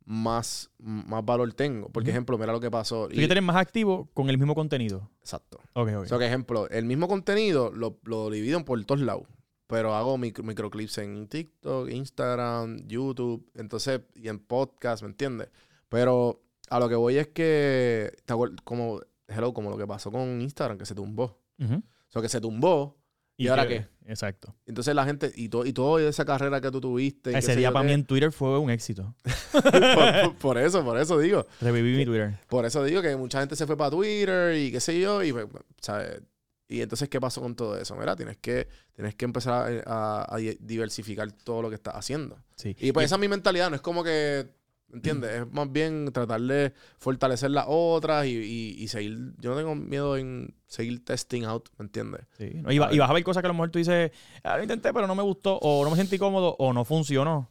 [0.05, 1.89] más, más valor tengo.
[1.89, 3.03] Por ejemplo, mira lo que pasó.
[3.07, 5.09] Tú quieres tener más activo con el mismo contenido.
[5.19, 5.59] Exacto.
[5.73, 6.05] Ok, O ok.
[6.07, 9.23] sea, que ejemplo, el mismo contenido lo, lo divido por todos lados.
[9.67, 15.49] Pero hago micro- microclips en TikTok, Instagram, YouTube, entonces, y en podcast, ¿me entiendes?
[15.89, 20.11] Pero a lo que voy es que, ¿te acuer- como, hello, como lo que pasó
[20.11, 21.39] con Instagram, que se tumbó.
[21.59, 22.97] O sea, que se tumbó.
[23.39, 23.85] ¿Y, ahora qué?
[24.05, 24.55] Exacto.
[24.65, 27.37] Entonces la gente, y, to- y toda esa carrera que tú tuviste.
[27.37, 29.13] Ese día para qué, mí en Twitter fue un éxito.
[29.51, 29.61] por,
[30.23, 31.45] por- por eso, por eso digo.
[31.61, 32.39] Reviví mi Twitter.
[32.47, 35.31] Por eso digo que mucha gente se fue para Twitter y qué sé yo, y,
[35.33, 35.45] pues,
[35.81, 36.21] ¿sabes?
[36.69, 37.95] y entonces, ¿qué pasó con todo eso?
[37.95, 39.53] Mira, tienes que, tienes que empezar
[39.85, 42.37] a, a- a diversificar todo lo que estás haciendo.
[42.55, 42.75] Sí.
[42.79, 44.47] Y pues esa es mi mentalidad, no es como que,
[44.93, 45.31] ¿entiendes?
[45.41, 49.75] Es más bien tratar de fortalecer las otras y, y- y seguir, yo no tengo
[49.75, 52.21] miedo en seguir testing out, ¿me entiendes?
[52.37, 52.71] Sí, ¿no?
[52.71, 54.11] Y, va- y vas a ver cosas que a lo mejor tú dices,
[54.43, 57.49] ah, lo intenté, pero no me gustó, o no me sentí cómodo, o no funcionó.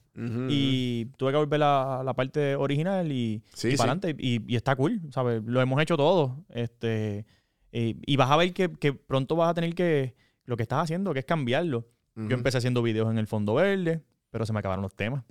[0.49, 3.77] Y tuve que volver a la parte original y, Sí, y sí.
[3.77, 4.17] para adelante.
[4.19, 5.43] Y, está cool, ¿sabes?
[5.45, 6.43] Lo hemos hecho todo.
[6.49, 7.27] Este,
[7.71, 10.83] y, y vas a ver que, que pronto vas a tener que, lo que estás
[10.85, 11.87] haciendo, que es cambiarlo.
[12.15, 14.01] Yo empecé haciendo videos en el fondo verde,
[14.31, 15.23] pero se me acabaron los temas.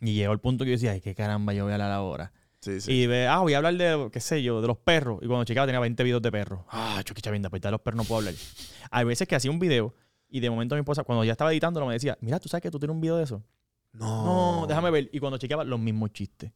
[0.00, 2.32] Y llegó el punto que yo decía, ay, qué caramba, yo voy a hablar ahora.
[2.60, 2.92] Sí, sí.
[2.92, 5.20] Y ve, ah, voy a hablar de, qué sé yo, de los perros.
[5.22, 6.60] Y cuando checaba tenía 20 videos de perros.
[6.70, 8.34] Ah, chavinda, pues de los perros no puedo hablar.
[8.90, 9.94] Hay veces que hacía un video
[10.28, 12.70] y de momento mi esposa, cuando ya estaba editándolo, me decía, mira, ¿tú sabes que
[12.70, 13.42] tú tienes un video de eso?
[13.92, 15.08] no, No, déjame ver.
[15.12, 16.52] Y cuando chequeaba, los mismos chistes.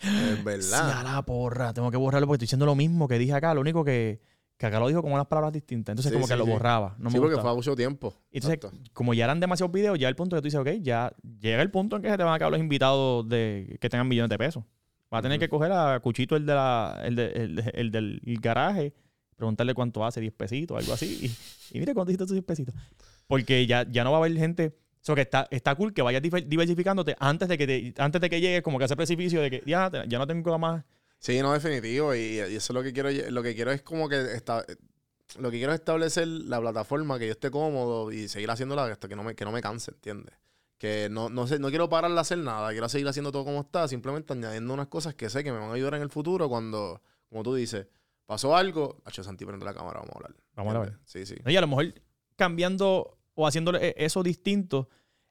[0.00, 1.04] Es Sí, a verdad.
[1.04, 3.54] la porra, tengo que borrarlo porque estoy diciendo lo mismo que dije acá.
[3.54, 4.20] Lo único que,
[4.56, 5.92] que acá lo dijo con unas palabras distintas.
[5.92, 6.50] Entonces, Sí, como que lo sí.
[6.50, 6.94] borraba.
[6.98, 7.50] No sí, me porque gustaba.
[7.52, 8.14] fue mucho tiempo.
[8.32, 8.78] Entonces, Exacto.
[8.94, 11.70] como ya eran demasiados videos, ya el punto que tú dices, ok, ya llega el
[11.70, 14.38] punto en que se te van a acabar los invitados de que tengan millones de
[14.38, 14.64] pesos.
[15.12, 17.90] Va a tener que coger a Cuchito, el, de la, el, de- el, de- el
[17.90, 18.92] del garaje,
[19.36, 21.36] preguntarle cuánto hace, 10 pesitos, algo así.
[21.72, 22.74] Y, y mire cuánto hiciste tus 10 pesitos.
[23.26, 24.74] Porque ya, ya no va a haber gente.
[25.02, 28.28] Eso que está, está cool que vayas diver- diversificándote antes de que te- antes de
[28.30, 30.82] que llegues como que a ese precipicio de que ya, ya no tengo más.
[31.18, 32.14] Sí, no, definitivo.
[32.14, 33.10] Y, y eso es lo que quiero.
[33.30, 34.64] Lo que quiero es como que esta-
[35.38, 39.08] lo que quiero es establecer la plataforma que yo esté cómodo y seguir haciéndola hasta
[39.08, 40.34] que no me, que no me canse, ¿entiendes?
[40.78, 43.62] Que no, no, sé, no quiero parar de hacer nada, quiero seguir haciendo todo como
[43.62, 46.48] está, simplemente añadiendo unas cosas que sé que me van a ayudar en el futuro
[46.48, 47.86] cuando, como tú dices,
[48.26, 50.34] pasó algo, Hacho Santi, prende la cámara, vamos a hablar.
[50.54, 51.00] Vamos a ¿entiendes?
[51.06, 51.34] Sí, sí.
[51.46, 51.92] Y a lo mejor
[52.36, 54.88] cambiando o haciendo eso distinto,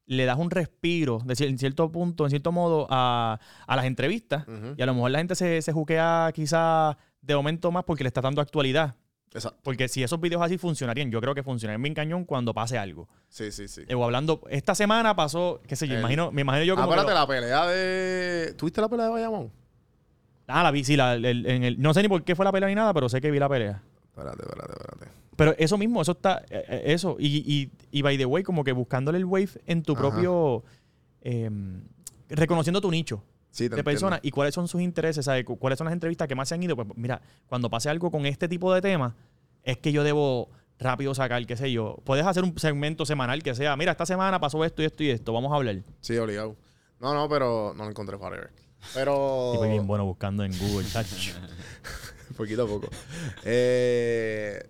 [0.07, 3.85] le das un respiro, de cier- en cierto punto, en cierto modo, a, a las
[3.85, 4.45] entrevistas.
[4.77, 8.07] Y a lo mejor la gente se, se juquea quizá de momento más porque le
[8.09, 8.95] está dando actualidad.
[9.33, 9.59] Exacto.
[9.63, 13.09] Porque si esos videos así funcionarían, yo creo que funcionarían bien cañón cuando pase algo.
[13.27, 13.81] Sí, sí, sí.
[13.87, 16.87] Eh, O hablando, esta semana pasó, qué sé yo, El- imagino, me imagino yo como...
[16.87, 18.53] que Acuérdate lo- la pelea de.
[18.57, 19.51] ¿Tuviste la pelea de Bayamón?
[20.47, 22.51] ah, la vi, sí, la- el- en el, no sé ni por qué fue la
[22.51, 23.81] pelea ni nada, pero sé que vi la pelea.
[24.15, 25.11] Espérate, espérate, espérate.
[25.35, 28.63] Pero eso mismo, eso está, eh, eh, eso, y, y, y by the way, como
[28.63, 30.01] que buscándole el wave en tu Ajá.
[30.01, 30.63] propio,
[31.21, 31.49] eh,
[32.29, 33.21] reconociendo tu nicho
[33.51, 35.43] Sí, de personas y cuáles son sus intereses, ¿sabes?
[35.45, 36.75] Cu- cuáles son las entrevistas que más se han ido.
[36.75, 39.13] Pues mira, cuando pase algo con este tipo de temas,
[39.63, 41.97] es que yo debo rápido sacar, qué sé yo.
[42.03, 45.09] Puedes hacer un segmento semanal que sea, mira, esta semana pasó esto y esto y
[45.09, 45.77] esto, vamos a hablar.
[46.01, 46.55] Sí, obligado.
[46.99, 48.51] No, no, pero no lo encontré forever.
[48.93, 49.51] Pero.
[49.55, 51.31] Y fue bien bueno buscando en Google, tacho.
[52.37, 52.89] Poquito a poco.
[53.43, 54.67] Eh,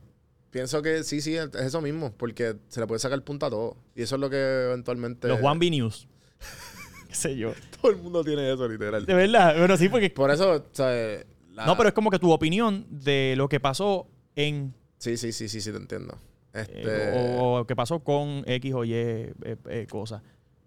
[0.51, 3.77] pienso que sí, sí, es eso mismo, porque se le puede sacar punta a todo.
[3.95, 5.27] Y eso es lo que eventualmente.
[5.27, 6.07] Los One B News.
[7.09, 7.53] qué sé yo.
[7.81, 9.05] Todo el mundo tiene eso, literal.
[9.05, 10.09] De verdad, pero sí, porque...
[10.09, 14.07] Por eso, sea, la- No, pero es como que tu opinión de lo que pasó
[14.35, 16.17] en Sí, sí, sí, sí, sí, te entiendo.
[16.53, 16.81] Este...
[16.83, 20.21] Eh, o, o que pasó con X o Y eh, eh, cosas.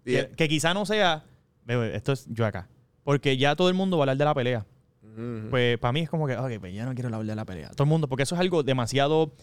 [0.05, 1.25] Que, que quizá no sea,
[1.67, 2.67] esto es yo acá,
[3.03, 4.65] porque ya todo el mundo va a hablar de la pelea.
[5.49, 7.69] Pues para mí es como que, ok, pues ya no quiero hablar de la pelea.
[7.71, 9.33] Todo el mundo, porque eso es algo demasiado,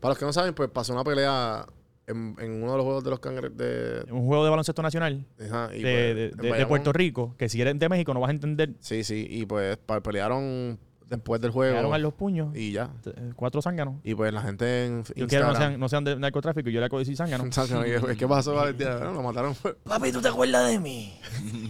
[0.00, 1.66] Para los que no saben, pues pasó una pelea
[2.06, 4.04] en, en uno de los juegos de los cangrejes de...
[4.10, 6.68] un juego de baloncesto nacional Ajá, y de, pues, de- en de- de Bayamón.
[6.68, 9.78] Puerto Rico, que si eres de México no vas a entender, Sí, sí, y pues
[10.02, 10.78] pelearon
[11.10, 11.72] después del juego.
[11.72, 12.90] llegaron a los puños, Y ya.
[13.04, 13.96] eh, cuatro zánganos.
[14.04, 16.86] Y pues la gente en Yo quiero no sean, no sean de narcotráfico, yo le
[16.86, 17.48] acabo de decir zánganos.
[17.54, 18.54] ¿Qué qué pasó?
[18.74, 19.54] Bueno, lo mataron.
[19.84, 21.20] Papi, ¿tú te acuerdas de mí?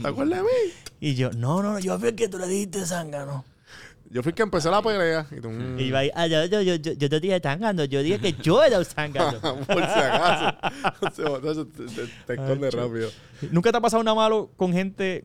[0.00, 0.72] ¿Te acuerdas de mí?
[1.02, 3.42] Y yo, no, no, no, yo fui el que tú le dijiste zángano.
[4.10, 5.26] Yo fui el que empecé la pelea.
[5.30, 7.84] Y tú, mm, Y iba ahí, ah, yo, yo, yo, yo, yo te dije zángano,
[7.84, 9.40] yo dije que yo era un zángano.
[9.40, 11.66] por si acaso.
[11.66, 13.08] Te, te- te esconde rápido.
[13.50, 15.24] ¿Nunca te ha pasado una malo con gente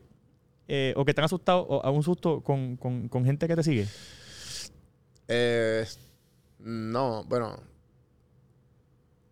[0.68, 3.56] eh, o que te han asustado o a un susto con, con, con gente que
[3.56, 3.86] te sigue?
[5.28, 5.84] Eh,
[6.60, 7.60] no, bueno.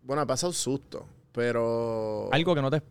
[0.03, 1.05] Bueno, me pasa un susto.
[1.31, 2.29] Pero.
[2.31, 2.81] Algo que no te...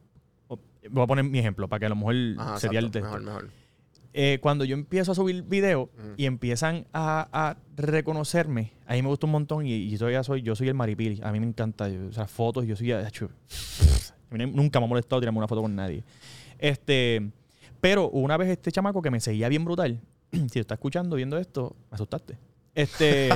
[0.90, 3.18] Voy a poner mi ejemplo para que a lo mejor Ajá, sería exacto, el texto.
[3.20, 3.50] Mejor, mejor.
[4.12, 6.14] Eh, cuando yo empiezo a subir videos Ujú.
[6.18, 10.22] y empiezan a, a reconocerme, a mí me gusta un montón y, y yo ya
[10.22, 11.20] soy, yo soy el maripili.
[11.24, 12.92] A mí me encanta, yo- o sea, fotos, yo soy...
[12.92, 13.30] acho,
[14.30, 16.04] a mí nunca me ha molestado tirarme una foto con nadie.
[16.58, 17.30] Este,
[17.84, 20.00] Pero una vez este chamaco que me seguía bien brutal,
[20.50, 22.38] si está escuchando, viendo esto, me asustaste.
[22.74, 23.28] Este.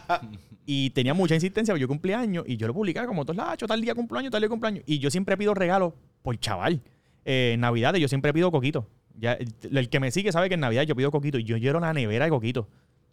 [0.64, 3.82] y tenía mucha insistencia, yo cumplí años y yo lo publicaba como todos lados, tal
[3.82, 4.82] día cumpleaños, tal día cumpleaños.
[4.86, 5.92] Y yo siempre pido regalos
[6.22, 6.80] por chaval.
[7.26, 8.88] Eh, en Navidades yo siempre pido coquito.
[9.18, 11.58] Ya, el, el que me sigue sabe que en Navidad yo pido coquito y yo
[11.58, 12.68] lleno la nevera de coquito.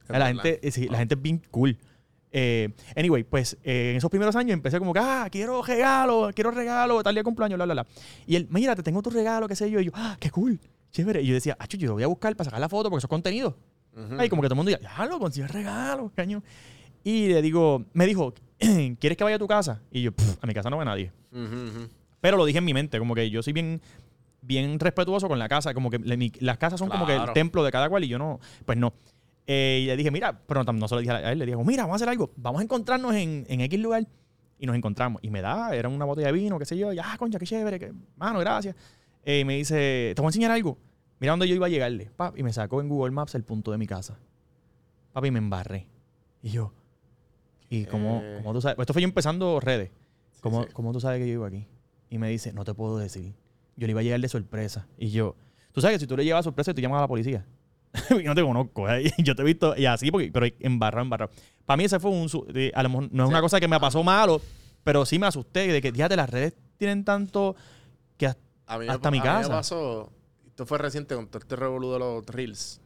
[0.07, 1.77] La gente, eh, sí, la gente es bien cool.
[2.31, 6.51] Eh, anyway, pues eh, en esos primeros años empecé como que, ah, quiero regalo, quiero
[6.51, 7.88] regalo, tal día cumpleaños, bla, bla, bla.
[8.27, 9.80] Y él, mira, te tengo tu regalo, qué sé yo.
[9.80, 10.60] Y yo, ah, qué cool,
[10.91, 11.22] chévere.
[11.22, 13.07] Y yo decía, ah, yo lo voy a buscar para sacar la foto porque eso
[13.07, 13.57] es contenido.
[13.95, 14.15] Ujú.
[14.19, 16.43] Ay, como que todo el mundo diga, ya lo consigo el regalo, caño.
[17.03, 18.34] Y le digo, me dijo,
[18.99, 19.81] ¿quieres que vaya a tu casa?
[19.91, 21.11] Y yo, "Pff, a mi casa no va nadie.
[21.31, 21.89] Ujú, ujú.
[22.22, 23.81] Pero lo dije en mi mente, como que yo soy bien,
[24.41, 27.18] bien respetuoso con la casa, como que le- mi- las casas son como que el
[27.19, 27.34] Claro.
[27.34, 28.93] templo de cada cual y yo no, pues no.
[29.51, 31.57] Eh, y le dije, mira, pero no, no se lo dije a él, le dije,
[31.57, 34.07] mira, vamos a hacer algo, vamos a encontrarnos en, en X lugar
[34.59, 35.23] y nos encontramos.
[35.23, 37.80] Y me da, era una botella de vino, qué sé yo, ya, concha, qué chévere,
[37.80, 38.76] que, mano, gracias.
[39.26, 40.77] Eh, y me dice, te voy a enseñar algo.
[41.19, 42.11] Mira dónde yo iba a llegarle.
[42.15, 44.19] Pap, y me sacó en Google Maps el punto de mi casa.
[45.13, 45.88] Papi, me embarré.
[46.43, 46.71] Y yo,
[47.71, 48.38] y como, ¿Qué?
[48.43, 49.89] como tú sabes, esto fue yo empezando redes.
[50.41, 50.69] ¿Cómo, sí.
[50.73, 51.65] cómo tú sabes que yo vivo aquí?
[52.11, 53.34] Y me dice, no te puedo decir.
[53.77, 54.88] Yo le iba a llegar de sorpresa.
[54.99, 55.35] Y yo,
[55.71, 57.47] tú sabes que si tú le llevas sorpresa, tú llamas a la policía.
[58.09, 58.89] yo no te conozco.
[58.89, 59.11] ¿eh?
[59.17, 61.31] Yo te he visto y así, porque, pero embarrado, embarrado.
[61.65, 62.27] Para mí ese fue un...
[62.73, 64.41] A lo mejor no es una cosa que me pasó malo,
[64.83, 67.55] pero sí me asusté de que, fíjate, las redes tienen tanto
[68.17, 69.49] que hasta- A mí me- Hasta mi a mí casa.
[69.49, 70.11] me pasó,
[70.47, 72.79] esto fue reciente con todo este revolú de los reels.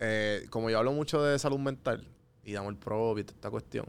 [0.00, 2.04] Eh, como yo hablo mucho de salud mental
[2.44, 3.86] y de amor propio y toda esta cuestión,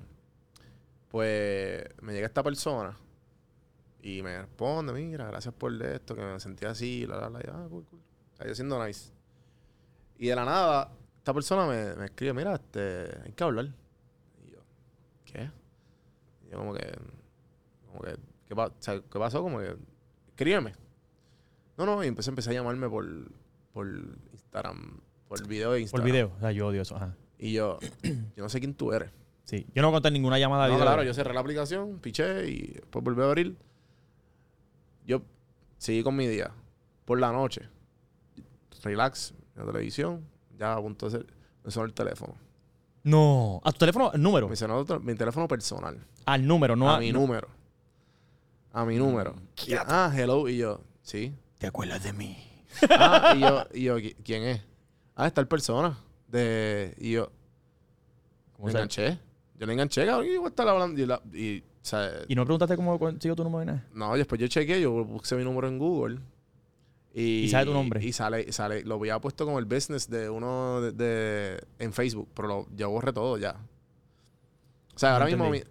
[1.09, 2.95] pues me llega esta persona
[4.01, 7.43] y me responde, mira, gracias por esto, que me sentía así, la, la, la, y,
[7.51, 7.99] ah, cool, cool.
[8.47, 9.11] Yo siendo nice.
[10.19, 13.65] Y de la nada, esta persona me, me escribe, mira, este, hay que hablar.
[14.45, 14.59] Y yo,
[15.25, 15.49] ¿qué?
[16.45, 16.91] Y yo como que,
[17.87, 18.15] como que,
[18.47, 19.41] ¿qué, pa- o sea, ¿qué pasó?
[19.41, 19.75] Como que,
[20.27, 20.73] escríbeme.
[21.77, 23.05] No, no, y empecé, empecé a llamarme por,
[23.71, 23.87] por
[24.33, 26.05] Instagram, por video de por Instagram.
[26.05, 26.31] video.
[26.35, 26.97] O sea, yo odio eso.
[26.97, 27.15] Ajá.
[27.37, 27.79] Y yo,
[28.35, 29.09] yo no sé quién tú eres.
[29.45, 29.65] Sí.
[29.73, 30.85] Yo no contar ninguna llamada de No, video.
[30.85, 33.55] claro, yo cerré la aplicación, piché y después volví a abrir.
[35.07, 35.21] Yo
[35.77, 36.51] seguí con mi día.
[37.05, 37.61] Por la noche,
[38.83, 40.25] relax, la televisión,
[40.57, 41.25] ya a punto de ser,
[41.63, 42.35] me sonó el teléfono.
[43.03, 43.61] No.
[43.63, 44.49] A tu teléfono, el número.
[44.49, 45.97] Me sonó otro- mi teléfono personal.
[46.25, 47.47] Al número, no a mi número.
[48.73, 49.35] A mi número.
[49.65, 50.47] Y, ah, hello.
[50.47, 51.33] Y yo, sí.
[51.57, 52.37] ¿Te acuerdas de mí?
[52.89, 54.61] Ah, y yo, y yo, "¿Qui- ¿quién es?
[55.15, 55.97] Ah, está el persona.
[56.27, 57.31] De, y yo,
[58.53, 59.19] ¿Cómo me se- enganché.
[59.57, 61.01] Yo le enganché, cabrón, y voy a estar hablando.
[61.01, 63.87] Y, la- y, o sea, ¿Y no preguntaste cómo consigo tu número nada?
[63.93, 66.19] no, después yo chequeé, yo puse mi número en Google.
[67.13, 68.03] Y, ¿Y sale tu nombre?
[68.05, 72.29] Y sale, sale, lo había puesto como el business de uno de, de- en Facebook,
[72.35, 73.55] pero lo, yo borré todo ya.
[74.95, 75.63] O sea, No ahora mismo mi-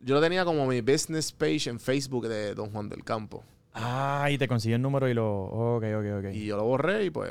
[0.00, 3.44] yo lo tenía como mi business page en Facebook de Don Juan del Campo.
[3.74, 5.26] Ah, y te consiguió el número y lo...
[5.44, 6.34] Ok, ok, ok.
[6.34, 7.30] Y yo lo borré y pues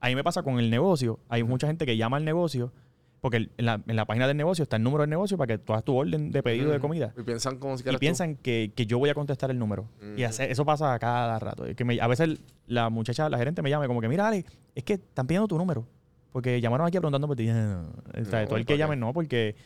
[0.00, 1.18] A mí me pasa con el negocio.
[1.28, 2.72] Hay mucha gente que llama al negocio
[3.20, 5.58] porque en la, en la página del negocio está el número del negocio para que
[5.58, 7.12] tú hagas tu orden de pedido de comida.
[7.16, 9.88] Y piensan como si Y piensan que, que yo voy a contestar el número.
[10.16, 11.64] Y hace- eso pasa a cada rato.
[11.76, 14.84] Que me- a veces la muchacha, la gerente me llama como que, mira, Ale, es
[14.84, 15.86] que están pidiendo tu número.
[16.32, 17.46] Porque llamaron aquí preguntando por ti.
[17.46, 19.56] "No, no, o sea, No, todo el que ¿para llame no, porque...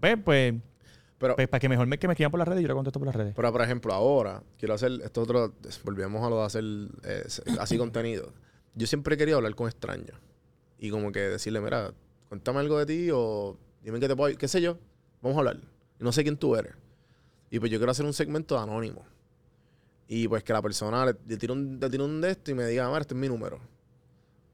[0.00, 0.54] Pues, pues,
[1.18, 2.98] Pero, pues, para que mejor me, que me escriban por las redes, yo le contesto
[2.98, 3.34] por las redes.
[3.34, 5.54] pero, por ejemplo, ahora quiero hacer esto otro.
[5.84, 6.64] Volvemos a lo de hacer
[7.04, 7.24] eh,
[7.58, 8.32] así contenido.
[8.74, 10.18] Yo siempre he querido hablar con extraños.
[10.78, 11.92] Y como que decirle, mira,
[12.28, 14.36] cuéntame algo de ti o dime qué te puedo.
[14.36, 14.78] qué sé yo.
[15.22, 15.58] Vamos a hablar.
[15.98, 16.74] No sé quién tú eres.
[17.50, 19.04] Y pues yo quiero hacer un segmento de anónimo.
[20.08, 22.54] Y pues que la persona le, le tire un, le tire un de esto y
[22.54, 23.58] me diga, mira, este es mi número.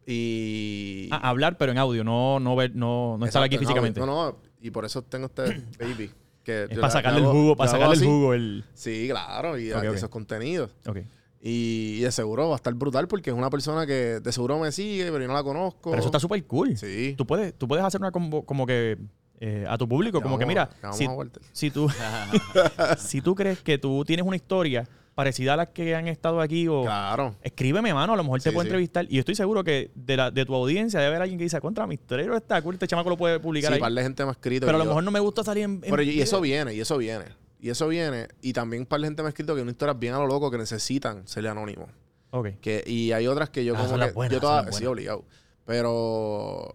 [0.07, 1.09] Y.
[1.13, 4.01] Ah, hablar, pero en audio, no, no, ver, no, no estar Exacto, aquí en físicamente.
[4.01, 4.13] audio.
[4.13, 5.43] No, no, y por eso tengo este
[5.79, 6.11] baby.
[6.45, 8.07] Que es para le- sacarle le el hago- jugo, para le hago sacarle el así.
[8.19, 8.35] jugo.
[8.35, 8.65] El...
[8.75, 9.95] Sí, claro, y Ok, ok.
[9.95, 10.71] esos contenidos.
[10.87, 10.99] Ok.
[11.45, 14.59] Y, y de seguro va a estar brutal porque es una persona que de seguro
[14.61, 15.91] me sigue, pero yo no la conozco.
[15.91, 16.77] Pero eso está súper cool.
[16.77, 17.15] Sí.
[17.19, 18.97] Tú puedes, tú puedes hacer una combo, como que
[19.41, 21.07] eh, a tu público, como que mira, si,
[21.53, 21.89] si tú
[22.99, 26.69] si tú crees que tú tienes una historia parecida a las que han estado aquí
[26.69, 27.35] o Claro.
[27.43, 28.69] escríbeme, mano, a lo mejor te puedo sí.
[28.69, 31.45] entrevistar y yo estoy seguro que de, la, de tu audiencia debe haber alguien que
[31.45, 33.81] dice, contra mi historia está cool, este chamaco lo puede publicar Sí, ahí.
[33.81, 34.65] par de gente ha escrito.
[34.65, 36.73] Pero a lo yo- mejor no me gusta salir en, en Pero y eso viene,
[36.75, 37.25] y eso viene.
[37.63, 38.29] Y eso viene.
[38.43, 40.27] Y también par de gente me ha escrito que hay una historia bien a lo
[40.27, 41.89] loco que necesitan ser anónimos.
[42.33, 42.49] Ok.
[42.61, 44.07] Que, y hay otras que yo Ah, como son que...
[44.07, 45.25] las buenas, yo son toda- las sí, obligado.
[45.65, 46.75] Pero...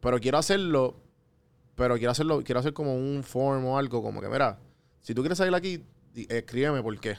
[0.00, 0.96] Pero quiero hacerlo...
[1.76, 2.42] Pero quiero hacerlo...
[2.42, 4.58] Quiero hacer como un form o algo como que, mira,
[5.00, 5.84] si tú quieres salir aquí,
[6.14, 7.16] escríbeme por qué.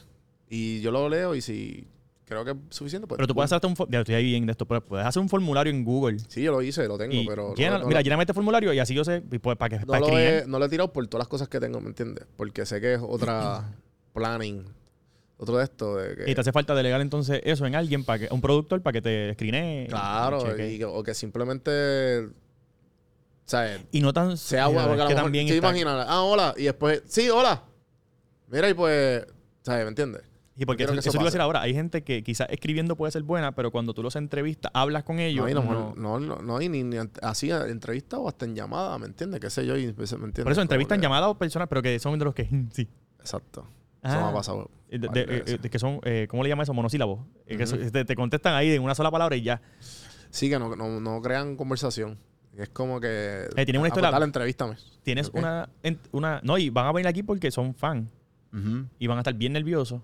[0.48, 1.86] Y yo lo leo y si
[2.24, 3.16] creo que es suficiente, pues...
[3.18, 3.90] Pero tú puedes hacer hasta un...
[3.90, 6.52] Ya estoy ahí bien de esto, pero puedes hacer un formulario en Google Sí, yo
[6.52, 7.54] lo hice, lo tengo, y pero...
[7.54, 9.86] llena- no- no mira, lléname este formulario y así yo sé, pues, para que no
[9.86, 12.26] para lo, he, no lo he tirado por todas las cosas que tengo, ¿me entiendes?
[12.36, 13.64] Porque sé que es otra
[14.14, 14.64] planning.
[15.36, 16.30] Otro de esto de que...
[16.30, 19.02] Y te hace falta delegar entonces eso en alguien, para que, un productor, para que
[19.02, 22.28] te y- Claro, y y o que simplemente...
[23.46, 23.80] ¿Sabes?
[23.92, 24.38] Y no tan...
[24.38, 26.06] Sea agua, porque a lo que mejor, también ¿te está- imaginas?
[26.08, 26.54] Ah, hola.
[26.56, 27.62] Y después, sí, hola.
[28.48, 29.26] Mira, y pues,
[29.62, 29.82] ¿sabes?
[29.84, 30.22] ¿Me entiendes?
[30.56, 31.62] Y porque eso, que eso eso te iba a decir ahora.
[31.62, 35.18] Hay gente que quizás escribiendo puede ser buena, pero cuando tú los entrevistas, hablas con
[35.18, 35.50] ellos.
[35.52, 39.06] No, no- no, no, no, y ni, ni así entrevista o hasta en llamada, ¿me
[39.06, 39.40] entiendes?
[39.40, 39.76] ¿Qué sé yo?
[39.76, 40.44] Y, pues, ¿me entiendes?
[40.44, 42.44] Por eso Como entrevistan que- llamadas o personas, pero que son de los que...
[42.72, 42.88] sí.
[43.18, 43.66] Exacto.
[44.02, 44.28] Eso me Ah.
[44.28, 44.70] ha pasado.
[44.88, 45.62] De, de- varias eh, veces.
[45.62, 46.72] de que son, eh, ¿cómo le llama eso?
[46.74, 47.20] Monosílabos.
[47.46, 49.60] Eh, que eso- te, te contestan ahí en una sola palabra y ya.
[50.30, 52.18] Sí, que no, no, no crean conversación.
[52.56, 53.46] Es como que...
[53.56, 54.76] Eh, tienen una historia- Dale, entrevístame.
[55.02, 56.40] Tienes una, en- una...
[56.44, 58.08] No, y van a venir aquí porque son fan.
[59.00, 60.00] Y van a estar bien nerviosos.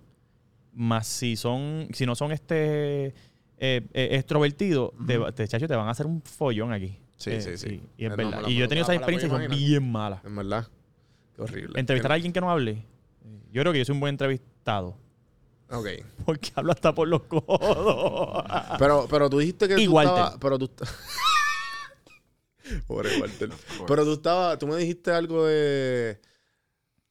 [0.73, 3.13] Más si son, si no son este eh,
[3.93, 6.97] eh, extrovertidos, te, va- te, chacho, te van a hacer un follón aquí.
[7.17, 7.83] Sí, Eh, sí, sí.
[7.99, 8.49] Y es Eh, no, verdad.
[8.49, 10.25] y yo he tenido la- esa me la puedo experiencia y son bien malas.
[10.25, 10.67] En verdad.
[11.37, 11.79] Qué horrible.
[11.81, 12.87] Entrevistar a alguien que no hable.
[13.53, 14.97] Yo creo que yo soy un buen entrevistado.
[15.71, 15.87] Ok.
[16.25, 18.45] Porque hablo hasta por los codos.
[18.79, 20.39] Pero, pero tú dijiste que tú estabas...
[20.41, 20.71] Pero tú...
[22.87, 23.51] Pobre Walter.
[23.87, 24.59] Pero tú estabas...
[24.59, 26.21] Tú me dijiste algo de...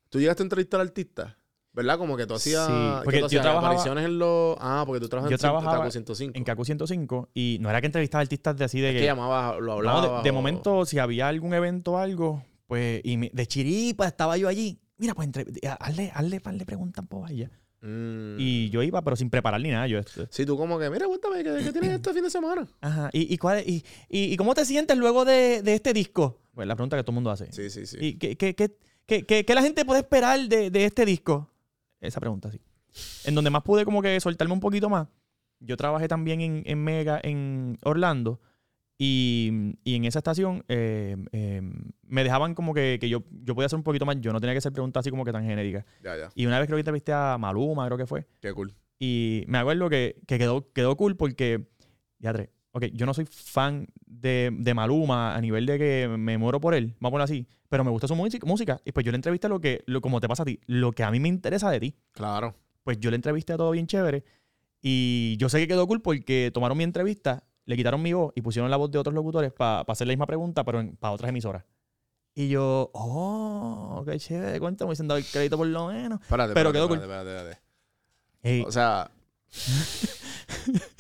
[0.10, 1.36] Tú llegaste a entrevistar artistas,
[1.80, 1.98] ¿verdad?
[1.98, 2.68] Como que tú hacías...
[2.68, 3.42] Sí, ¿qué porque tú yo hacías?
[3.44, 4.56] trabajaba- Apariciones en los...
[4.60, 6.34] Ah, porque tú trabajas Yo en trabajaba Taco 105.
[6.38, 9.00] en KQ 105 y no era que entrevistaba artistas de así de Es que...
[9.02, 10.24] que llamabas, lo No, hablabas.
[10.24, 14.08] de, de o- momento, si había algún evento o algo, pues, y me- de chiripa
[14.08, 14.80] estaba yo allí.
[14.98, 15.46] Mira, pues, entre,
[15.80, 17.50] hazle, hazle par de preguntas por allá.
[17.82, 18.36] Mm.
[18.38, 19.88] Y yo iba, pero sin preparar ni nada.
[19.88, 22.68] Yo, este, Sí, tú como que, mira, cuéntame, ¿qué, qué tienes este fin de semana?
[22.82, 23.10] Ajá.
[23.14, 26.42] ¿Y, y, cuál, y, y, y cómo te sientes luego de, de este disco?
[26.54, 27.50] Pues la pregunta que todo el mundo hace.
[27.54, 27.98] Sí, sí, sí.
[28.02, 28.76] ¿Y qué, qué, qué,
[29.06, 31.50] qué- qué- qué la gente puede esperar de, de este disco?
[32.00, 32.60] Esa pregunta, sí.
[33.26, 35.08] En donde más pude como que soltarme un poquito más.
[35.60, 38.40] Yo trabajé también en, en Mega en Orlando.
[39.02, 41.62] Y, y en esa estación eh, eh,
[42.04, 44.20] me dejaban como que, que yo, yo podía hacer un poquito más.
[44.20, 45.86] Yo no tenía que hacer preguntas así como que tan genéricas.
[46.04, 46.30] Ya, ya.
[46.36, 48.28] Y una vez creo que entrevisté a Maluma, creo que fue.
[48.42, 48.74] Qué cool.
[49.00, 51.70] Y me acuerdo que, que quedó, quedó cool porque,
[52.20, 56.38] ya tres, ok, yo no soy fan de, de Maluma a nivel de que me
[56.38, 59.12] muero por él, vamos a poner así, pero me gusta su música, y pues yo
[59.12, 61.28] le entrevisté lo que, lo, como te pasa a ti, lo que a mí me
[61.28, 61.96] interesa de ti.
[62.12, 62.56] Claro.
[62.84, 64.24] Pues yo le entrevisté a todo bien chévere
[64.82, 68.42] y yo sé que quedó cool porque tomaron mi entrevista, le quitaron mi voz y
[68.42, 71.66] pusieron la voz de otros locutores para hacer la misma pregunta, pero para otras emisoras.
[72.34, 76.22] Y yo, oh, qué chévere, cuéntame, me dicen dado el crédito por lo menos.
[76.22, 77.58] Espérate, Pero espérate, quedó espérate,
[78.42, 79.12] espérate, O sea...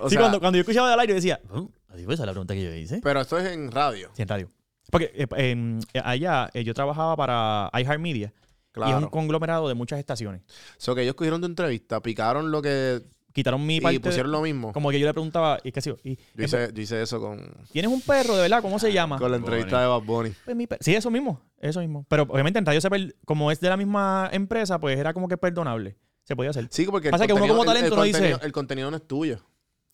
[0.00, 2.32] o sí, sea, cuando, cuando yo escuchaba del aire decía, oh, adiós, esa es la
[2.32, 3.00] pregunta que yo hice.
[3.02, 4.10] pero esto es en radio.
[4.14, 4.48] Sí, en radio.
[4.90, 9.10] Porque eh, eh, allá eh, yo trabajaba para iHeartMedia y es un Claro.
[9.10, 10.42] conglomerado de muchas estaciones.
[10.76, 13.02] So que ellos cogieron tu entrevista, picaron lo que...
[13.32, 14.00] Quitaron mi Y parte.
[14.00, 14.72] pusieron lo mismo.
[14.72, 17.20] Como que yo le preguntaba, y qué sé yo, y, Yo hice, yo hice eso
[17.20, 17.38] con,
[17.70, 18.62] ¿tienes un perro de verdad?
[18.62, 19.18] ¿Cómo se llama?
[19.18, 19.46] con la Bunny.
[19.46, 20.32] entrevista de Bad Bunny.
[20.42, 22.06] Pues mi per- sí, eso mismo, eso mismo.
[22.08, 25.28] Pero obviamente en Radio se per- como es de la misma empresa, pues era como
[25.28, 25.98] que perdonable.
[26.24, 26.66] Se podía hacer.
[26.70, 28.52] Sí, porque el Pasa que uno contenido- como el- el talento no dice- contenido- El
[28.52, 29.38] contenido no es tuyo.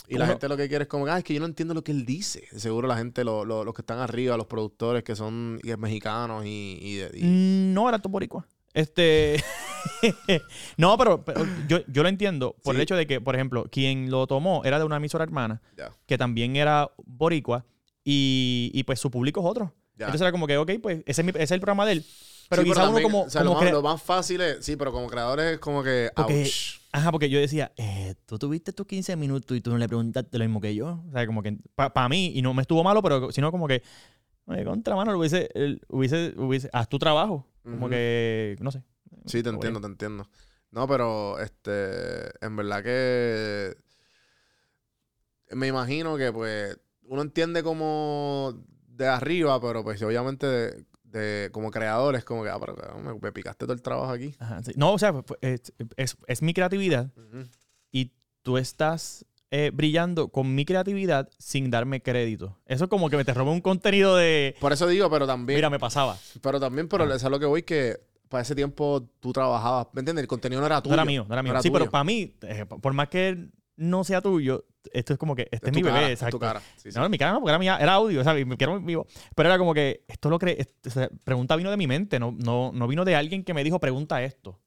[0.08, 1.82] Y la gente lo que quiere es como, ah, es que yo no entiendo lo
[1.84, 2.46] que él dice.
[2.56, 6.44] Seguro la gente, lo- lo- los que están arriba, los productores que son y mexicanos
[6.44, 6.78] y...
[6.82, 8.46] y, de- y- Mm, No, era tu boricua.
[8.74, 9.42] Este.
[10.76, 12.78] no, pero, pero yo, yo lo entiendo por Sí.
[12.78, 15.60] el hecho de que, por ejemplo, quien lo tomó era de una emisora hermana
[16.06, 17.64] que también era boricua
[18.04, 19.74] y, y pues su público es otro.
[19.96, 20.06] Ya.
[20.06, 22.04] Entonces era como que, ok, pues ese es, mi- ese es el programa de él.
[22.52, 23.22] Pero Sí, quizás uno también, como.
[23.24, 24.64] o sea, como lo, más, crea- lo más fácil es...
[24.64, 26.10] Sí, pero como creadores es como que...
[26.14, 26.50] Porque-.
[26.92, 30.36] Ajá, porque yo decía, eh, tú tuviste tus 15 minutos y tú no le preguntaste
[30.38, 31.02] lo mismo que yo.
[31.08, 33.82] O sea, como que para mí, y no me estuvo malo, pero sino como que,
[34.44, 35.48] oye, contra mano, hubiese,
[35.88, 37.46] hubiese, hubiese, haz tu trabajo.
[37.64, 38.82] Como que, no sé.
[39.26, 39.54] Sí, te Oye.
[39.56, 40.28] entiendo, te entiendo.
[40.70, 43.76] No, pero este, en verdad que
[45.50, 48.54] me imagino que pues uno entiende como
[48.86, 53.64] de arriba, pero pues obviamente de, como creadores como que, ah, pero me, me picaste
[53.66, 54.34] todo el trabajo aquí.
[54.38, 54.72] Ajá, sí.
[54.76, 57.10] No, o sea, es, es- es mi creatividad
[57.90, 58.12] y
[58.42, 62.58] tú estás eh, brillando con mi creatividad sin darme crédito.
[62.66, 64.56] Eso es como que me te roba un contenido de.
[64.60, 66.16] Por eso digo, pero también, Mira, me pasaba.
[66.40, 67.14] pero también, pero Ah.
[67.14, 70.22] es a lo que voy que para ese tiempo tú trabajabas, ¿me entiendes?
[70.22, 70.96] El contenido no era tuyo.
[70.96, 71.52] No era mío, no era mío.
[71.60, 71.80] sí, tuyo.
[71.80, 73.46] pero para mí, eh, por más que
[73.76, 76.36] no sea tuyo, esto es como que este es, Es mi bebé, cara, es exacto.
[76.36, 76.60] tu cara.
[76.76, 76.98] Sí, sí.
[76.98, 78.42] No, en mi cara no, porque era, mía, era audio, ¿sabes?
[78.42, 79.06] Y me quiero vivo.
[79.34, 80.58] Pero era como que esto lo cree.
[80.86, 83.64] o sea, pregunta vino de mi mente, no, no, no vino de alguien que me
[83.64, 84.60] dijo, pregunta esto.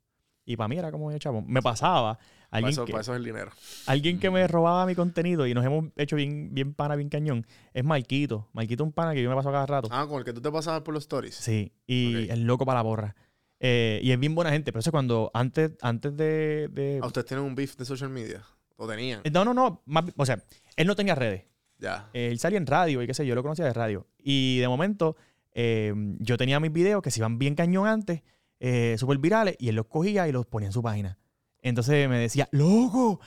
[0.48, 2.18] Y para mí era como, chavo, me pasaba.
[2.18, 3.52] para, Alguien, eso, que, para eso es el dinero.
[3.88, 7.48] alguien que me robaba mi contenido y nos hemos hecho bien, bien pana, bien cañón,
[7.74, 8.48] es Marquito.
[8.54, 9.90] Marquito es un pana que yo me paso cada rato.
[9.92, 11.34] Ah, con el que tú te pasabas por los stories.
[11.36, 12.30] Sí, y Ok.
[12.32, 13.16] es loco para la borra.
[13.60, 16.68] Eh, y es bien buena gente, pero eso es cuando antes, antes de...
[16.72, 18.44] de- ¿A ustedes tienen un beef de social media?
[18.78, 19.22] ¿O tenían?
[19.32, 19.82] No, no, no.
[19.86, 20.44] más- o sea,
[20.76, 21.44] él no tenía redes.
[21.80, 22.10] Ya.
[22.14, 24.08] Eh, él salía en radio y qué sé yo, lo conocía de radio.
[24.18, 25.16] Y de momento,
[25.54, 28.22] eh, yo tenía mis videos que se iban bien cañón antes,
[28.60, 31.18] eh, súper virales, y él los cogía y los ponía en su página.
[31.62, 33.20] Entonces me decía, loco,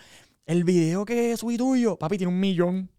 [0.46, 2.90] el video que subí tuyo, papi, tiene un millón.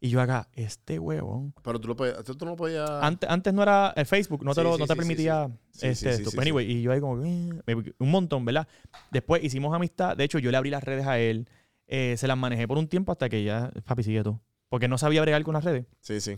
[0.00, 1.54] Y yo acá, este huevón.
[1.62, 2.90] Pero tú, lo podías, tú no podías...
[2.90, 5.48] Antes, antes no era el Facebook, no te, Sí, lo, sí, no te sí, permitía
[5.70, 5.78] sí.
[5.78, 6.40] Sí, este, esto.
[6.40, 8.66] anyway, y yo ahí como, eh, me- un montón, ¿verdad?
[9.12, 10.16] Después hicimos amistad.
[10.16, 11.48] De hecho, yo le abrí las redes a él.
[11.86, 14.40] Eh, se las manejé por un tiempo hasta que ya, papi, sigue tú.
[14.68, 15.86] Porque no sabía bregar con las redes.
[16.00, 16.32] Sí, sí.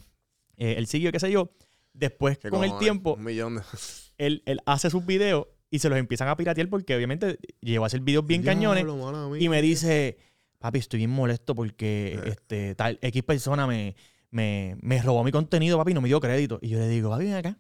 [0.57, 1.53] Eh, él siguió, qué sé yo.
[1.93, 3.63] Después, ¿Qué con el tiempo, Un millón de...
[4.19, 7.87] él, él hace sus videos y se los empiezan a piratear porque obviamente llegó a
[7.87, 8.85] hacer videos bien cañones.
[8.85, 9.29] Mala.
[9.39, 10.19] Y me dice,
[10.59, 12.29] papi, estoy bien molesto porque Eh.
[12.31, 13.95] este, tal X persona me,
[14.31, 16.59] me, me robó mi contenido, papi, y no me dio crédito.
[16.63, 17.57] Y yo le digo, papi, ven acá.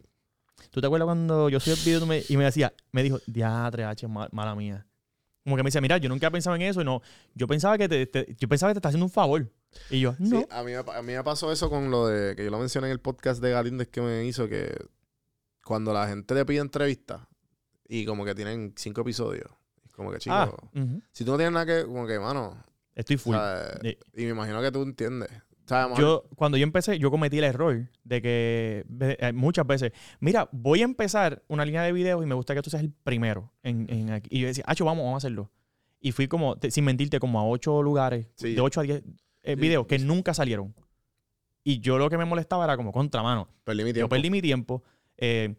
[0.71, 3.85] ¿Tú te acuerdas cuando yo subí el video me- y me decía, me dijo, diatre,
[3.85, 4.87] H, ma- mala mía?
[5.45, 7.03] Como que me dice, mira, yo nunca he pensado en eso y no,
[7.35, 9.51] yo pensaba que te, te- yo pensaba que te estás haciendo un favor.
[9.91, 10.41] Y yo, no.
[10.41, 12.59] Sí, a mí, me- a mí me pasó eso con lo de que yo lo
[12.59, 14.75] mencioné en el podcast de Galíndez que me hizo que
[15.65, 17.21] cuando la gente te pide entrevistas
[17.89, 19.51] y como que tienen cinco episodios,
[19.95, 20.57] como que chicos, ah,
[21.13, 22.65] si tú no tienes nada que, como que, mano,
[22.95, 23.35] estoy full.
[24.15, 25.29] y me imagino que tú entiendes.
[25.99, 30.83] Yo, cuando yo empecé, yo cometí el error de que eh, muchas veces, mira, voy
[30.83, 33.51] a empezar una línea de videos y me gusta que tú seas el primero.
[33.63, 34.29] En, en aquí.
[34.31, 35.51] Y yo decía, Acho, vamos, vamos a hacerlo.
[36.01, 38.55] Y fui como, te- sin mentirte, como a ocho lugares, Sí.
[38.55, 39.03] de ocho a diez
[39.43, 40.75] eh, Sí, videos que nunca salieron.
[41.63, 43.49] Y yo lo que me molestaba era como contramano.
[43.65, 44.09] perdí mi Yo tiempo.
[44.11, 44.83] perdí mi tiempo.
[45.17, 45.55] eh,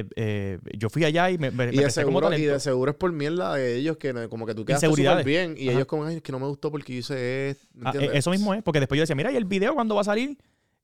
[0.00, 2.58] eh, eh, yo fui allá y me, me, y, de presté como seguro, y de
[2.60, 5.76] seguro es por mierda de ellos que como que tú quedaste súper bien y Ajá.
[5.76, 7.66] ellos como, ay, es que no me gustó porque yo hice esto.
[7.74, 8.18] ¿me Ah, entiendes?
[8.18, 10.36] eso mismo es, porque después yo decía, mira, ¿y el video cuándo va a salir?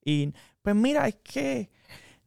[0.05, 0.32] Y
[0.62, 1.70] pues mira, es que,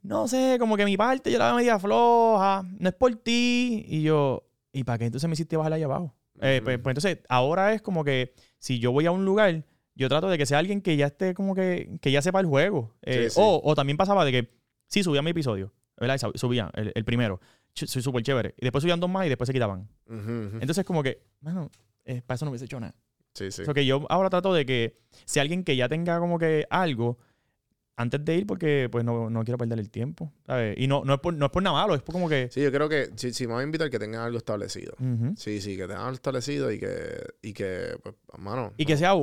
[0.01, 3.85] no sé, como que mi parte yo la veo media floja, no es por ti.
[3.87, 6.13] Y yo, ¿y para qué entonces me hiciste bajar ahí abajo?
[6.41, 9.63] Eh, pues, pues entonces, ahora es como que si yo voy a un lugar,
[9.95, 12.47] yo trato de que sea alguien que ya esté como que, que ya sepa el
[12.47, 12.93] juego.
[13.03, 13.39] Eh, Sí, sí.
[13.41, 14.49] O, o también pasaba de que,
[14.87, 15.71] sí, subía mi episodio,
[16.03, 16.15] ¿verdad?
[16.15, 17.39] Y sub- Subía el, el primero.
[17.75, 18.53] Ch- Soy súper chévere.
[18.57, 19.87] Y después subían dos más y después se quitaban.
[20.07, 20.57] Ujú, ujú.
[20.61, 21.71] Entonces, como que, bueno,
[22.05, 22.93] eh, para eso no hubiese hecho nada.
[23.33, 23.63] Sí, sí.
[23.63, 26.67] O sea, que yo ahora trato de que sea alguien que ya tenga como que
[26.69, 27.17] algo
[27.95, 30.75] antes de ir porque pues no, no quiero perder el tiempo, ¿sabes?
[30.79, 32.49] Y no, no, es por, no es por nada malo, es por como que...
[32.51, 34.95] Sí, yo creo que si, si me voy a invitar que tengan algo establecido.
[35.35, 38.73] Sí, sí, que tengan algo establecido y que, y que pues, mano.
[38.77, 39.13] Y que sea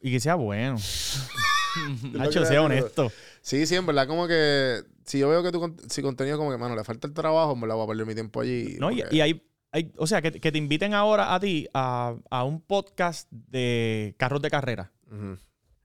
[0.00, 0.76] y que sea bueno.
[2.32, 3.10] que sea honesto.
[3.42, 6.56] Sí, sí, en verdad, como que si yo veo que tu si contenido como que,
[6.58, 8.76] mano, le falta el trabajo, en verdad voy a perder mi tiempo allí.
[8.78, 8.90] ¿no?
[8.90, 9.42] Y, porque- y hay,
[9.72, 14.14] hay, o sea, que, que te inviten ahora a ti a, a un podcast de
[14.16, 14.92] carros de carrera.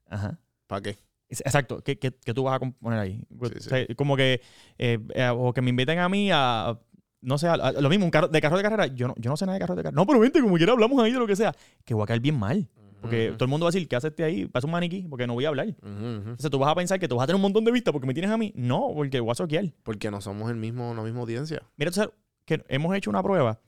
[0.09, 0.39] Ajá.
[0.67, 0.97] ¿Para qué?
[1.29, 3.21] Exacto, que, que, que tú vas a poner ahí.
[3.29, 3.57] Sí.
[3.57, 4.41] O sea, como que,
[4.77, 6.79] eh, eh, o que me inviten a mí a,
[7.21, 8.88] no sé, a- a- lo mismo, un carro, de carro de carrera.
[8.88, 9.95] Yo no, yo no sé nada de carro de carrera.
[9.95, 11.53] No, pero vente, como quiera hablamos ahí de lo que sea.
[11.84, 12.69] Que voy a caer bien mal.
[13.02, 13.38] Porque Ujú.
[13.38, 14.45] todo el mundo va a decir, ¿qué haces ahí?
[14.48, 15.68] Pasa un maniquí, porque no voy a hablar.
[15.68, 16.30] Ujú, ujú.
[16.32, 18.07] Entonces tú vas a pensar que tú vas a tener un montón de vistas porque
[18.07, 18.52] me tienes a mí.
[18.56, 19.65] No, porque voy a soquear.
[19.84, 21.61] Porque no somos el mismo, la misma audiencia.
[21.78, 22.11] Mira, tú sabes
[22.45, 23.60] que hemos hecho una prueba,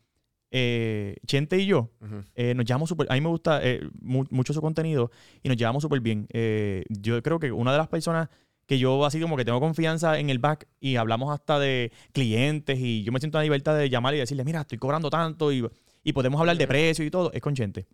[0.51, 2.23] eh, Chente y yo, Ujú.
[2.35, 3.07] eh, nos llevamos súper.
[3.11, 5.11] A mí me gusta eh, mu- mucho su contenido
[5.43, 6.27] y nos llevamos súper bien.
[6.31, 8.29] Eh, yo creo que una de las personas
[8.65, 12.77] que yo así como que tengo confianza en el back y hablamos hasta de clientes
[12.79, 15.51] y yo me siento en la libertad de llamar y decirle, mira, estoy cobrando tanto
[15.51, 15.67] y,
[16.03, 17.87] y podemos hablar de precios y todo, es con Chente.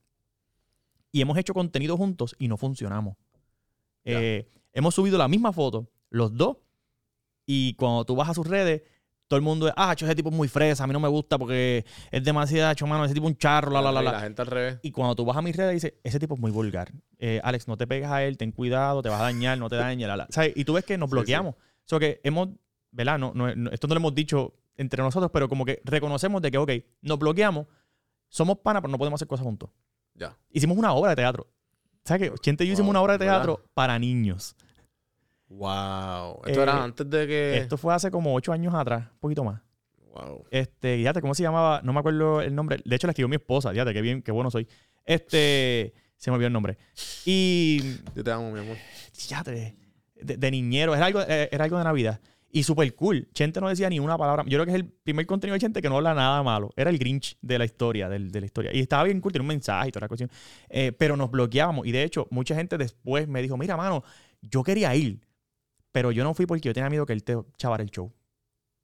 [1.16, 3.16] Y hemos hecho contenido juntos y no funcionamos.
[4.04, 6.58] Eh, hemos subido la misma foto, los dos,
[7.46, 8.82] y cuando tú vas a sus redes,
[9.30, 11.38] todo el mundo es, ah, ese tipo es muy fresa, a mí no me gusta
[11.38, 14.12] porque es demasiado, cho, mano, ese tipo es un charro, la, la, la, Y la.
[14.12, 14.80] la gente al revés.
[14.84, 16.92] Y cuando tú vas a mis redes, dices, ese tipo es muy vulgar.
[17.18, 19.78] Eh, Alex, no te pegas a él, ten cuidado, te vas a dañar, no te
[19.78, 20.10] dañes.
[20.10, 20.28] La, la.
[20.32, 20.52] ¿Sabes?
[20.58, 21.56] Y tú ves que nos Sí, bloqueamos.
[21.56, 22.50] O sea, que hemos,
[22.92, 23.18] ¿verdad?
[23.18, 26.52] No, no- no- esto no lo hemos dicho entre nosotros, pero como que reconocemos de
[26.52, 26.72] que, ok,
[27.04, 27.68] nos bloqueamos,
[28.28, 29.70] somos panas, pero no podemos hacer cosas juntos.
[30.16, 30.36] Ya.
[30.52, 31.48] Hicimos una obra de teatro.
[32.04, 32.38] ¿Sabes qué?
[32.40, 33.38] Chente y yo hicimos una obra de ¿verdad?
[33.38, 34.56] teatro para niños.
[35.48, 36.42] Wow.
[36.46, 37.58] Esto Eh, era antes de que.
[37.58, 39.62] Esto fue hace como ocho años atrás, un poquito más.
[40.14, 40.46] Wow.
[40.50, 41.82] Este, fíjate, ¿cómo se llamaba?
[41.84, 42.80] No me acuerdo el nombre.
[42.84, 43.72] De hecho, la escribió mi esposa.
[43.72, 44.68] Fíjate, qué bien, qué bueno soy.
[45.04, 46.78] Este, se me olvidó el nombre.
[47.26, 47.82] Y,
[48.16, 48.78] Yo te amo, mi amor.
[49.14, 49.76] fíjate,
[50.16, 52.20] de, de niñero, era algo, eh, era algo de Navidad.
[52.52, 53.28] Y súper cool.
[53.34, 54.44] Chente no decía ni una palabra.
[54.48, 56.70] Yo creo que es el primer contenido de Chente que no habla nada malo.
[56.78, 58.74] Era el Grinch de la historia, del- de la historia.
[58.74, 60.30] Y estaba bien cool, tenía un mensaje y toda la cuestión.
[60.70, 61.86] Eh, pero nos bloqueábamos.
[61.86, 64.04] Y de hecho, mucha gente después me dijo, mira, mano,
[64.42, 65.20] yo quería ir.
[65.92, 68.14] Pero yo no fui porque yo tenía miedo que él te chavara el show.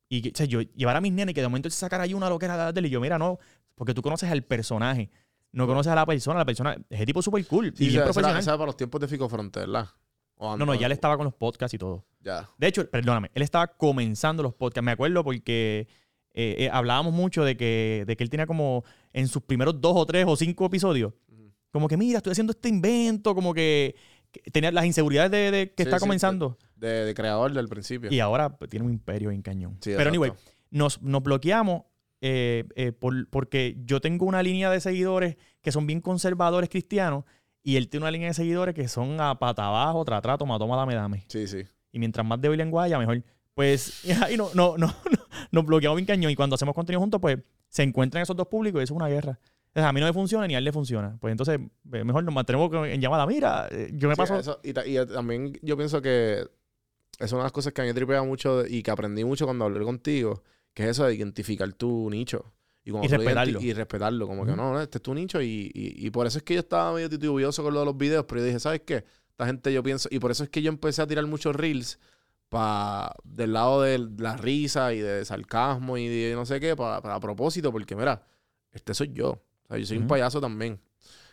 [0.09, 2.03] Y que, o sea, yo llevar a mis nenes y que de momento se sacara
[2.03, 2.85] ahí una loquera de él.
[2.87, 3.39] Y yo, mira, no,
[3.75, 5.09] porque tú conoces al personaje.
[5.53, 6.39] No conoces a la persona.
[6.39, 8.37] La persona, ese tipo súper cool Sí, y profesional.
[8.39, 9.65] esa era para los tiempos de Fico Fronte,
[10.41, 10.53] ¿verdad?
[10.55, 12.05] O No, no, ya él estaba con los podcasts y todo.
[12.21, 12.49] Ya.
[12.57, 14.83] De hecho, perdóname, él estaba comenzando los podcasts.
[14.85, 15.87] Me acuerdo porque
[16.33, 19.93] eh, eh, hablábamos mucho de que, de que él tenía como en sus primeros dos
[19.95, 21.13] o tres o cinco episodios,
[21.71, 23.95] como que mira, estoy haciendo este invento, como que,
[24.31, 26.57] que tenía las inseguridades de, de que Sí, está sí, comenzando.
[26.75, 28.11] De, de creador del principio.
[28.11, 29.77] Y ahora pues, tiene un imperio en cañón.
[29.81, 30.33] Sí, Pero anyway,
[30.69, 31.83] nos, nos bloqueamos
[32.21, 37.23] eh, eh, por- porque yo tengo una línea de seguidores que son bien conservadores cristianos
[37.63, 40.57] y él tiene una línea de seguidores que son a pata abajo, tra, tra, toma,
[40.57, 41.25] toma, dame, dame.
[41.27, 41.63] Sí, sí.
[41.91, 43.21] Y mientras más débil en guaya, mejor.
[43.53, 44.93] Pues, y ahí no, no, no, no,
[45.51, 46.31] nos bloqueamos bien cañón.
[46.31, 49.07] Y cuando hacemos contenido juntos, pues se encuentran esos dos públicos y eso es una
[49.07, 49.39] guerra.
[49.73, 51.17] O sea, a mí no me funciona ni a él le funciona.
[51.21, 51.59] Pues entonces,
[51.93, 53.25] eh, mejor nos mantenemos en llamada.
[53.25, 54.37] Mira, eh, yo me Sí, paso.
[54.37, 56.45] eso- y, eh, también yo pienso que
[57.19, 59.63] es una de las cosas que a mí tripea mucho y que aprendí mucho cuando
[59.65, 60.43] hablé contigo,
[60.73, 62.51] que es eso de identificar tu nicho.
[62.83, 63.61] Y identi- respetarlo.
[63.61, 65.41] Y respetarlo, como que no, no, este es tu nicho.
[65.41, 67.97] Y, y, y por eso es que yo estaba medio titubioso con lo de los
[67.97, 69.03] videos, pero yo dije, ¿sabes qué?
[69.29, 71.99] Esta gente yo pienso, y por eso es que yo empecé a tirar muchos reels
[72.49, 76.97] pa, del lado de la risa y de sarcasmo y de no sé qué, para,
[76.97, 78.23] a propósito, porque mira,
[78.71, 79.29] este soy yo.
[79.29, 80.79] O sea, yo soy un payaso también.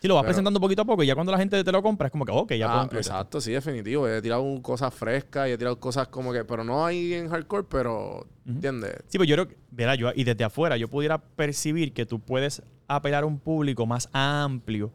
[0.01, 1.83] Si lo vas pero- presentando poquito a poco y ya cuando la gente te lo
[1.83, 2.97] compra, es como que, ok, ya puedo Ah, esto.
[2.99, 4.07] exacto, sí, definitivo.
[4.09, 7.65] He tirado cosas frescas y he tirado cosas como que, pero no ahí en hardcore,
[7.69, 8.95] pero, ¿entiendes?
[9.09, 12.21] Sí, pues yo creo que, verá, yo, y desde afuera yo pudiera percibir que tú
[12.21, 14.93] puedes apelar a un público más amplio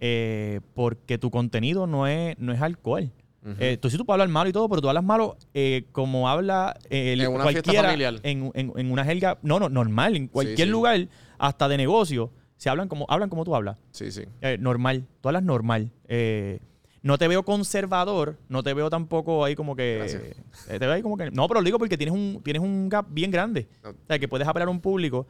[0.00, 3.10] eh, porque tu contenido no es, no es alcohol.
[3.42, 3.54] ujú.
[3.58, 6.28] Eh, tú sí tú puedes hablar malo y todo, pero tú hablas malo eh, como
[6.28, 8.14] habla eh, el- En una fiesta cualquiera familiar.
[8.22, 10.72] En, en- en una jerga, no, no, normal, en cualquier sí.
[10.72, 11.08] lugar,
[11.38, 13.76] hasta de negocio, se hablan como, hablan como tú hablas.
[13.92, 14.24] sí, sí.
[14.40, 15.90] Eh, normal, tú hablas normal.
[16.08, 16.60] Eh,
[17.02, 20.04] no te veo conservador, no te veo tampoco ahí como que.
[20.04, 20.34] Eh,
[20.66, 21.30] te veo ahí como que.
[21.30, 23.68] No, pero lo digo porque tienes un, tienes un gap bien grande.
[23.84, 23.90] No.
[23.90, 25.26] O sea, que puedes apelar a un público.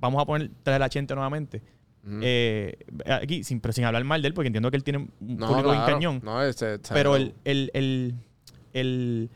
[0.00, 1.60] Vamos a poner traer la gente nuevamente.
[2.22, 5.10] Eh, aquí, sin, pero sin hablar mal de él, porque entiendo que él tiene un
[5.20, 5.92] no, público bien claro.
[5.96, 6.20] cañón.
[6.24, 8.14] No, ese- ese- Pero el, el, el,
[8.72, 9.30] el,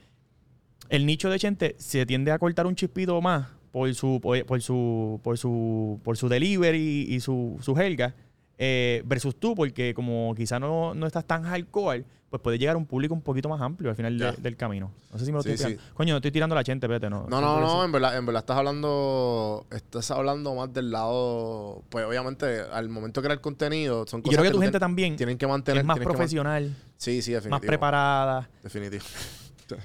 [0.88, 4.62] el nicho de gente se tiende a cortar un chispito más por su, por, por
[4.62, 8.14] su, por su, por su delivery y su, su jerga,
[8.58, 12.78] eh, versus tú, porque como quizá no, no estás tan hardcore, pues puede llegar a
[12.78, 14.90] un público un poquito más amplio al final de- del camino.
[15.12, 15.72] No sé si me lo Sí, estoy sí.
[15.76, 15.94] tirando.
[15.94, 17.26] Coño, no estoy tirando la gente, vete, no.
[17.28, 22.04] No, no, no, en verdad, en verdad estás hablando, estás hablando más del lado, pues
[22.06, 24.80] obviamente al momento de crear contenido son Y cosas yo creo que tu gente ten-
[24.80, 25.80] también tienen que mantener.
[25.80, 27.50] es más man- profesional, Sí, sí, definitivo.
[27.50, 28.48] más preparada.
[28.62, 29.02] Definitivo.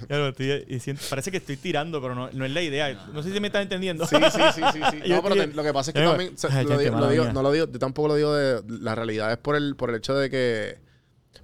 [0.10, 3.08] Lo estoy y siento- parece que estoy tirando, pero no, no es la idea.
[3.14, 4.06] No sé si me estás entendiendo.
[4.08, 4.98] Sí, sí, sí, sí, sí.
[5.10, 7.42] No, pero te- lo que pasa es que también ay, lo digo- lo digo- no
[7.42, 10.16] lo digo, yo tampoco lo digo de la realidad es por el por el hecho
[10.16, 10.80] de que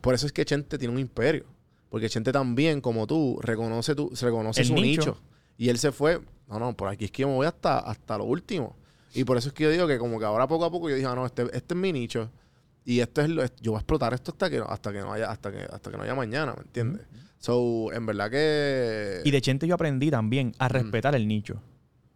[0.01, 1.45] por eso es que Chente tiene un imperio,
[1.89, 4.85] porque Chente también como tú reconoce tu se reconoce El su nicho.
[5.01, 5.21] nicho.
[5.57, 8.17] y él se fue, no, no, por aquí es que yo me voy hasta hasta
[8.17, 8.75] lo último.
[9.15, 10.95] Y por eso es que yo digo que como que ahora poco a poco yo
[10.95, 12.31] dije, ah, no, este, este es mi nicho
[12.83, 15.29] y esto es lo, yo voy a explotar esto hasta que hasta que no haya
[15.31, 17.03] hasta que hasta que no haya mañana, ¿me entiendes?
[17.43, 21.61] So, en verdad que Y de Chente yo aprendí también a respetar el nicho.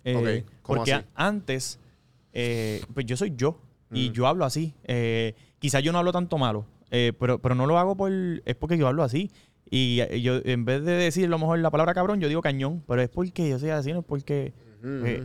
[0.06, 1.06] Eh, Ok, ¿cómo porque así?
[1.16, 1.80] antes,
[2.32, 3.60] eh, pues yo soy yo
[3.91, 4.74] y yo hablo así.
[4.86, 8.10] Eh, quizás yo no hablo tanto malo, eh, pero, pero no lo hago por...
[8.45, 9.30] Es porque yo hablo así.
[9.70, 12.41] Y eh, yo, en vez de decir a lo mejor la palabra cabrón, yo digo
[12.41, 12.82] cañón.
[12.88, 14.54] Pero es porque yo soy así, no es porque...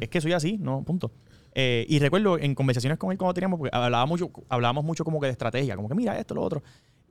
[0.00, 1.12] Es que soy así, no, punto.
[1.54, 5.26] Y recuerdo en conversaciones con él cuando teníamos, porque hablábamos mucho, hablábamos mucho como que
[5.26, 6.60] de estrategia, como que mira esto, lo otro.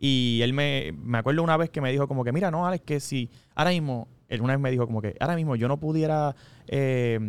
[0.04, 2.84] Y él me, me acuerdo una vez que me dijo como que, mira, no, Alex,
[2.84, 5.80] que si ahora mismo, él una vez me dijo como que, ahora mismo yo no
[5.80, 6.36] pudiera
[6.68, 7.20] eh,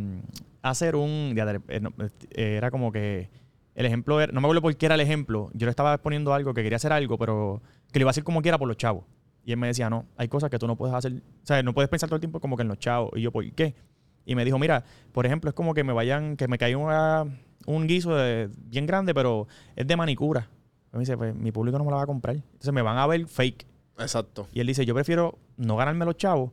[0.62, 1.60] hacer un, eh,
[2.30, 3.28] eh, era como que,
[3.74, 6.32] el ejemplo, era- no me acuerdo por qué era el ejemplo, yo le estaba exponiendo
[6.32, 7.60] algo, que quería hacer algo, pero
[7.92, 9.04] que le iba a hacer como quiera por los chavos.
[9.44, 11.74] Y él me decía, no, hay cosas que tú no puedes hacer, o sea, no
[11.74, 13.10] puedes pensar todo el tiempo como que en los chavos.
[13.16, 13.74] Y yo, ¿por qué?
[14.24, 14.82] Y me dijo, mira,
[15.12, 17.26] por ejemplo, es como que me vayan, que me caiga
[17.66, 19.46] un guiso de- bien grande, pero
[19.76, 20.48] es de manicura.
[20.92, 22.36] Me dice, pues mi público no me la va a comprar.
[22.36, 23.66] Entonces me van a ver fake.
[23.98, 24.48] Exacto.
[24.52, 26.50] Y él dice, yo prefiero no ganarme los chavos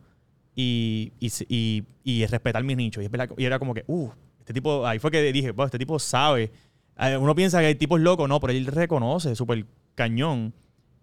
[0.55, 3.03] y, y, y- y respetar mis nichos.
[3.03, 4.09] Y, era como que, uh,
[4.39, 6.51] este tipo, ahí fue que dije, "Wow, este tipo sabe.
[6.97, 10.53] Eh, Uno piensa que el tipo es loco, no, pero él reconoce súper cañón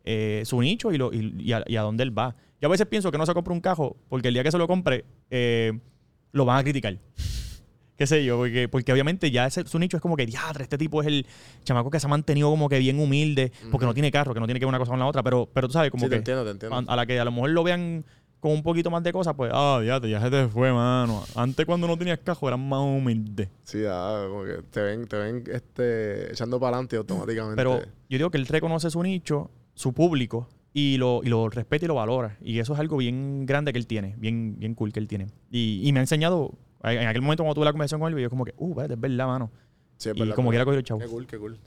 [0.04, 2.34] eh, su nicho y, lo, a, y a dónde él va.
[2.60, 4.58] Yo a veces pienso que no se compra un cajo porque el día que se
[4.58, 5.78] lo compre eh,
[6.32, 6.96] lo van a criticar.
[7.96, 10.76] Qué sé yo, porque, porque obviamente ya ese- su nicho es como que, diadre, este
[10.78, 11.26] tipo es el
[11.64, 14.46] chamaco que se ha mantenido como que bien humilde, porque no tiene carro, que no
[14.46, 16.10] tiene que ver una cosa con la otra, pero, pero tú sabes, como sí, que
[16.10, 16.76] te entiendo, te entiendo.
[16.76, 18.04] a, a la que a lo mejor lo vean
[18.38, 21.24] con un poquito más de cosas, pues, ah, ya, ya se te fue, mano.
[21.34, 23.48] Antes cuando no tenías cajo eran más humilde.
[23.64, 27.56] Sí, ah, como que te ven, te ven este, echando para adelante automáticamente.
[27.56, 31.86] Pero yo digo que él reconoce su nicho, su público, y lo, y lo respeta
[31.86, 32.36] y lo valora.
[32.42, 35.28] Y eso es algo bien grande que él tiene, bien, bien cool que él tiene.
[35.50, 36.52] Y, y me ha enseñado,
[36.94, 39.00] en aquel momento cuando tuve la conversación con él, yo como que, uh, espérate, es
[39.00, 39.50] verdad, mano.
[39.98, 41.02] Sí, y como quiera coger los chavos.
[41.04, 41.58] Qué cool, qué cool.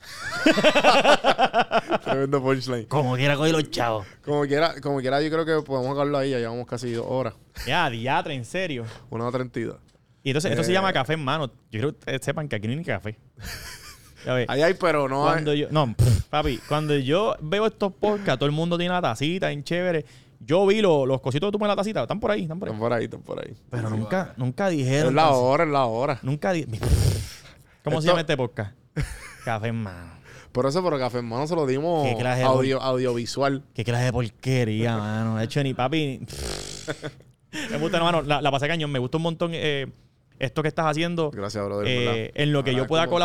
[2.04, 2.86] Tremendo punchline.
[2.86, 4.06] Como quiera coger los chavos.
[4.24, 6.32] Como quiera, como quiera, yo creo que podemos acabarlo ahí.
[6.32, 7.34] Ya llevamos casi dos horas.
[7.66, 8.86] Ya, diatra, en serio.
[9.10, 9.78] Una hora treinta y dos.
[10.24, 10.74] Y entonces, esto se Eh.
[10.74, 11.48] llama café en mano.
[11.48, 13.18] Yo quiero que ustedes sepan que aquí no hay ni café.
[14.26, 14.50] Ya ves.
[14.50, 15.32] Ahí hay, pero no hay.
[15.36, 19.02] Cuando yo, no, pff, papi, cuando yo veo estos podcasts, todo el mundo tiene la
[19.02, 20.04] tacita en chévere.
[20.40, 22.60] Yo vi lo- los cositos que tú pones en la tacita, están por ahí, están
[22.60, 22.74] por ahí.
[22.74, 23.54] Están por ahí, están por ahí.
[23.70, 25.16] Pero nunca, nunca Es dijeron.
[25.16, 26.20] la taci- hora, es la hora.
[26.24, 26.66] Nunca di-
[27.84, 28.74] ¿Cómo se llama este podcast?
[29.46, 30.20] Café en mano.
[30.52, 33.64] Por eso, pero Café Hermano se lo dimos Qué clase de audio, audiovisual.
[33.74, 35.38] Qué clase de porquería, mano.
[35.38, 36.22] De hecho, ni papi.
[37.72, 38.22] me gusta, hermano.
[38.24, 38.92] La, la pasé cañón.
[38.92, 39.88] Me gusta un montón eh,
[40.40, 41.30] esto que estás haciendo.
[41.32, 41.88] Gracias, brother.
[41.88, 43.16] eh, en lo que yo pueda montón.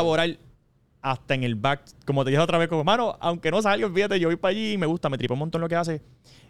[1.05, 1.83] Hasta en el back.
[2.07, 4.73] Como te dije otra vez, como, mano, aunque no salga, fíjate, yo voy para allí
[4.73, 6.01] y me gusta, me tripa un montón lo que hace.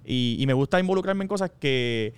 [0.05, 2.15] Y, y me gusta involucrarme en cosas que,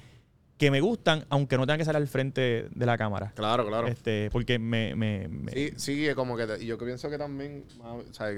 [0.59, 3.33] que me gustan, aunque no tengan que salir al frente de la cámara.
[3.35, 3.87] Claro, claro.
[3.89, 7.09] Este, porque me, me- me- Sí, sí, es como que te- y yo que pienso
[7.09, 8.29] que también, o sea,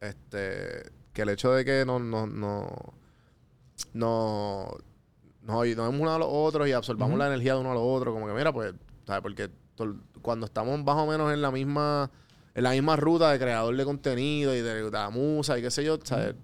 [0.00, 2.68] este, que el hecho de que no, no, no,
[3.92, 4.68] no,
[5.42, 8.14] nos vemos uno a los otros y absorbamos la energía de uno a los otros,
[8.14, 8.72] como que mira, pues,
[9.04, 9.22] ¿sabes?
[9.22, 12.10] Porque tol- cuando estamos más o menos en la misma,
[12.54, 15.70] en la misma ruta de creador de contenido y de, de la musa y qué
[15.70, 16.34] sé yo, ¿sabes?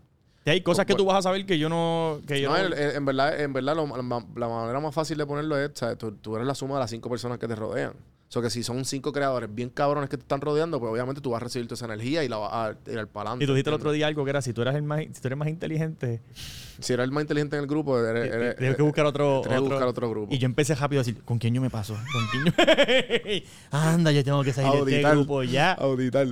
[0.45, 2.21] Y hay cosas que Pues- tú vas a saber que yo no.
[2.27, 5.59] Que yo No, en verdad, en verdad lo- la, la manera más fácil de ponerlo
[5.59, 5.99] es, ¿sabes?
[5.99, 7.93] Tú, tú eres la suma de las cinco personas que te rodean.
[8.29, 11.23] O sea, que si son cinco creadores bien cabrones que te están rodeando, pues obviamente
[11.23, 13.45] tú vas a recibir toda esa energía y la vas a tirar para adelante.
[13.45, 15.21] y tú dijiste el otro día algo que era: si tú, eres el más, si
[15.23, 16.21] tú eres más inteligente,
[16.79, 19.41] Si eres el más inteligente en el grupo, eres, eh, eres- tienes que buscar otro.
[19.41, 20.35] otro- buscar otro grupo.
[20.35, 21.95] Y yo empecé rápido a decir: ¿con quién yo me paso?
[22.13, 23.47] ¿Con quién yo.?
[23.71, 25.73] Anda, yo tengo que salir de este grupo ya.
[25.73, 26.27] Auditar.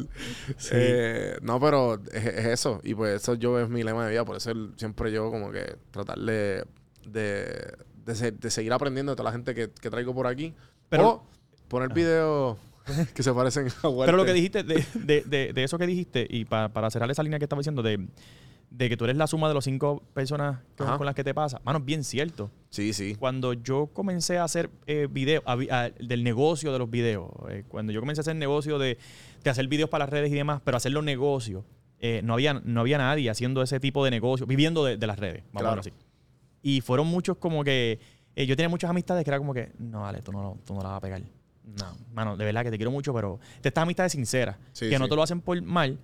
[0.73, 2.81] Eh, no, pero es, es eso.
[2.85, 4.25] Y pues eso yo es mi lema de vida.
[4.27, 6.65] Por eso siempre yo como que tratar de,
[7.07, 7.73] de,
[8.05, 10.55] de se- de seguir aprendiendo de toda la gente que, que traigo por aquí.
[10.89, 11.36] Pero- o
[11.69, 12.57] poner videos
[13.15, 14.07] que se parecen a Walter.
[14.07, 17.11] Pero lo que dijiste, de, de, de, de eso que dijiste, y pa- para cerrar
[17.11, 18.07] esa línea que estaba diciendo, de,
[18.71, 20.97] de que tú eres la suma de los cinco personas Ajá.
[20.97, 22.51] con las que te pasa, mano, es bien cierto.
[22.71, 23.15] Sí, sí.
[23.19, 27.29] Cuando yo comencé a hacer eh, videos, a vi- a- del negocio de los videos,
[27.49, 28.99] eh, cuando yo comencé a hacer negocio de,
[29.43, 31.65] de hacer videos para las redes y demás, pero hacerlo negocio,
[31.99, 35.19] eh, no, había, no había nadie haciendo ese tipo de negocio, viviendo de, de las
[35.19, 35.77] redes, vamos a Claro.
[35.77, 35.93] verlo así.
[36.63, 37.99] Y fueron muchos como que,
[38.37, 40.89] yo tenía muchas amistades que era como que, no, vale, tú no, tú no la
[40.91, 41.23] vas a pegar.
[41.67, 44.99] No, mano, de verdad que te quiero mucho, pero de estas amistades sinceras, Sí, que
[44.99, 45.99] no te lo hacen por mal,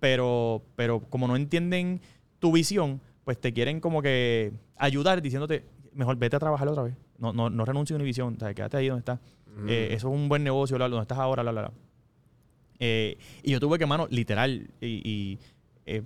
[0.00, 2.00] pero, pero como no entienden
[2.38, 6.94] tu visión, pues te quieren como que ayudar diciéndote, mejor vete a trabajar otra vez.
[7.18, 9.20] No, no, no renuncies a una visión, o sea, quédate ahí donde estás.
[9.54, 9.68] Mm.
[9.68, 11.72] Eh, eso es un buen negocio, bla, bla, donde estás ahora, bla, bla, bla.
[12.80, 15.38] Eh, y yo tuve que, mano, literal, y, y,
[15.86, 16.02] eh,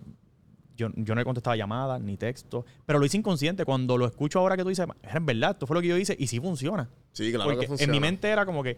[0.76, 3.64] yo, yo no he contestado llamadas ni textos, pero lo hice inconsciente.
[3.64, 5.96] Cuando lo escucho ahora que tú dices, es en verdad, esto fue lo que yo
[5.96, 6.88] hice y sí funciona.
[7.12, 7.92] Sí, claro Porque que en funciona.
[7.92, 8.76] mi mente era como que,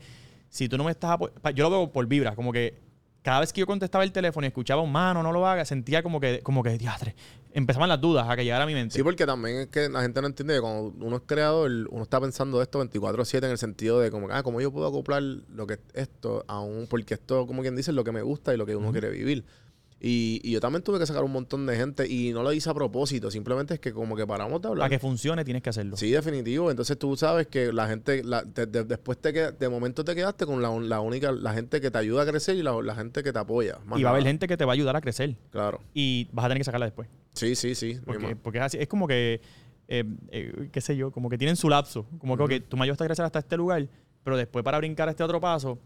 [0.48, 1.18] si tú no me estás
[1.54, 2.88] Yo lo veo por vibra, como que
[3.22, 6.02] cada vez que yo contestaba el teléfono y escuchaba un mano, no lo haga, sentía
[6.02, 7.14] como que, como que, diastre,
[7.52, 8.94] empezaban las dudas a que llegara a mi mente.
[8.94, 12.02] Sí, porque también es que la gente no entiende que cuando uno es creador, uno
[12.02, 15.66] está pensando esto 24-7 en el sentido de como, ah, ¿cómo yo puedo acoplar lo
[15.66, 16.86] que esto a un...
[16.86, 19.10] Porque esto, como quien dice, es lo que me gusta y lo que uno quiere
[19.10, 19.44] vivir.
[20.00, 22.70] Y, y yo también tuve que sacar un montón de gente y no lo hice
[22.70, 24.84] a propósito, simplemente es que como que paramos de hablar.
[24.84, 25.96] Para que funcione tienes que hacerlo.
[25.96, 26.70] Sí, definitivo.
[26.70, 30.14] Entonces tú sabes que la gente, la- te- de- después te queda- de momento te
[30.14, 32.94] quedaste con la, la única, la gente que te ayuda a crecer y la, la
[32.94, 33.78] gente que te apoya.
[33.86, 35.34] Más y va a haber gente que te va a ayudar a crecer.
[35.50, 35.80] Claro.
[35.94, 37.08] Y vas a tener que sacarla después.
[37.32, 37.98] Sí, sí, sí.
[38.04, 38.78] Porque, porque es así.
[38.78, 39.40] Es como que,
[39.88, 42.06] eh, eh, qué sé yo, como que tienen su lapso.
[42.18, 43.88] Como que, ok, tú me ayudaste a crecer hasta este lugar,
[44.22, 45.78] pero después para brincar a este otro paso,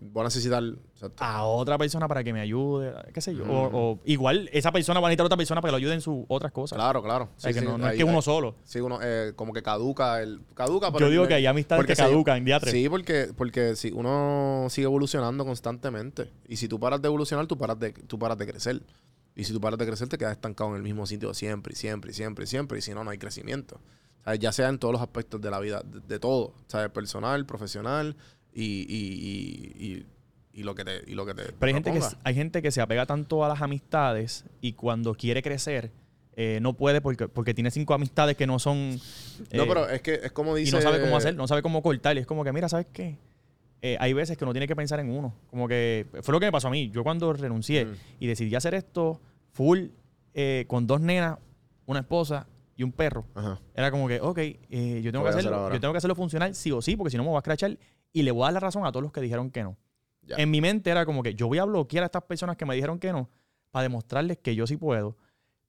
[0.00, 0.62] Voy a necesitar...
[0.94, 1.22] exacto.
[1.24, 3.44] a otra persona para que me ayude, qué sé yo.
[3.44, 5.94] O, o igual esa persona va a necesitar a otra persona para que lo ayude
[5.94, 6.76] en sus otras cosas.
[6.76, 7.24] Claro, claro.
[7.36, 8.54] O sea, Sí, que sí, no, es que uno ahí- solo.
[8.64, 11.78] Sí, uno eh, como que caduca el caduca pero Yo digo el- que hay amistades
[11.80, 12.70] porque que caducan, diatre.
[12.70, 17.58] Sí, porque porque si uno sigue evolucionando constantemente y si tú paras de evolucionar, tú
[17.58, 18.82] paras de tú paras de crecer.
[19.34, 22.12] Y si tú paras de crecer, te quedas estancado en el mismo sitio siempre siempre
[22.12, 23.80] siempre siempre y si no no hay crecimiento.
[24.40, 26.90] Ya sea en todos los aspectos de la vida, de, de todo, ¿sabes?
[26.90, 28.14] Personal, profesional
[28.54, 30.06] y, y, y,
[30.52, 32.70] y, lo que te y lo que te Pero hay gente, que, hay gente que
[32.70, 35.92] se apega tanto a las amistades y cuando quiere crecer
[36.40, 38.92] eh, no puede porque, porque tiene cinco amistades que no son...
[39.52, 41.62] No, eh, pero es que es como dice y no sabe cómo hacer, no sabe
[41.62, 42.16] cómo cortar.
[42.16, 43.18] Y es como que, mira, ¿sabes qué?
[43.82, 45.34] Eh, hay veces que uno tiene que pensar en uno.
[45.50, 46.90] Como que fue lo que me pasó a mí.
[46.90, 47.94] Yo cuando renuncié Mm.
[48.20, 49.20] y decidí hacer esto
[49.50, 49.86] full
[50.68, 51.38] con dos nenas,
[51.86, 52.46] una esposa
[52.76, 53.24] y un perro.
[53.34, 53.60] Ajá.
[53.74, 54.38] Era como que, ok,
[55.02, 57.24] yo, tengo que hacerlo, yo tengo que hacerlo funcional sí o sí, porque si no
[57.24, 57.76] me voy a escrachar
[58.12, 59.76] y le voy a dar la razón a todos los que dijeron que no.
[60.22, 60.36] Ya.
[60.36, 62.74] En mi mente era como que yo voy a bloquear a estas personas que me
[62.74, 63.30] dijeron que no
[63.70, 65.16] para demostrarles que yo sí puedo.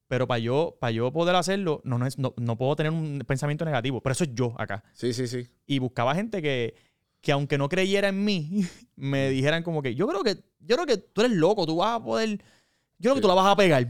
[0.08, 3.20] Pero para yo, para yo poder hacerlo, no, no, es- no, no puedo tener un
[3.28, 4.02] pensamiento negativo.
[4.02, 4.84] Pero eso es yo acá.
[4.94, 5.48] Sí, sí, sí.
[5.68, 6.74] Y buscaba gente que,
[7.22, 8.50] que aunque no creyera en mí,
[8.96, 11.98] me dijeran como que yo creo que, yo creo que tú eres loco, tú vas
[12.00, 12.30] a poder,
[12.98, 13.22] yo creo que Sí.
[13.22, 13.88] tú la vas a pegar.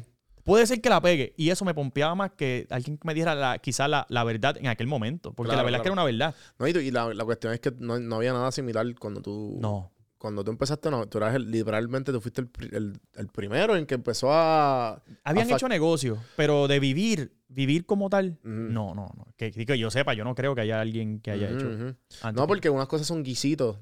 [0.50, 1.34] Puede ser que la pegue.
[1.38, 4.68] Y eso me pompeaba más que alguien me dijera la, quizá la, la verdad en
[4.68, 5.34] aquel momento.
[5.34, 6.36] Porque Claro, la verdad es que era una verdad.
[6.58, 9.22] No, y, tú- y la, la cuestión es que no, no había nada similar cuando
[9.22, 9.92] tú No.
[10.18, 13.86] cuando tú empezaste, no, tú eras el- literalmente, tú fuiste el, el- el primero en
[13.86, 15.02] que empezó a...
[15.24, 19.28] Habían a hecho negocios, pero de vivir, vivir como tal, no, no, no.
[19.38, 21.70] Que, que yo sepa, yo no creo que haya alguien que haya hecho.
[21.70, 21.96] No,
[22.42, 23.78] que- porque unas cosas son guisitos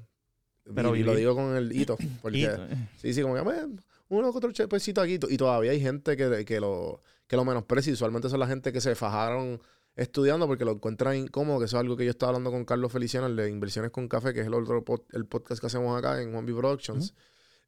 [0.74, 1.96] Pero y, lo digo con el hito.
[2.22, 2.66] Porque, Hito.
[2.98, 3.74] sí, sí, como que "Bueno,
[4.08, 5.18] uno que otro chepecito aquí.
[5.28, 7.92] Y todavía hay gente que, que lo, que lo menosprecia.
[7.92, 9.60] Usualmente son la gente que se fajaron
[9.96, 11.58] estudiando porque lo encuentran incómodo.
[11.58, 14.08] Que eso es algo que yo estaba hablando con Carlos Feliciano, el de Inversiones con
[14.08, 17.14] Café, que es el otro pod- el podcast que hacemos acá en Juan B Productions.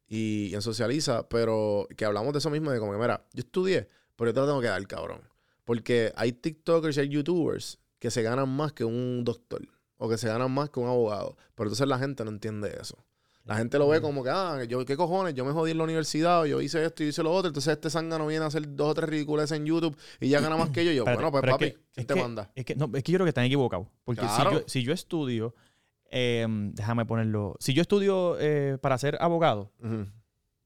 [0.07, 1.27] y, y en Socializa.
[1.29, 2.71] Pero que hablamos de eso mismo.
[2.71, 5.21] De como que, mira, yo estudié, pero yo te lo tengo que dar, cabrón.
[5.63, 9.61] Porque hay TikTokers y hay YouTubers que se ganan más que un doctor.
[9.97, 11.37] O que se ganan más que un abogado.
[11.53, 12.97] Pero entonces la gente no entiende eso.
[13.43, 15.33] La gente lo ve como que, ah, yo, ¿qué cojones?
[15.33, 17.47] Yo me jodí en la universidad, yo hice esto y hice lo otro.
[17.49, 20.55] Entonces este zángano viene a hacer dos o tres ridiculeces en YouTube y ya gana
[20.57, 20.91] más que yo.
[20.91, 22.51] Yo, Espérate, bueno, pues pero es papi, que- ¿quién es te que- manda?
[22.55, 23.87] Es que, no, es que yo creo que están equivocados.
[24.03, 24.49] Porque Claro.
[24.51, 25.55] si, yo, si yo estudio,
[26.11, 27.55] eh, déjame ponerlo.
[27.59, 29.71] Si yo estudio eh, para ser abogado,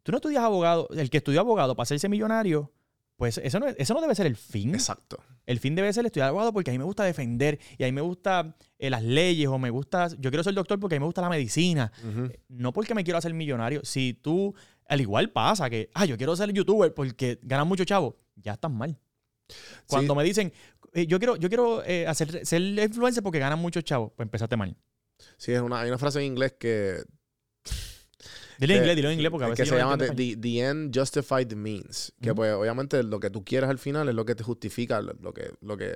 [0.04, 2.72] tú no estudias abogado, el que estudió abogado para hacerse millonario,
[3.18, 4.74] pues eso no, es- eso no debe ser el fin.
[4.76, 5.18] Exacto.
[5.46, 7.92] El fin debe ser estudiar abogado porque a mí me gusta defender y a mí
[7.92, 11.02] me gusta eh, las leyes o me gusta, yo quiero ser doctor porque a mí
[11.02, 11.92] me gusta la medicina.
[12.04, 12.30] Ujú.
[12.50, 13.82] No porque me quiero hacer millonario.
[13.84, 14.54] Si tú,
[14.88, 18.72] al igual pasa que, ah, yo quiero ser youtuber porque ganan mucho chavo, ya estás
[18.72, 18.98] mal.
[19.88, 20.52] Cuando me dicen,
[20.94, 24.58] eh, yo quiero, yo quiero eh, hacer, ser influencer porque ganan mucho chavo, pues empezaste
[24.58, 24.76] mal.
[25.38, 26.98] Sí, es una, hay una frase en inglés que,
[28.60, 30.16] Dilo en que- inglés, dilo en inglés porque a que veces se yo no llama
[30.16, 32.14] the, the- end justified the means.
[32.22, 32.36] Que Ujú.
[32.38, 35.52] pues obviamente lo que tú quieres al final es lo que te justifica lo, que,
[35.62, 35.96] lo que,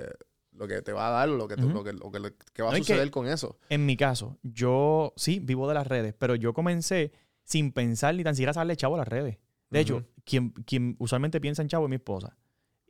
[0.52, 1.74] lo que te va a dar, lo que, tú- Ujú.
[1.74, 3.58] lo que, lo que, lo que va a No, que- suceder con eso.
[3.68, 7.12] En mi caso, yo sí vivo de las redes, pero yo comencé
[7.44, 9.38] sin pensar ni tan siquiera saberle chavo a las redes.
[9.70, 10.06] De hecho, Ujú.
[10.24, 12.36] quien, quien usualmente piensa en chavo es mi esposa.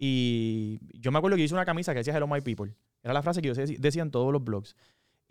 [0.02, 2.74] Y yo me acuerdo que hice una camisa que decía Hello My People.
[3.02, 4.74] Era la frase que yo dec- decía en todos los blogs.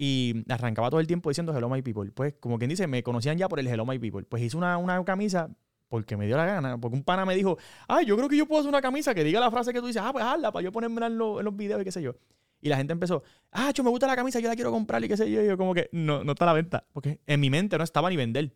[0.01, 2.09] Y arrancaba todo el tiempo diciendo Hello My People.
[2.11, 4.23] Pues, como quien dice, me conocían ya por el Hello My People.
[4.23, 5.49] Pues hice una, una camisa
[5.89, 6.77] porque me dio la gana.
[6.79, 7.57] Porque un pana me dijo,
[7.87, 9.87] ay, yo creo que yo puedo hacer una camisa que diga la frase que tú
[9.87, 12.01] dices, ah, pues hazla para yo ponérmela en, los- en los videos y qué sé
[12.01, 12.15] yo.
[12.61, 15.09] Y la gente empezó, ah, yo me gusta la camisa, yo la quiero comprar y
[15.09, 15.41] qué sé yo.
[15.43, 16.85] Y yo como que no, no está a la venta.
[16.93, 18.53] Porque en mi mente no estaba ni vender.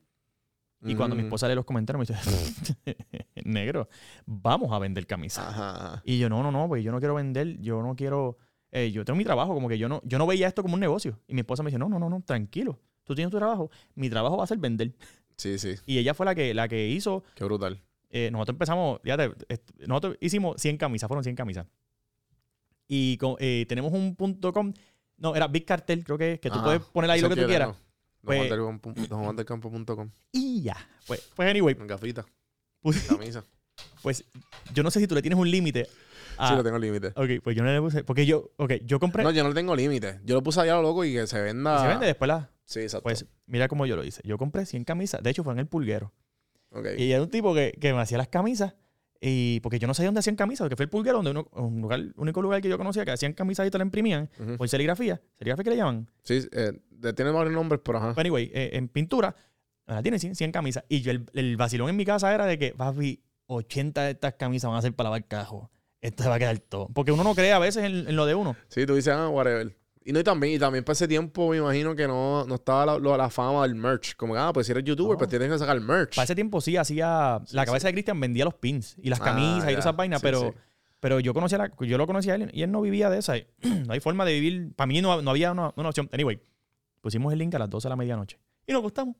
[0.85, 1.27] Y cuando mi Ujú.
[1.27, 2.95] esposa lee los comentarios me dice,
[3.45, 3.87] negro,
[4.25, 5.45] vamos a vender camisas.
[5.47, 6.01] Ajá.
[6.05, 8.37] Y yo, no, no, no, pues yo no quiero vender, yo no quiero,
[8.75, 10.79] eh, yo tengo mi trabajo, como que yo no, yo no veía esto como un
[10.79, 11.19] negocio.
[11.27, 14.09] Y mi esposa me dice, no, no, no, no, tranquilo, tú tienes tu trabajo, mi
[14.09, 14.93] trabajo va a ser vender.
[15.37, 15.75] Sí, sí.
[15.85, 17.79] Y ella fue la que, la que hizo, Qué brutal.
[18.09, 19.31] eh, nosotros empezamos, fíjate,
[19.87, 21.67] nosotros hicimos 100 camisas, fueron 100 camisas.
[22.87, 24.73] Y con- eh, tenemos un punto com,
[25.17, 27.69] no, era Big Cartel, creo que, que tú puedes poner ahí lo que tú quieras.
[27.69, 27.83] tengo.
[28.23, 30.09] Pues- DonJuanDelCampo.com.
[30.31, 30.77] Y ya.
[31.07, 32.25] Pues, pues anyway, Con gafitas,
[32.81, 33.43] pues, camisa.
[34.01, 34.23] pues
[34.73, 35.87] yo no sé si tú le tienes un límite.
[36.38, 37.07] A- Sí, lo tengo límite.
[37.15, 38.03] Ok, pues yo no le puse.
[38.03, 39.23] Porque yo, ok, yo compré.
[39.23, 40.19] No, yo no le tengo límite.
[40.26, 41.81] Yo lo puse allá a lo loco y que se venda.
[41.81, 42.49] se vende después la.
[42.65, 43.03] Sí, exacto.
[43.03, 44.22] Pues mira cómo yo lo hice.
[44.26, 45.22] Yo compré 100 camisas.
[45.22, 46.14] De hecho, fue en el pulguero.
[46.72, 46.88] Ok.
[46.97, 48.76] Y era un tipo que, que me hacía las camisas.
[49.26, 51.80] Y porque yo no sabía dónde hacían camisas, porque fue el pulguero, donde uno, un
[51.81, 54.57] lugar, único lugar que yo conocía que hacían camisas y te la imprimían Ujú.
[54.57, 55.22] por serigrafía.
[55.38, 56.10] ¿Serigrafía que le llaman?
[56.23, 56.73] Sí, eh,
[57.15, 58.10] tiene varios nombres, pero ajá.
[58.15, 59.34] Pero anyway, eh, en pintura,
[59.88, 60.84] ahora tiene 100, 100 camisas.
[60.89, 64.34] Y yo, el, el vacilón en mi casa era de que, papi, 80 de estas
[64.34, 65.72] camisas van a ser para lavar cajo.
[66.03, 66.88] Esto se va a quedar todo.
[66.93, 68.55] Porque uno no cree a veces en, en lo de uno.
[68.67, 69.75] Sí, tú dices, ah, whatever.
[70.05, 72.85] Y no, y también, y también para ese tiempo me imagino que no, no estaba
[72.85, 74.15] la, lo- la fama del merch.
[74.17, 75.17] Como que, ah, pues si eres youtuber, No.
[75.17, 76.15] pues tienes que sacar merch.
[76.15, 77.39] Para ese tiempo sí hacía.
[77.45, 77.65] Sí, la sí.
[77.67, 80.23] cabeza de Cristian vendía los pins y las Ah, camisas y todas esas vainas, Sí,
[80.27, 80.53] pero,
[80.99, 83.35] pero yo conocía la- yo lo conocía a él y él no vivía de esa.
[83.88, 84.73] no hay forma de vivir.
[84.75, 86.09] Para mí no, no había una, una opción.
[86.11, 86.38] Anyway,
[86.99, 89.15] pusimos el link a las 12 de la medianoche y nos gustamos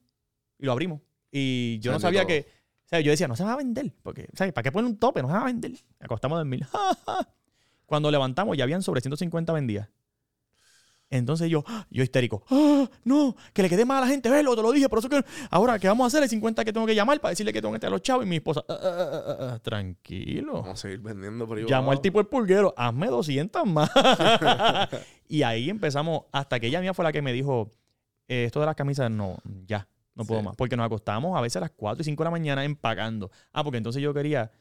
[0.60, 1.00] y lo abrimos.
[1.32, 2.28] Y yo no sabía todo.
[2.28, 2.63] que.
[2.94, 3.92] Sea, yo decía, no se va a vender.
[4.04, 4.54] Porque, ¿sabes?
[4.54, 5.24] ¿Para qué poner un tope?
[5.24, 5.72] No se va a vender.
[6.00, 6.64] Acostamos de mil.
[7.88, 9.90] Cuando levantamos, ya habían sobre 150 vendidas.
[11.10, 11.88] Entonces yo, ¡ah!
[11.90, 12.88] yo histérico, ¡Ah!
[13.04, 15.24] no, que le quede mal a la gente verlo, te lo dije, por eso que
[15.52, 16.24] ahora, ¿qué vamos a hacer?
[16.24, 18.26] El 50 que tengo que llamar para decirle que tengo que estar a los chavos
[18.26, 20.54] y mi esposa, "Ah, ah, ah, ah, tranquilo.
[20.54, 21.66] Vamos a seguir vendiendo por ahí.
[21.68, 23.92] Llamó al tipo el pulguero, hazme 200 más.
[25.28, 27.70] y ahí empezamos, hasta que ella mía fue la que me dijo,
[28.28, 29.38] eh, esto de las camisas, no,
[29.68, 30.46] ya, no puedo Sí.
[30.48, 30.56] más.
[30.56, 33.32] Porque nos acostábamos a veces a las 4 y 5 de la mañana empacando.
[33.52, 34.52] Ah, porque entonces yo quería,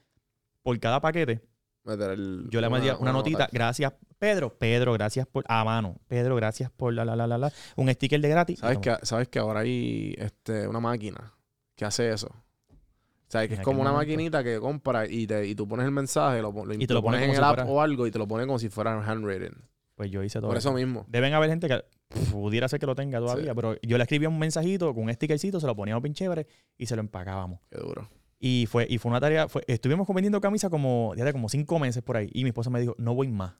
[0.62, 1.42] por cada paquete,
[1.84, 6.70] el- yo le mandé una, notita, gracias, Pedro, Pedro, gracias por, a mano, Pedro, gracias
[6.70, 8.60] por la, la, la, la, la, un sticker de gratis.
[8.60, 11.34] ¿Sabes que, ¿Sabes que ahora hay este, una máquina
[11.74, 12.28] que hace eso?
[12.28, 14.10] O sea, que es como una momento.
[14.12, 17.00] maquinita que compra y, te, y tú pones el mensaje lo, pon- Y te lo
[17.02, 18.68] pone pones en el si app fuera- o algo y te lo pone como si
[18.68, 19.54] fuera handwritten.
[20.02, 21.04] Pues yo hice todo Por eso mismo.
[21.06, 23.54] Deben haber gente que pff, pudiera ser que lo tenga todavía, Sí.
[23.54, 26.86] pero yo le escribía un mensajito con un stickercito, se lo poníamos bien chévere y
[26.86, 27.60] se lo empacábamos.
[27.70, 28.08] Qué duro.
[28.40, 32.02] Y fue, y fue una tarea, fue, estuvimos vendiendo camisas como, ya como cinco meses
[32.02, 32.28] por ahí.
[32.32, 33.52] Y mi esposa me dijo, no voy más.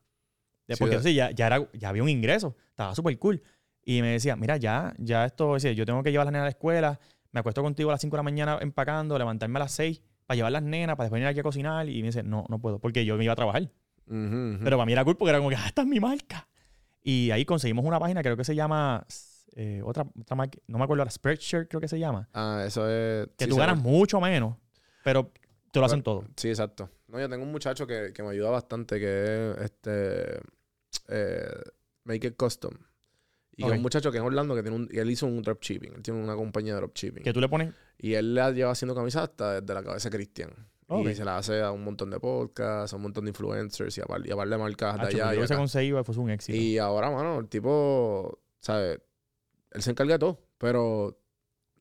[0.69, 3.41] Sí, porque entonces ya, ya, era, ya había un ingreso, estaba súper cool.
[3.85, 6.43] Y me decía, mira, ya, ya esto, decía, yo tengo que llevar a las nenas
[6.43, 6.99] a la escuela,
[7.31, 10.35] me acuesto contigo a las 5 de la mañana empacando, levantarme a las 6 para
[10.37, 11.89] llevar las nenas, para después venir aquí a cocinar.
[11.89, 13.71] Y me dice, no, no puedo, porque yo me iba a trabajar.
[14.07, 16.49] Pero para mí era cool porque era como que, ah, esta es mi marca.
[17.03, 19.05] Y ahí conseguimos una página, creo que se llama
[19.57, 22.89] eh, otra, otra marca, no me acuerdo ahora, Spreadshirt creo que se llama, Ah, eso
[22.89, 23.29] es.
[23.37, 24.57] que sí, tú ganas mucho menos,
[25.05, 25.31] pero
[25.73, 26.25] te lo hacen todo.
[26.37, 26.89] Sí, exacto.
[27.09, 30.41] No, yo tengo un muchacho que, que me ayuda bastante, que es este.
[31.09, 31.51] eh,
[32.05, 32.73] Make It Custom.
[33.55, 33.71] Y que Ok.
[33.73, 35.93] es un muchacho que es Orlando, que tiene un, y él hizo un dropshipping.
[35.95, 37.23] Él tiene una compañía de dropshipping.
[37.23, 40.17] Que tú le pones, Y él la lleva haciendo camisas hasta desde la cabeza de
[40.17, 40.51] Cristian.
[40.89, 41.09] Ok.
[41.09, 44.01] Y se la hace a un montón de podcasts, a un montón de influencers y
[44.01, 45.35] a par, y a par de marcas de allá.
[45.35, 46.57] yo se conseguido fue un éxito.
[46.59, 49.01] Y ahora, mano, el tipo, ¿sabes?
[49.71, 51.19] Él se encarga de todo, pero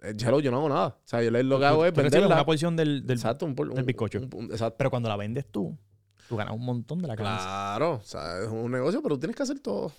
[0.01, 0.87] eh, Hello, yo no hago nada.
[0.87, 2.27] O sea, yo le- lo que hago es venderla.
[2.27, 4.19] una porción del, del exacto, un, por- del un- bizcocho.
[4.19, 4.75] un- un- exacto.
[4.77, 5.77] Pero cuando la vendes tú,
[6.29, 7.37] tú ganas un montón de la camisa.
[7.37, 9.91] Claro, o sea, es un negocio, pero tú tienes que hacer todo.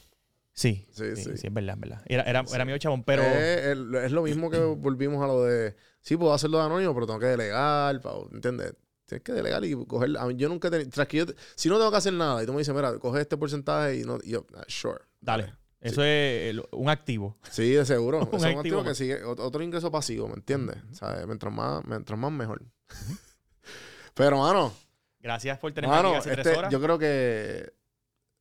[0.55, 1.37] Sí, Sí, sí, sí.
[1.39, 2.03] sí, es verdad, es verdad.
[2.07, 2.55] Era, era, Sí.
[2.55, 3.23] era mío chabón, pero...
[3.23, 7.07] Es, es- lo mismo que volvimos a lo de, sí, puedo hacerlo de anónimo, pero
[7.07, 8.01] tengo que delegar,
[8.33, 8.75] ¿entiendes?
[9.21, 11.35] Tienes que delegar y coger, a mí, yo nunca he tenido, tras que yo te-
[11.55, 14.05] si no tengo que hacer nada y tú me dices, mira, coge este porcentaje y
[14.05, 15.01] no, y yo, ah, sure.
[15.21, 15.55] Dale.
[15.81, 17.37] Eso es el- un activo.
[17.51, 18.19] Sí, de seguro.
[18.33, 20.77] Un es un activo activo que sigue, ot- otro ingreso pasivo, ¿me entiendes?
[20.93, 21.27] ¿Sabes?
[21.27, 22.63] Mientras más, mientras más mejor.
[24.15, 24.73] Pero, mano,
[25.21, 26.73] Gracias por tenerme mano, aquí hace tres este, horas.
[26.73, 27.73] yo creo que,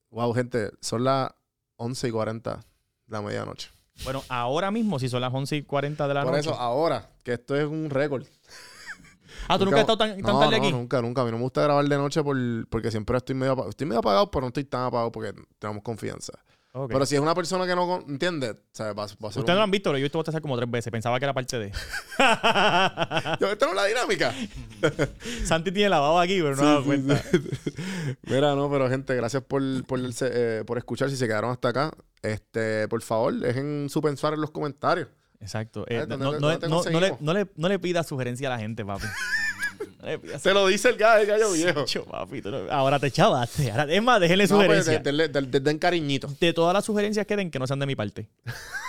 [0.10, 1.32] wow, gente, son las
[1.76, 2.62] 11 y 40 de
[3.08, 3.70] la medianoche.
[4.04, 6.50] Bueno, ahora mismo, si son las 11 y 40 de la Por noche.
[6.50, 8.26] eso, ahora, que esto es un récord.
[9.48, 10.72] Ah, ¿tú nunca has estado tan, tan no, tarde no, aquí?
[10.72, 11.22] nunca, nunca.
[11.22, 12.38] A mí no me gusta grabar de noche por,
[12.70, 13.70] porque siempre estoy medio apagado.
[13.70, 16.34] Estoy medio apagado, pero no estoy tan apagado porque tenemos confianza.
[16.88, 18.94] Pero si es una persona que no entiende, ¿sabes?
[18.94, 19.64] Va, va a ser Ustedes no lo un...
[19.64, 20.90] han visto, pero yo he visto hacer como tres veces.
[20.90, 21.70] Pensaba que era parte de.
[23.42, 24.34] Yo, ¿Esta no es la dinámica?
[25.44, 27.18] Santi tiene lavado aquí, pero no Sí, sí, cuenta.
[27.18, 27.40] sí.
[28.22, 31.10] Mira, no, pero gente, gracias por, por, eh, por escuchar.
[31.10, 31.92] Si se quedaron hasta acá,
[32.22, 35.10] este, por favor, dejen su pensar en los comentarios.
[35.42, 35.86] Exacto.
[35.88, 38.86] Eh, Ah, ¿dónde- no, no- le, no, le, no le pidas sugerencia a la gente,
[38.86, 39.06] papi.
[40.40, 41.86] Se lo dice el gallo, el gallo viejo.
[42.10, 43.72] Papi, Ahora te chavaste.
[43.72, 45.04] Ahora, es más, déjenle No, pues, sugerencias.
[45.04, 46.28] de- de- de- de- den cariñito.
[46.40, 48.30] de todas las sugerencias que den, que no sean de mi parte.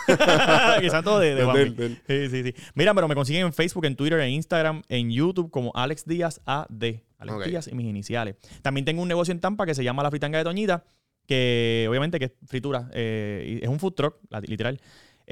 [0.07, 2.01] que sean todos de, del.
[2.07, 2.55] Sí, sí, sí.
[2.75, 6.41] Mira, pero me consiguen en Facebook, en Twitter, en Instagram, en YouTube como Alex Díaz
[6.47, 7.03] AD.
[7.19, 7.45] Alex.
[7.47, 8.37] Díaz y mis iniciales.
[8.63, 10.85] También tengo un negocio en Tampa que se llama La Fritanga de Toñita,
[11.27, 12.91] que obviamente que es fritura.
[12.93, 14.17] eh, es un food truck,
[14.47, 14.81] literal.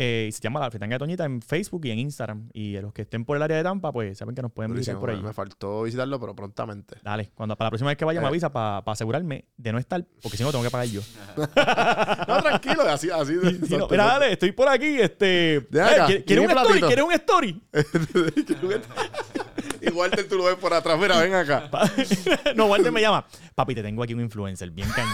[0.02, 2.48] Eh, y se llama La Fritanga de Toñita en Facebook y en Instagram.
[2.54, 4.98] Y los que estén por el área de Tampa, pues saben que nos pueden visitar
[4.98, 5.20] por ahí.
[5.22, 6.96] Me faltó visitarlo, pero prontamente.
[7.02, 8.30] Dale, cuando para la próxima vez que vaya me Eh.
[8.30, 11.02] avisa para asegurarme de no estar, porque si no tengo que pagar yo.
[12.28, 13.34] No, tranquilo, así, así.
[13.34, 14.98] de- Sí, no, mira, dale, estoy por aquí.
[15.00, 16.80] Este, Eh, ¿quieres- ¿Quieres tiene un story?
[16.80, 17.62] ¿Quieres un story?
[19.86, 20.98] Y Walter, tú lo ves por atrás.
[20.98, 21.70] Mira, ven acá.
[21.70, 21.90] Pa-
[22.56, 23.26] no, Walter me llama.
[23.54, 25.10] Papi, te tengo aquí un influencer bien cañón.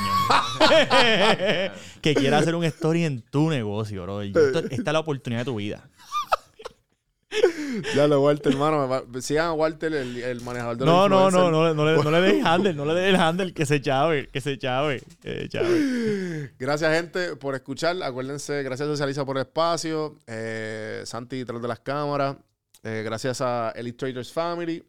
[2.01, 4.23] que quiera hacer un story en tu negocio, bro.
[4.25, 5.89] Y esto- Esta es la oportunidad de tu vida.
[7.95, 8.81] Ya lo, Walter, hermano.
[8.81, 11.53] me va- Sigan a Walter, el, el manejador de los No, no, no, influencers.
[11.53, 14.41] no, no, le, no le dejes handle, no le el handle, que se chave, que
[14.41, 16.53] se chave, que se chave.
[16.59, 18.03] Gracias, gente, por escuchar.
[18.03, 20.17] Acuérdense, gracias Socializa por el espacio.
[20.27, 22.37] Eh, Santi detrás de las cámaras.
[22.89, 24.81] Eh, gracias a Elite Traders Family,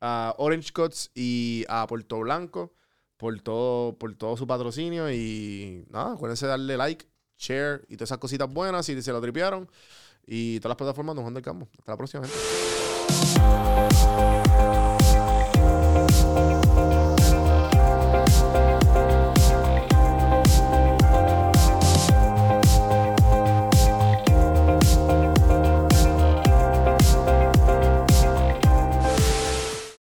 [0.00, 2.72] a Orange Cuts y a Puerto Blanco
[3.18, 5.12] por todo, por todo su patrocinio.
[5.12, 7.04] Y nada, acuérdense de darle like,
[7.36, 9.68] share y todas esas cositas buenas si se lo tripearon.
[10.26, 11.68] Y todas las plataformas de Juan del Campo.
[11.78, 14.33] Hasta la próxima, gente.